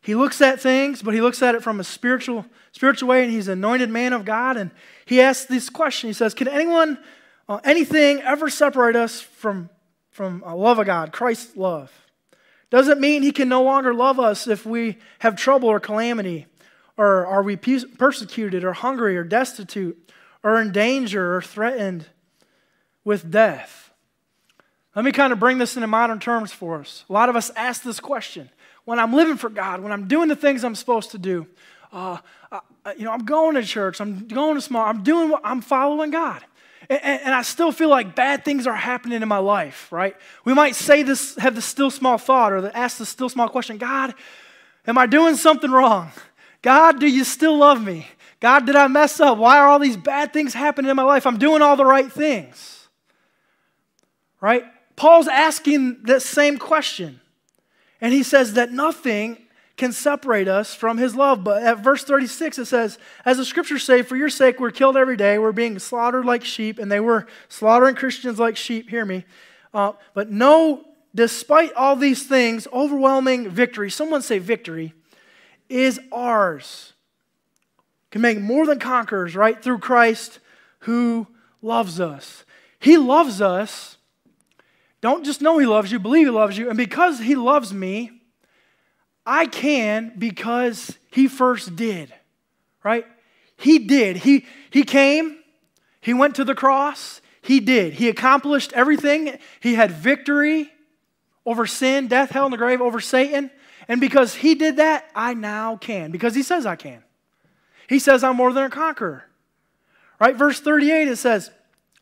he 0.00 0.14
looks 0.14 0.40
at 0.40 0.60
things, 0.60 1.02
but 1.02 1.12
he 1.12 1.20
looks 1.20 1.42
at 1.42 1.54
it 1.54 1.62
from 1.62 1.80
a 1.80 1.84
spiritual, 1.84 2.46
spiritual 2.72 3.08
way, 3.08 3.24
and 3.24 3.32
he's 3.32 3.48
an 3.48 3.58
anointed 3.58 3.90
man 3.90 4.12
of 4.12 4.24
God. 4.24 4.56
And 4.56 4.70
he 5.04 5.20
asks 5.20 5.46
this 5.46 5.68
question. 5.68 6.08
He 6.08 6.14
says, 6.14 6.34
Can 6.34 6.48
anyone, 6.48 6.98
uh, 7.48 7.60
anything 7.64 8.22
ever 8.22 8.48
separate 8.48 8.96
us 8.96 9.20
from, 9.20 9.68
from 10.10 10.42
a 10.46 10.56
love 10.56 10.78
of 10.78 10.86
God, 10.86 11.12
Christ's 11.12 11.56
love? 11.56 11.92
Doesn't 12.70 13.00
mean 13.00 13.22
he 13.22 13.32
can 13.32 13.48
no 13.48 13.62
longer 13.62 13.94
love 13.94 14.20
us 14.20 14.46
if 14.46 14.66
we 14.66 14.98
have 15.20 15.36
trouble 15.36 15.68
or 15.68 15.80
calamity, 15.80 16.46
or 16.96 17.26
are 17.26 17.42
we 17.42 17.56
persecuted, 17.56 18.64
or 18.64 18.72
hungry, 18.72 19.16
or 19.16 19.24
destitute, 19.24 20.12
or 20.42 20.60
in 20.60 20.72
danger, 20.72 21.36
or 21.36 21.42
threatened 21.42 22.06
with 23.04 23.30
death. 23.30 23.90
Let 24.94 25.04
me 25.04 25.12
kind 25.12 25.32
of 25.32 25.38
bring 25.38 25.58
this 25.58 25.76
into 25.76 25.86
modern 25.86 26.18
terms 26.18 26.52
for 26.52 26.80
us. 26.80 27.04
A 27.08 27.12
lot 27.12 27.28
of 27.28 27.36
us 27.36 27.50
ask 27.56 27.82
this 27.82 28.00
question 28.00 28.50
when 28.84 28.98
I'm 28.98 29.12
living 29.12 29.36
for 29.36 29.48
God, 29.48 29.80
when 29.80 29.92
I'm 29.92 30.08
doing 30.08 30.28
the 30.28 30.36
things 30.36 30.64
I'm 30.64 30.74
supposed 30.74 31.12
to 31.12 31.18
do, 31.18 31.46
uh, 31.92 32.18
uh, 32.50 32.60
you 32.96 33.04
know, 33.04 33.12
I'm 33.12 33.24
going 33.24 33.54
to 33.54 33.62
church, 33.62 34.00
I'm 34.00 34.26
going 34.26 34.56
to 34.56 34.60
small, 34.60 34.84
I'm 34.84 35.02
doing 35.02 35.30
what 35.30 35.40
I'm 35.44 35.60
following 35.60 36.10
God. 36.10 36.44
And, 36.88 37.02
and, 37.02 37.34
I 37.34 37.42
still 37.42 37.72
feel 37.72 37.88
like 37.88 38.14
bad 38.14 38.44
things 38.44 38.66
are 38.66 38.74
happening 38.74 39.20
in 39.20 39.28
my 39.28 39.38
life, 39.38 39.90
right? 39.90 40.16
We 40.44 40.54
might 40.54 40.74
say 40.74 41.02
this, 41.02 41.36
have 41.36 41.54
the 41.54 41.62
still 41.62 41.90
small 41.90 42.18
thought 42.18 42.52
or 42.52 42.70
ask 42.74 42.98
the 42.98 43.06
still 43.06 43.28
small 43.28 43.48
question 43.48 43.78
God, 43.78 44.14
am 44.86 44.96
I 44.96 45.06
doing 45.06 45.36
something 45.36 45.70
wrong? 45.70 46.10
God, 46.62 47.00
do 47.00 47.06
you 47.06 47.24
still 47.24 47.56
love 47.56 47.84
me? 47.84 48.06
God, 48.40 48.66
did 48.66 48.76
I 48.76 48.86
mess 48.86 49.20
up? 49.20 49.38
Why 49.38 49.58
are 49.58 49.68
all 49.68 49.78
these 49.78 49.96
bad 49.96 50.32
things 50.32 50.54
happening 50.54 50.90
in 50.90 50.96
my 50.96 51.02
life? 51.02 51.26
I'm 51.26 51.38
doing 51.38 51.62
all 51.62 51.76
the 51.76 51.84
right 51.84 52.10
things, 52.10 52.88
right? 54.40 54.64
Paul's 54.96 55.28
asking 55.28 56.02
that 56.04 56.22
same 56.22 56.58
question. 56.58 57.20
And 58.00 58.12
he 58.12 58.22
says 58.22 58.54
that 58.54 58.70
nothing 58.72 59.47
can 59.78 59.92
separate 59.92 60.48
us 60.48 60.74
from 60.74 60.98
his 60.98 61.14
love. 61.14 61.42
But 61.42 61.62
at 61.62 61.78
verse 61.78 62.04
36, 62.04 62.58
it 62.58 62.64
says, 62.66 62.98
As 63.24 63.36
the 63.38 63.44
scriptures 63.44 63.84
say, 63.84 64.02
for 64.02 64.16
your 64.16 64.28
sake 64.28 64.60
we're 64.60 64.70
killed 64.70 64.96
every 64.96 65.16
day, 65.16 65.38
we're 65.38 65.52
being 65.52 65.78
slaughtered 65.78 66.24
like 66.24 66.44
sheep, 66.44 66.78
and 66.78 66.90
they 66.90 67.00
were 67.00 67.26
slaughtering 67.48 67.94
Christians 67.94 68.38
like 68.38 68.56
sheep, 68.56 68.90
hear 68.90 69.04
me. 69.04 69.24
Uh, 69.72 69.92
but 70.14 70.30
no, 70.30 70.84
despite 71.14 71.72
all 71.74 71.96
these 71.96 72.26
things, 72.26 72.66
overwhelming 72.72 73.48
victory, 73.48 73.90
someone 73.90 74.22
say 74.22 74.38
victory, 74.38 74.92
is 75.68 76.00
ours. 76.12 76.92
Can 78.10 78.20
make 78.20 78.40
more 78.40 78.66
than 78.66 78.78
conquerors, 78.78 79.36
right? 79.36 79.62
Through 79.62 79.78
Christ 79.78 80.40
who 80.80 81.26
loves 81.62 82.00
us. 82.00 82.44
He 82.80 82.96
loves 82.96 83.40
us 83.40 83.98
don't 85.00 85.24
just 85.24 85.40
know 85.40 85.58
He 85.58 85.66
loves 85.66 85.92
you, 85.92 85.98
believe 85.98 86.26
He 86.26 86.30
loves 86.30 86.58
you. 86.58 86.68
And 86.68 86.76
because 86.76 87.20
He 87.20 87.34
loves 87.34 87.72
me, 87.72 88.17
I 89.28 89.44
can 89.46 90.14
because 90.16 90.98
He 91.12 91.28
first 91.28 91.76
did, 91.76 92.12
right? 92.82 93.06
He 93.56 93.78
did. 93.78 94.16
He, 94.16 94.46
he 94.70 94.84
came, 94.84 95.38
He 96.00 96.14
went 96.14 96.36
to 96.36 96.44
the 96.44 96.54
cross, 96.54 97.20
He 97.42 97.60
did. 97.60 97.92
He 97.92 98.08
accomplished 98.08 98.72
everything. 98.72 99.38
He 99.60 99.74
had 99.74 99.90
victory 99.90 100.72
over 101.44 101.66
sin, 101.66 102.08
death, 102.08 102.30
hell, 102.30 102.46
and 102.46 102.52
the 102.52 102.58
grave, 102.58 102.80
over 102.80 103.00
Satan. 103.00 103.50
And 103.86 104.00
because 104.00 104.34
He 104.34 104.54
did 104.54 104.76
that, 104.76 105.10
I 105.14 105.34
now 105.34 105.76
can, 105.76 106.10
because 106.10 106.34
He 106.34 106.42
says 106.42 106.64
I 106.64 106.76
can. 106.76 107.04
He 107.86 107.98
says 107.98 108.24
I'm 108.24 108.36
more 108.36 108.52
than 108.52 108.64
a 108.64 108.70
conqueror. 108.70 109.24
Right? 110.18 110.36
Verse 110.36 110.58
38, 110.58 111.08
it 111.08 111.16
says, 111.16 111.50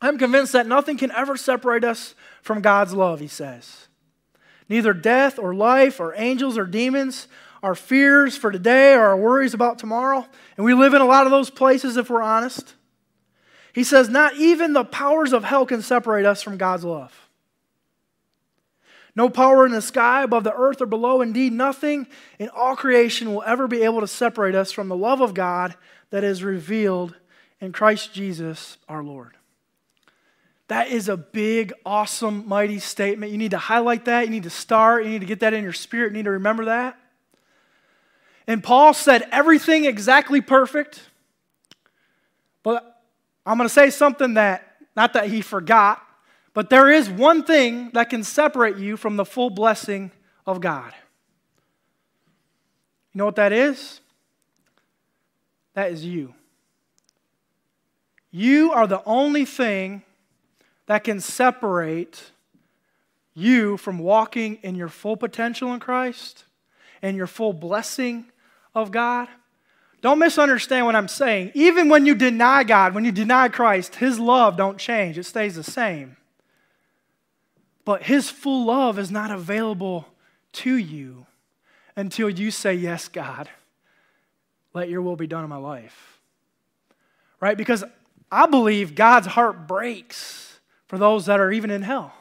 I'm 0.01 0.19
convinced 0.19 0.53
that 0.53 0.67
nothing 0.67 0.97
can 0.97 1.11
ever 1.11 1.37
separate 1.37 1.85
us 1.85 2.15
from 2.43 2.61
God's 2.61 2.93
love, 2.93 3.21
he 3.21 3.29
says. 3.29 3.89
Neither 4.69 4.93
death 4.93 5.39
or 5.39 5.55
life 5.55 6.01
or 6.01 6.15
angels 6.17 6.59
or 6.59 6.67
demons, 6.67 7.29
our 7.63 7.75
fears 7.75 8.37
for 8.37 8.51
today 8.51 8.95
or 8.95 9.03
our 9.03 9.17
worries 9.17 9.55
about 9.55 9.79
tomorrow. 9.79 10.27
And 10.57 10.65
we 10.65 10.75
live 10.75 10.95
in 10.95 11.01
a 11.01 11.07
lot 11.07 11.27
of 11.27 11.31
those 11.31 11.51
places 11.51 11.97
if 11.97 12.11
we're 12.11 12.23
honest. 12.23 12.75
He 13.73 13.85
says, 13.85 14.09
Not 14.09 14.37
even 14.37 14.73
the 14.73 14.85
powers 14.85 15.33
of 15.33 15.45
hell 15.45 15.67
can 15.67 15.83
separate 15.83 16.25
us 16.25 16.43
from 16.43 16.57
God's 16.57 16.85
love. 16.85 17.29
No 19.15 19.31
power 19.31 19.65
in 19.65 19.73
the 19.73 19.81
sky, 19.81 20.23
above 20.23 20.45
the 20.45 20.55
earth, 20.55 20.83
or 20.83 20.87
below. 20.87 21.23
Indeed, 21.23 21.53
nothing 21.53 22.07
in 22.39 22.51
all 22.51 22.77
creation 22.77 23.33
will 23.33 23.43
ever 23.47 23.67
be 23.67 23.83
able 23.83 24.01
to 24.01 24.07
separate 24.07 24.55
us 24.55 24.73
from 24.73 24.89
the 24.89 24.97
love 24.97 25.23
of 25.23 25.33
God 25.33 25.75
that 26.11 26.23
is 26.23 26.45
revealed 26.45 27.17
in 27.61 27.73
Christ 27.73 28.13
Jesus 28.13 28.77
our 28.89 29.03
Lord. 29.03 29.36
That 30.69 30.89
is 30.89 31.09
a 31.09 31.17
big, 31.17 31.73
awesome, 31.85 32.49
mighty 32.49 32.81
statement. 32.81 33.31
You 33.31 33.39
need 33.39 33.53
to 33.53 33.59
highlight 33.59 34.07
that. 34.07 34.25
You 34.25 34.31
need 34.31 34.43
to 34.43 34.51
start. 34.51 35.05
You 35.05 35.11
need 35.11 35.21
to 35.21 35.27
get 35.27 35.41
that 35.41 35.55
in 35.55 35.63
your 35.63 35.73
spirit. 35.73 36.11
You 36.11 36.17
need 36.19 36.25
to 36.25 36.33
remember 36.33 36.65
that. 36.67 36.99
And 38.49 38.63
Paul 38.63 38.95
said 38.95 39.29
everything 39.31 39.85
exactly 39.85 40.41
perfect. 40.41 41.03
But 42.63 43.01
I'm 43.45 43.59
going 43.59 43.69
to 43.69 43.73
say 43.73 43.91
something 43.91 44.35
that, 44.35 44.77
not 44.97 45.13
that 45.13 45.29
he 45.29 45.41
forgot, 45.41 46.03
but 46.53 46.71
there 46.71 46.91
is 46.91 47.09
one 47.09 47.45
thing 47.45 47.91
that 47.93 48.11
can 48.11 48.25
separate 48.25 48.77
you 48.77 48.97
from 48.97 49.17
the 49.17 49.25
full 49.25 49.51
blessing 49.51 50.11
of 50.47 50.61
God. 50.61 50.93
You 53.13 53.19
know 53.19 53.25
what 53.25 53.37
that 53.37 53.53
is? 53.53 54.01
That 55.75 55.93
is 55.93 56.05
you. 56.05 56.35
You 58.31 58.73
are 58.73 58.87
the 58.87 59.03
only 59.05 59.45
thing 59.45 60.03
that 60.87 61.05
can 61.05 61.21
separate 61.21 62.31
you 63.35 63.77
from 63.77 63.99
walking 63.99 64.59
in 64.63 64.75
your 64.75 64.89
full 64.89 65.17
potential 65.17 65.73
in 65.75 65.81
Christ 65.81 66.45
and 67.03 67.17
your 67.17 67.27
full 67.27 67.53
blessing 67.53 68.27
of 68.75 68.91
God. 68.91 69.29
Don't 70.01 70.19
misunderstand 70.19 70.87
what 70.87 70.95
I'm 70.95 71.09
saying. 71.09 71.53
Even 71.55 71.89
when 71.89 72.07
you 72.07 72.15
deny 72.15 72.65
God, 72.65 72.95
when 72.95 73.05
you 73.05 73.13
deny 73.13 73.49
Christ, 73.49 73.97
his 73.97 74.19
love 74.19 74.57
don't 74.57 74.79
change. 74.79 75.19
It 75.19 75.25
stays 75.25 75.57
the 75.57 75.65
same. 75.65 76.17
But 77.85 78.03
his 78.03 78.31
full 78.31 78.67
love 78.67 78.99
is 78.99 79.11
not 79.11 79.31
available 79.31 80.07
to 80.53 80.77
you 80.77 81.27
until 81.95 82.29
you 82.29 82.51
say, 82.51 82.75
Yes, 82.75 83.09
God, 83.09 83.49
let 84.75 84.89
your 84.89 85.03
will 85.03 85.17
be 85.17 85.27
done 85.27 85.45
in 85.45 85.51
my 85.51 85.57
life. 85.57 86.19
Right? 87.41 87.57
Because 87.57 87.85
I 88.31 88.47
believe 88.47 88.95
God's 88.95 89.27
heart 89.27 89.67
breaks 89.67 90.56
for 90.87 90.99
those 90.99 91.27
that 91.27 91.41
are 91.41 91.53
even 91.53 91.71
in 91.71 91.83
hell. 91.83 92.13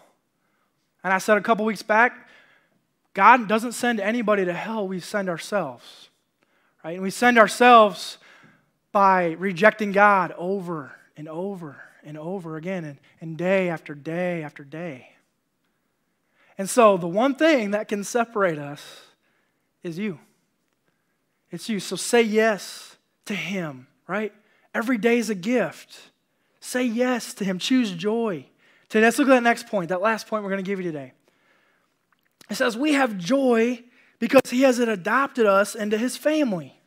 And 1.04 1.14
I 1.14 1.20
said 1.20 1.38
a 1.38 1.42
couple 1.42 1.66
weeks 1.66 1.84
back, 1.84 2.28
God 3.14 3.48
doesn't 3.48 3.72
send 3.74 4.00
anybody 4.00 4.46
to 4.46 4.54
hell, 4.54 4.88
we 4.88 5.00
send 5.00 5.30
ourselves. 5.30 6.10
Right? 6.84 6.94
And 6.94 7.04
we 7.04 7.10
send 7.10 7.38
ourselves 7.38 8.18
by 8.92 9.32
rejecting 9.32 9.92
God 9.92 10.34
over 10.38 10.92
and 11.18 11.28
over 11.28 11.78
and 12.04 12.18
over 12.18 12.56
again, 12.56 12.86
and, 12.86 12.98
and 13.20 13.38
day 13.38 13.68
after 13.70 13.96
day 13.96 14.44
after 14.44 14.64
day. 14.64 15.10
And 16.58 16.70
so, 16.70 16.98
the 16.98 17.08
one 17.08 17.36
thing 17.36 17.72
that 17.72 17.88
can 17.88 18.04
separate 18.04 18.60
us 18.60 19.02
is 19.84 19.98
you. 19.98 20.20
It's 21.52 21.68
you. 21.68 21.80
So, 21.80 21.96
say 21.96 22.22
yes 22.22 22.96
to 23.26 23.34
Him, 23.34 23.88
right? 24.08 24.32
Every 24.74 24.98
day 24.98 25.18
is 25.18 25.30
a 25.30 25.36
gift. 25.36 26.00
Say 26.60 26.86
yes 26.86 27.34
to 27.36 27.44
Him. 27.44 27.60
Choose 27.60 27.92
joy. 27.92 28.46
Today, 28.90 29.06
let's 29.06 29.20
look 29.20 29.28
at 29.28 29.32
that 29.32 29.44
next 29.44 29.68
point, 29.68 29.90
that 29.90 30.02
last 30.02 30.28
point 30.28 30.44
we're 30.44 30.52
going 30.52 30.64
to 30.64 30.70
give 30.70 30.80
you 30.80 30.92
today. 30.92 31.14
It 32.50 32.56
says, 32.56 32.78
We 32.78 32.94
have 32.94 33.18
joy 33.18 33.84
because 34.20 34.50
He 34.50 34.62
has 34.62 34.80
adopted 34.80 35.46
us 35.46 35.76
into 35.76 35.98
His 35.98 36.18
family. 36.18 36.80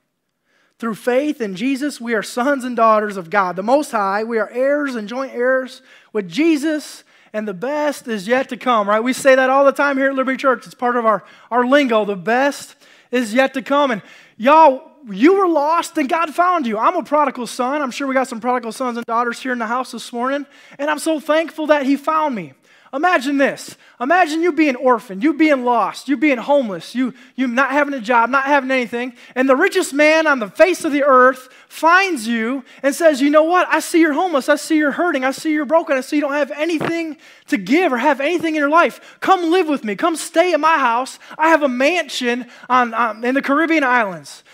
Through 0.78 0.94
faith 0.94 1.40
in 1.40 1.56
Jesus, 1.56 2.00
we 2.00 2.14
are 2.14 2.22
sons 2.22 2.62
and 2.62 2.76
daughters 2.76 3.16
of 3.16 3.30
God, 3.30 3.56
the 3.56 3.64
Most 3.64 3.90
High. 3.90 4.22
We 4.22 4.38
are 4.38 4.48
heirs 4.48 4.94
and 4.94 5.08
joint 5.08 5.34
heirs 5.34 5.82
with 6.12 6.28
Jesus, 6.28 7.02
and 7.32 7.48
the 7.48 7.54
best 7.54 8.06
is 8.06 8.28
yet 8.28 8.48
to 8.50 8.56
come, 8.56 8.88
right? 8.88 9.00
We 9.00 9.12
say 9.12 9.34
that 9.34 9.50
all 9.50 9.64
the 9.64 9.72
time 9.72 9.96
here 9.96 10.10
at 10.10 10.14
Liberty 10.14 10.36
Church. 10.36 10.66
It's 10.66 10.74
part 10.74 10.96
of 10.96 11.04
our, 11.04 11.24
our 11.50 11.66
lingo. 11.66 12.04
The 12.04 12.14
best 12.14 12.76
is 13.10 13.34
yet 13.34 13.54
to 13.54 13.62
come. 13.62 13.90
And 13.90 14.02
y'all, 14.36 14.92
you 15.10 15.38
were 15.38 15.48
lost 15.48 15.96
and 15.98 16.08
God 16.08 16.34
found 16.34 16.66
you. 16.66 16.78
I'm 16.78 16.96
a 16.96 17.02
prodigal 17.02 17.46
son. 17.46 17.82
I'm 17.82 17.90
sure 17.90 18.06
we 18.06 18.14
got 18.14 18.28
some 18.28 18.40
prodigal 18.40 18.72
sons 18.72 18.96
and 18.96 19.06
daughters 19.06 19.40
here 19.40 19.52
in 19.52 19.58
the 19.58 19.66
house 19.66 19.92
this 19.92 20.12
morning. 20.12 20.46
And 20.78 20.90
I'm 20.90 20.98
so 20.98 21.20
thankful 21.20 21.66
that 21.68 21.86
He 21.86 21.96
found 21.96 22.34
me. 22.34 22.54
Imagine 22.92 23.36
this. 23.36 23.76
Imagine 24.00 24.40
you 24.40 24.52
being 24.52 24.76
orphaned, 24.76 25.22
you 25.22 25.34
being 25.34 25.64
lost, 25.64 26.08
you 26.08 26.16
being 26.16 26.38
homeless, 26.38 26.94
you, 26.94 27.12
you 27.36 27.46
not 27.46 27.70
having 27.70 27.92
a 27.92 28.00
job, 28.00 28.30
not 28.30 28.44
having 28.44 28.70
anything, 28.70 29.14
and 29.34 29.46
the 29.46 29.56
richest 29.56 29.92
man 29.92 30.26
on 30.26 30.38
the 30.38 30.48
face 30.48 30.84
of 30.84 30.92
the 30.92 31.04
earth 31.04 31.50
finds 31.68 32.26
you 32.26 32.64
and 32.82 32.94
says, 32.94 33.20
You 33.20 33.28
know 33.28 33.42
what? 33.42 33.68
I 33.68 33.80
see 33.80 34.00
you're 34.00 34.14
homeless. 34.14 34.48
I 34.48 34.56
see 34.56 34.78
you're 34.78 34.92
hurting. 34.92 35.24
I 35.24 35.32
see 35.32 35.52
you're 35.52 35.66
broken. 35.66 35.98
I 35.98 36.00
see 36.00 36.16
you 36.16 36.22
don't 36.22 36.32
have 36.32 36.50
anything 36.52 37.18
to 37.48 37.58
give 37.58 37.92
or 37.92 37.98
have 37.98 38.20
anything 38.20 38.54
in 38.54 38.60
your 38.60 38.70
life. 38.70 39.18
Come 39.20 39.50
live 39.50 39.68
with 39.68 39.84
me. 39.84 39.94
Come 39.94 40.16
stay 40.16 40.54
at 40.54 40.60
my 40.60 40.78
house. 40.78 41.18
I 41.36 41.50
have 41.50 41.62
a 41.62 41.68
mansion 41.68 42.46
on, 42.70 43.22
in 43.22 43.34
the 43.34 43.42
Caribbean 43.42 43.84
islands. 43.84 44.44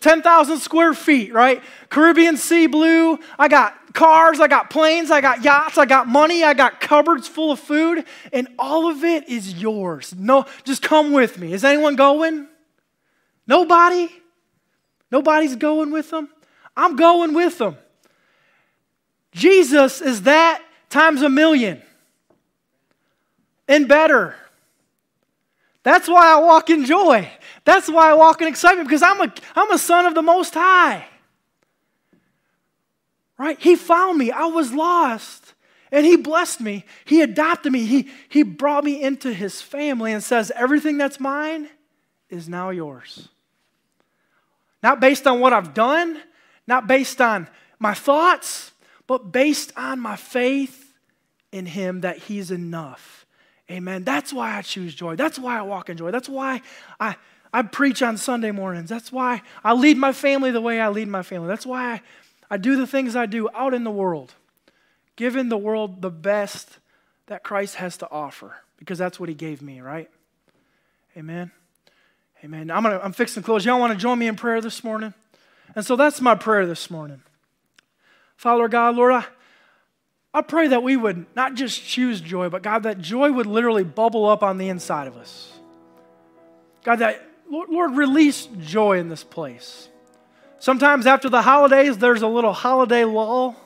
10,000 0.00 0.58
square 0.58 0.94
feet, 0.94 1.32
right? 1.32 1.62
Caribbean 1.88 2.36
Sea 2.36 2.66
blue. 2.66 3.18
I 3.38 3.48
got 3.48 3.92
cars, 3.92 4.40
I 4.40 4.48
got 4.48 4.70
planes, 4.70 5.10
I 5.10 5.20
got 5.20 5.44
yachts, 5.44 5.78
I 5.78 5.86
got 5.86 6.06
money, 6.06 6.44
I 6.44 6.54
got 6.54 6.80
cupboards 6.80 7.28
full 7.28 7.52
of 7.52 7.60
food, 7.60 8.04
and 8.32 8.48
all 8.58 8.90
of 8.90 9.04
it 9.04 9.28
is 9.28 9.60
yours. 9.60 10.14
No, 10.16 10.46
just 10.64 10.82
come 10.82 11.12
with 11.12 11.38
me. 11.38 11.52
Is 11.52 11.64
anyone 11.64 11.96
going? 11.96 12.46
Nobody? 13.46 14.08
Nobody's 15.10 15.56
going 15.56 15.90
with 15.90 16.10
them? 16.10 16.28
I'm 16.76 16.96
going 16.96 17.34
with 17.34 17.58
them. 17.58 17.76
Jesus 19.32 20.00
is 20.00 20.22
that 20.22 20.62
times 20.88 21.22
a 21.22 21.28
million 21.28 21.82
and 23.68 23.86
better. 23.86 24.34
That's 25.82 26.08
why 26.08 26.32
I 26.32 26.40
walk 26.40 26.70
in 26.70 26.84
joy. 26.84 27.30
That's 27.64 27.88
why 27.88 28.10
I 28.10 28.14
walk 28.14 28.40
in 28.40 28.48
excitement 28.48 28.88
because 28.88 29.02
I'm 29.02 29.20
a, 29.20 29.32
I'm 29.54 29.70
a 29.70 29.78
son 29.78 30.06
of 30.06 30.14
the 30.14 30.22
Most 30.22 30.54
High. 30.54 31.06
Right? 33.38 33.58
He 33.60 33.76
found 33.76 34.18
me. 34.18 34.30
I 34.30 34.46
was 34.46 34.72
lost. 34.72 35.54
And 35.92 36.06
He 36.06 36.16
blessed 36.16 36.60
me. 36.60 36.84
He 37.04 37.22
adopted 37.22 37.72
me. 37.72 37.84
He, 37.84 38.10
he 38.28 38.42
brought 38.42 38.84
me 38.84 39.02
into 39.02 39.32
His 39.32 39.60
family 39.60 40.12
and 40.12 40.22
says, 40.22 40.52
Everything 40.54 40.98
that's 40.98 41.18
mine 41.18 41.68
is 42.28 42.48
now 42.48 42.70
yours. 42.70 43.28
Not 44.82 45.00
based 45.00 45.26
on 45.26 45.40
what 45.40 45.52
I've 45.52 45.74
done, 45.74 46.20
not 46.66 46.86
based 46.86 47.20
on 47.20 47.48
my 47.78 47.94
thoughts, 47.94 48.72
but 49.06 49.32
based 49.32 49.72
on 49.76 50.00
my 50.00 50.16
faith 50.16 50.94
in 51.50 51.66
Him 51.66 52.02
that 52.02 52.18
He's 52.18 52.50
enough. 52.50 53.26
Amen. 53.70 54.04
That's 54.04 54.32
why 54.32 54.56
I 54.56 54.62
choose 54.62 54.94
joy. 54.94 55.16
That's 55.16 55.38
why 55.38 55.58
I 55.58 55.62
walk 55.62 55.90
in 55.90 55.96
joy. 55.96 56.10
That's 56.10 56.28
why 56.28 56.60
I, 56.98 57.16
I 57.52 57.62
preach 57.62 58.02
on 58.02 58.16
Sunday 58.16 58.50
mornings. 58.52 58.88
That's 58.88 59.10
why 59.10 59.42
I 59.64 59.72
lead 59.72 59.96
my 59.96 60.12
family 60.12 60.50
the 60.50 60.60
way 60.60 60.80
I 60.80 60.88
lead 60.88 61.08
my 61.08 61.22
family. 61.22 61.48
That's 61.48 61.66
why 61.66 62.00
I, 62.50 62.56
do 62.56 62.76
the 62.76 62.86
things 62.86 63.16
I 63.16 63.26
do 63.26 63.48
out 63.54 63.74
in 63.74 63.84
the 63.84 63.90
world, 63.90 64.34
giving 65.16 65.48
the 65.48 65.58
world 65.58 66.00
the 66.00 66.10
best 66.10 66.78
that 67.26 67.42
Christ 67.42 67.76
has 67.76 67.96
to 67.98 68.10
offer, 68.10 68.56
because 68.76 68.98
that's 68.98 69.18
what 69.18 69.28
He 69.28 69.34
gave 69.34 69.62
me, 69.62 69.80
right? 69.80 70.10
Amen. 71.16 71.50
Amen. 72.44 72.70
I'm, 72.70 72.82
gonna, 72.82 73.00
I'm 73.02 73.12
fixing 73.12 73.42
to 73.42 73.46
close. 73.46 73.64
Y'all 73.64 73.80
want 73.80 73.92
to 73.92 73.98
join 73.98 74.18
me 74.18 74.26
in 74.26 74.36
prayer 74.36 74.60
this 74.60 74.82
morning? 74.82 75.12
And 75.74 75.84
so 75.84 75.96
that's 75.96 76.20
my 76.20 76.34
prayer 76.34 76.66
this 76.66 76.90
morning. 76.90 77.22
Father 78.36 78.68
God, 78.68 78.96
Lord, 78.96 79.12
I, 79.12 79.24
I 80.32 80.42
pray 80.42 80.68
that 80.68 80.82
we 80.82 80.96
would 80.96 81.26
not 81.34 81.54
just 81.54 81.84
choose 81.84 82.20
joy, 82.20 82.48
but 82.48 82.62
God, 82.62 82.84
that 82.84 83.00
joy 83.00 83.30
would 83.30 83.46
literally 83.46 83.84
bubble 83.84 84.26
up 84.26 84.42
on 84.42 84.58
the 84.58 84.68
inside 84.68 85.08
of 85.08 85.16
us. 85.16 85.52
God, 86.82 87.00
that 87.00 87.29
Lord, 87.50 87.68
Lord, 87.68 87.96
release 87.96 88.46
joy 88.60 88.98
in 88.98 89.08
this 89.08 89.24
place. 89.24 89.88
Sometimes 90.60 91.06
after 91.06 91.28
the 91.28 91.42
holidays, 91.42 91.98
there's 91.98 92.22
a 92.22 92.28
little 92.28 92.52
holiday 92.52 93.04
lull 93.04 93.56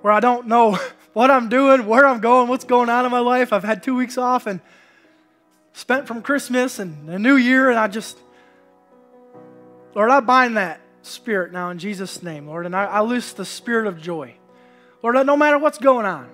where 0.00 0.12
I 0.12 0.18
don't 0.18 0.48
know 0.48 0.76
what 1.12 1.30
I'm 1.30 1.48
doing, 1.48 1.86
where 1.86 2.06
I'm 2.06 2.20
going, 2.20 2.48
what's 2.48 2.64
going 2.64 2.88
on 2.88 3.04
in 3.04 3.12
my 3.12 3.20
life. 3.20 3.52
I've 3.52 3.62
had 3.62 3.82
two 3.82 3.94
weeks 3.94 4.18
off 4.18 4.46
and 4.46 4.60
spent 5.72 6.08
from 6.08 6.20
Christmas 6.20 6.80
and 6.80 7.08
a 7.08 7.18
new 7.18 7.36
year, 7.36 7.70
and 7.70 7.78
I 7.78 7.86
just, 7.86 8.18
Lord, 9.94 10.10
I 10.10 10.18
bind 10.18 10.56
that 10.56 10.80
spirit 11.02 11.52
now 11.52 11.70
in 11.70 11.78
Jesus' 11.78 12.22
name, 12.22 12.48
Lord, 12.48 12.66
and 12.66 12.74
I, 12.74 12.84
I 12.86 13.00
loose 13.02 13.32
the 13.32 13.44
spirit 13.44 13.86
of 13.86 14.00
joy. 14.00 14.34
Lord, 15.00 15.14
no 15.26 15.36
matter 15.36 15.58
what's 15.58 15.78
going 15.78 16.06
on, 16.06 16.28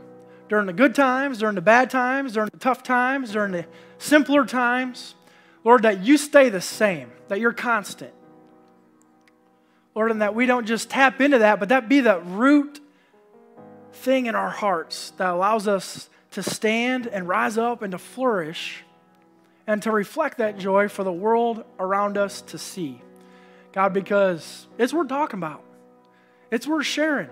during 0.48 0.66
the 0.66 0.72
good 0.72 0.94
times, 0.94 1.38
during 1.38 1.54
the 1.54 1.60
bad 1.60 1.90
times, 1.90 2.32
during 2.32 2.48
the 2.50 2.58
tough 2.58 2.82
times, 2.82 3.32
during 3.32 3.52
the 3.52 3.66
simpler 3.98 4.46
times, 4.46 5.14
Lord, 5.64 5.82
that 5.82 6.04
you 6.04 6.16
stay 6.16 6.48
the 6.48 6.60
same, 6.60 7.10
that 7.28 7.40
you're 7.40 7.52
constant. 7.52 8.12
Lord, 9.94 10.10
and 10.10 10.22
that 10.22 10.34
we 10.34 10.46
don't 10.46 10.66
just 10.66 10.90
tap 10.90 11.20
into 11.20 11.40
that, 11.40 11.58
but 11.58 11.70
that 11.70 11.88
be 11.88 12.00
the 12.00 12.20
root 12.20 12.80
thing 13.92 14.26
in 14.26 14.34
our 14.34 14.50
hearts 14.50 15.12
that 15.16 15.30
allows 15.30 15.66
us 15.66 16.08
to 16.32 16.42
stand 16.42 17.06
and 17.06 17.26
rise 17.26 17.58
up 17.58 17.82
and 17.82 17.92
to 17.92 17.98
flourish 17.98 18.84
and 19.66 19.82
to 19.82 19.90
reflect 19.90 20.38
that 20.38 20.58
joy 20.58 20.88
for 20.88 21.04
the 21.04 21.12
world 21.12 21.64
around 21.78 22.16
us 22.16 22.42
to 22.42 22.58
see. 22.58 23.00
God, 23.72 23.92
because 23.92 24.66
it's 24.78 24.94
worth 24.94 25.08
talking 25.08 25.38
about, 25.38 25.62
it's 26.50 26.66
worth 26.66 26.86
sharing, 26.86 27.28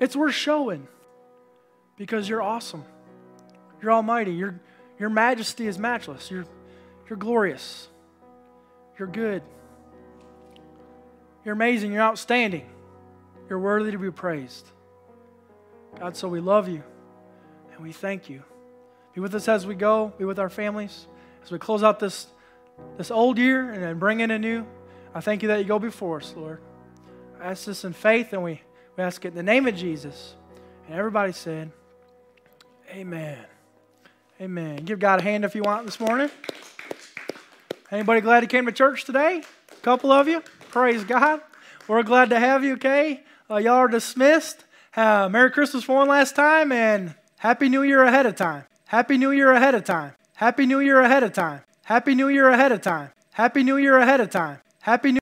it's 0.00 0.14
worth 0.14 0.34
showing 0.34 0.86
because 1.96 2.28
you're 2.28 2.42
awesome. 2.42 2.84
You're 3.82 3.92
almighty. 3.92 4.32
Your, 4.32 4.60
your 4.98 5.10
majesty 5.10 5.66
is 5.66 5.78
matchless. 5.78 6.30
You're 6.30 6.46
you're 7.08 7.16
glorious. 7.16 7.88
You're 8.98 9.08
good. 9.08 9.42
You're 11.44 11.54
amazing. 11.54 11.92
You're 11.92 12.02
outstanding. 12.02 12.68
You're 13.48 13.60
worthy 13.60 13.92
to 13.92 13.98
be 13.98 14.10
praised. 14.10 14.66
God, 15.98 16.16
so 16.16 16.28
we 16.28 16.40
love 16.40 16.68
you 16.68 16.82
and 17.72 17.80
we 17.80 17.92
thank 17.92 18.28
you. 18.28 18.42
Be 19.14 19.20
with 19.20 19.34
us 19.34 19.48
as 19.48 19.66
we 19.66 19.74
go, 19.74 20.12
be 20.18 20.24
with 20.24 20.38
our 20.38 20.50
families. 20.50 21.06
As 21.42 21.50
we 21.50 21.58
close 21.58 21.82
out 21.82 21.98
this 21.98 22.26
this 22.96 23.10
old 23.10 23.38
year 23.38 23.72
and 23.72 23.82
then 23.82 23.98
bring 23.98 24.20
in 24.20 24.30
a 24.30 24.38
new. 24.38 24.66
I 25.14 25.20
thank 25.20 25.42
you 25.42 25.48
that 25.48 25.58
you 25.58 25.64
go 25.64 25.78
before 25.78 26.18
us, 26.18 26.34
Lord. 26.36 26.60
I 27.40 27.50
ask 27.50 27.64
this 27.64 27.84
in 27.84 27.92
faith 27.92 28.32
and 28.32 28.42
we, 28.42 28.60
we 28.96 29.02
ask 29.02 29.24
it 29.24 29.28
in 29.28 29.34
the 29.34 29.42
name 29.42 29.66
of 29.66 29.74
Jesus. 29.74 30.34
And 30.86 30.96
everybody 30.96 31.32
said, 31.32 31.70
Amen. 32.90 33.38
Amen. 34.40 34.76
Give 34.84 34.98
God 34.98 35.20
a 35.20 35.22
hand 35.22 35.44
if 35.44 35.54
you 35.54 35.62
want 35.62 35.86
this 35.86 36.00
morning. 36.00 36.30
Anybody 37.90 38.20
glad 38.20 38.42
you 38.42 38.48
came 38.48 38.66
to 38.66 38.72
church 38.72 39.04
today? 39.04 39.42
A 39.72 39.74
couple 39.76 40.12
of 40.12 40.28
you? 40.28 40.42
Praise 40.70 41.04
God. 41.04 41.40
We're 41.86 42.02
glad 42.02 42.28
to 42.30 42.38
have 42.38 42.62
you, 42.62 42.74
okay? 42.74 43.22
Uh, 43.50 43.56
y'all 43.56 43.76
are 43.76 43.88
dismissed. 43.88 44.64
Uh, 44.94 45.30
Merry 45.30 45.50
Christmas 45.50 45.84
for 45.84 45.96
one 45.96 46.08
last 46.08 46.36
time 46.36 46.70
and 46.70 47.14
Happy 47.38 47.70
New 47.70 47.82
Year 47.82 48.02
ahead 48.02 48.26
of 48.26 48.36
time. 48.36 48.64
Happy 48.88 49.16
New 49.16 49.30
Year 49.30 49.52
ahead 49.52 49.74
of 49.74 49.84
time. 49.84 50.12
Happy 50.34 50.66
New 50.66 50.80
Year 50.80 51.00
ahead 51.00 51.22
of 51.22 51.32
time. 51.32 51.62
Happy 51.84 52.14
New 52.14 52.28
Year 52.28 52.50
ahead 52.50 52.72
of 52.72 52.82
time. 52.82 53.12
Happy 53.32 53.62
New 53.62 53.78
Year 53.78 53.96
ahead 53.96 54.20
of 54.20 54.28
time. 54.28 54.58
Happy 54.80 55.10
New 55.10 55.16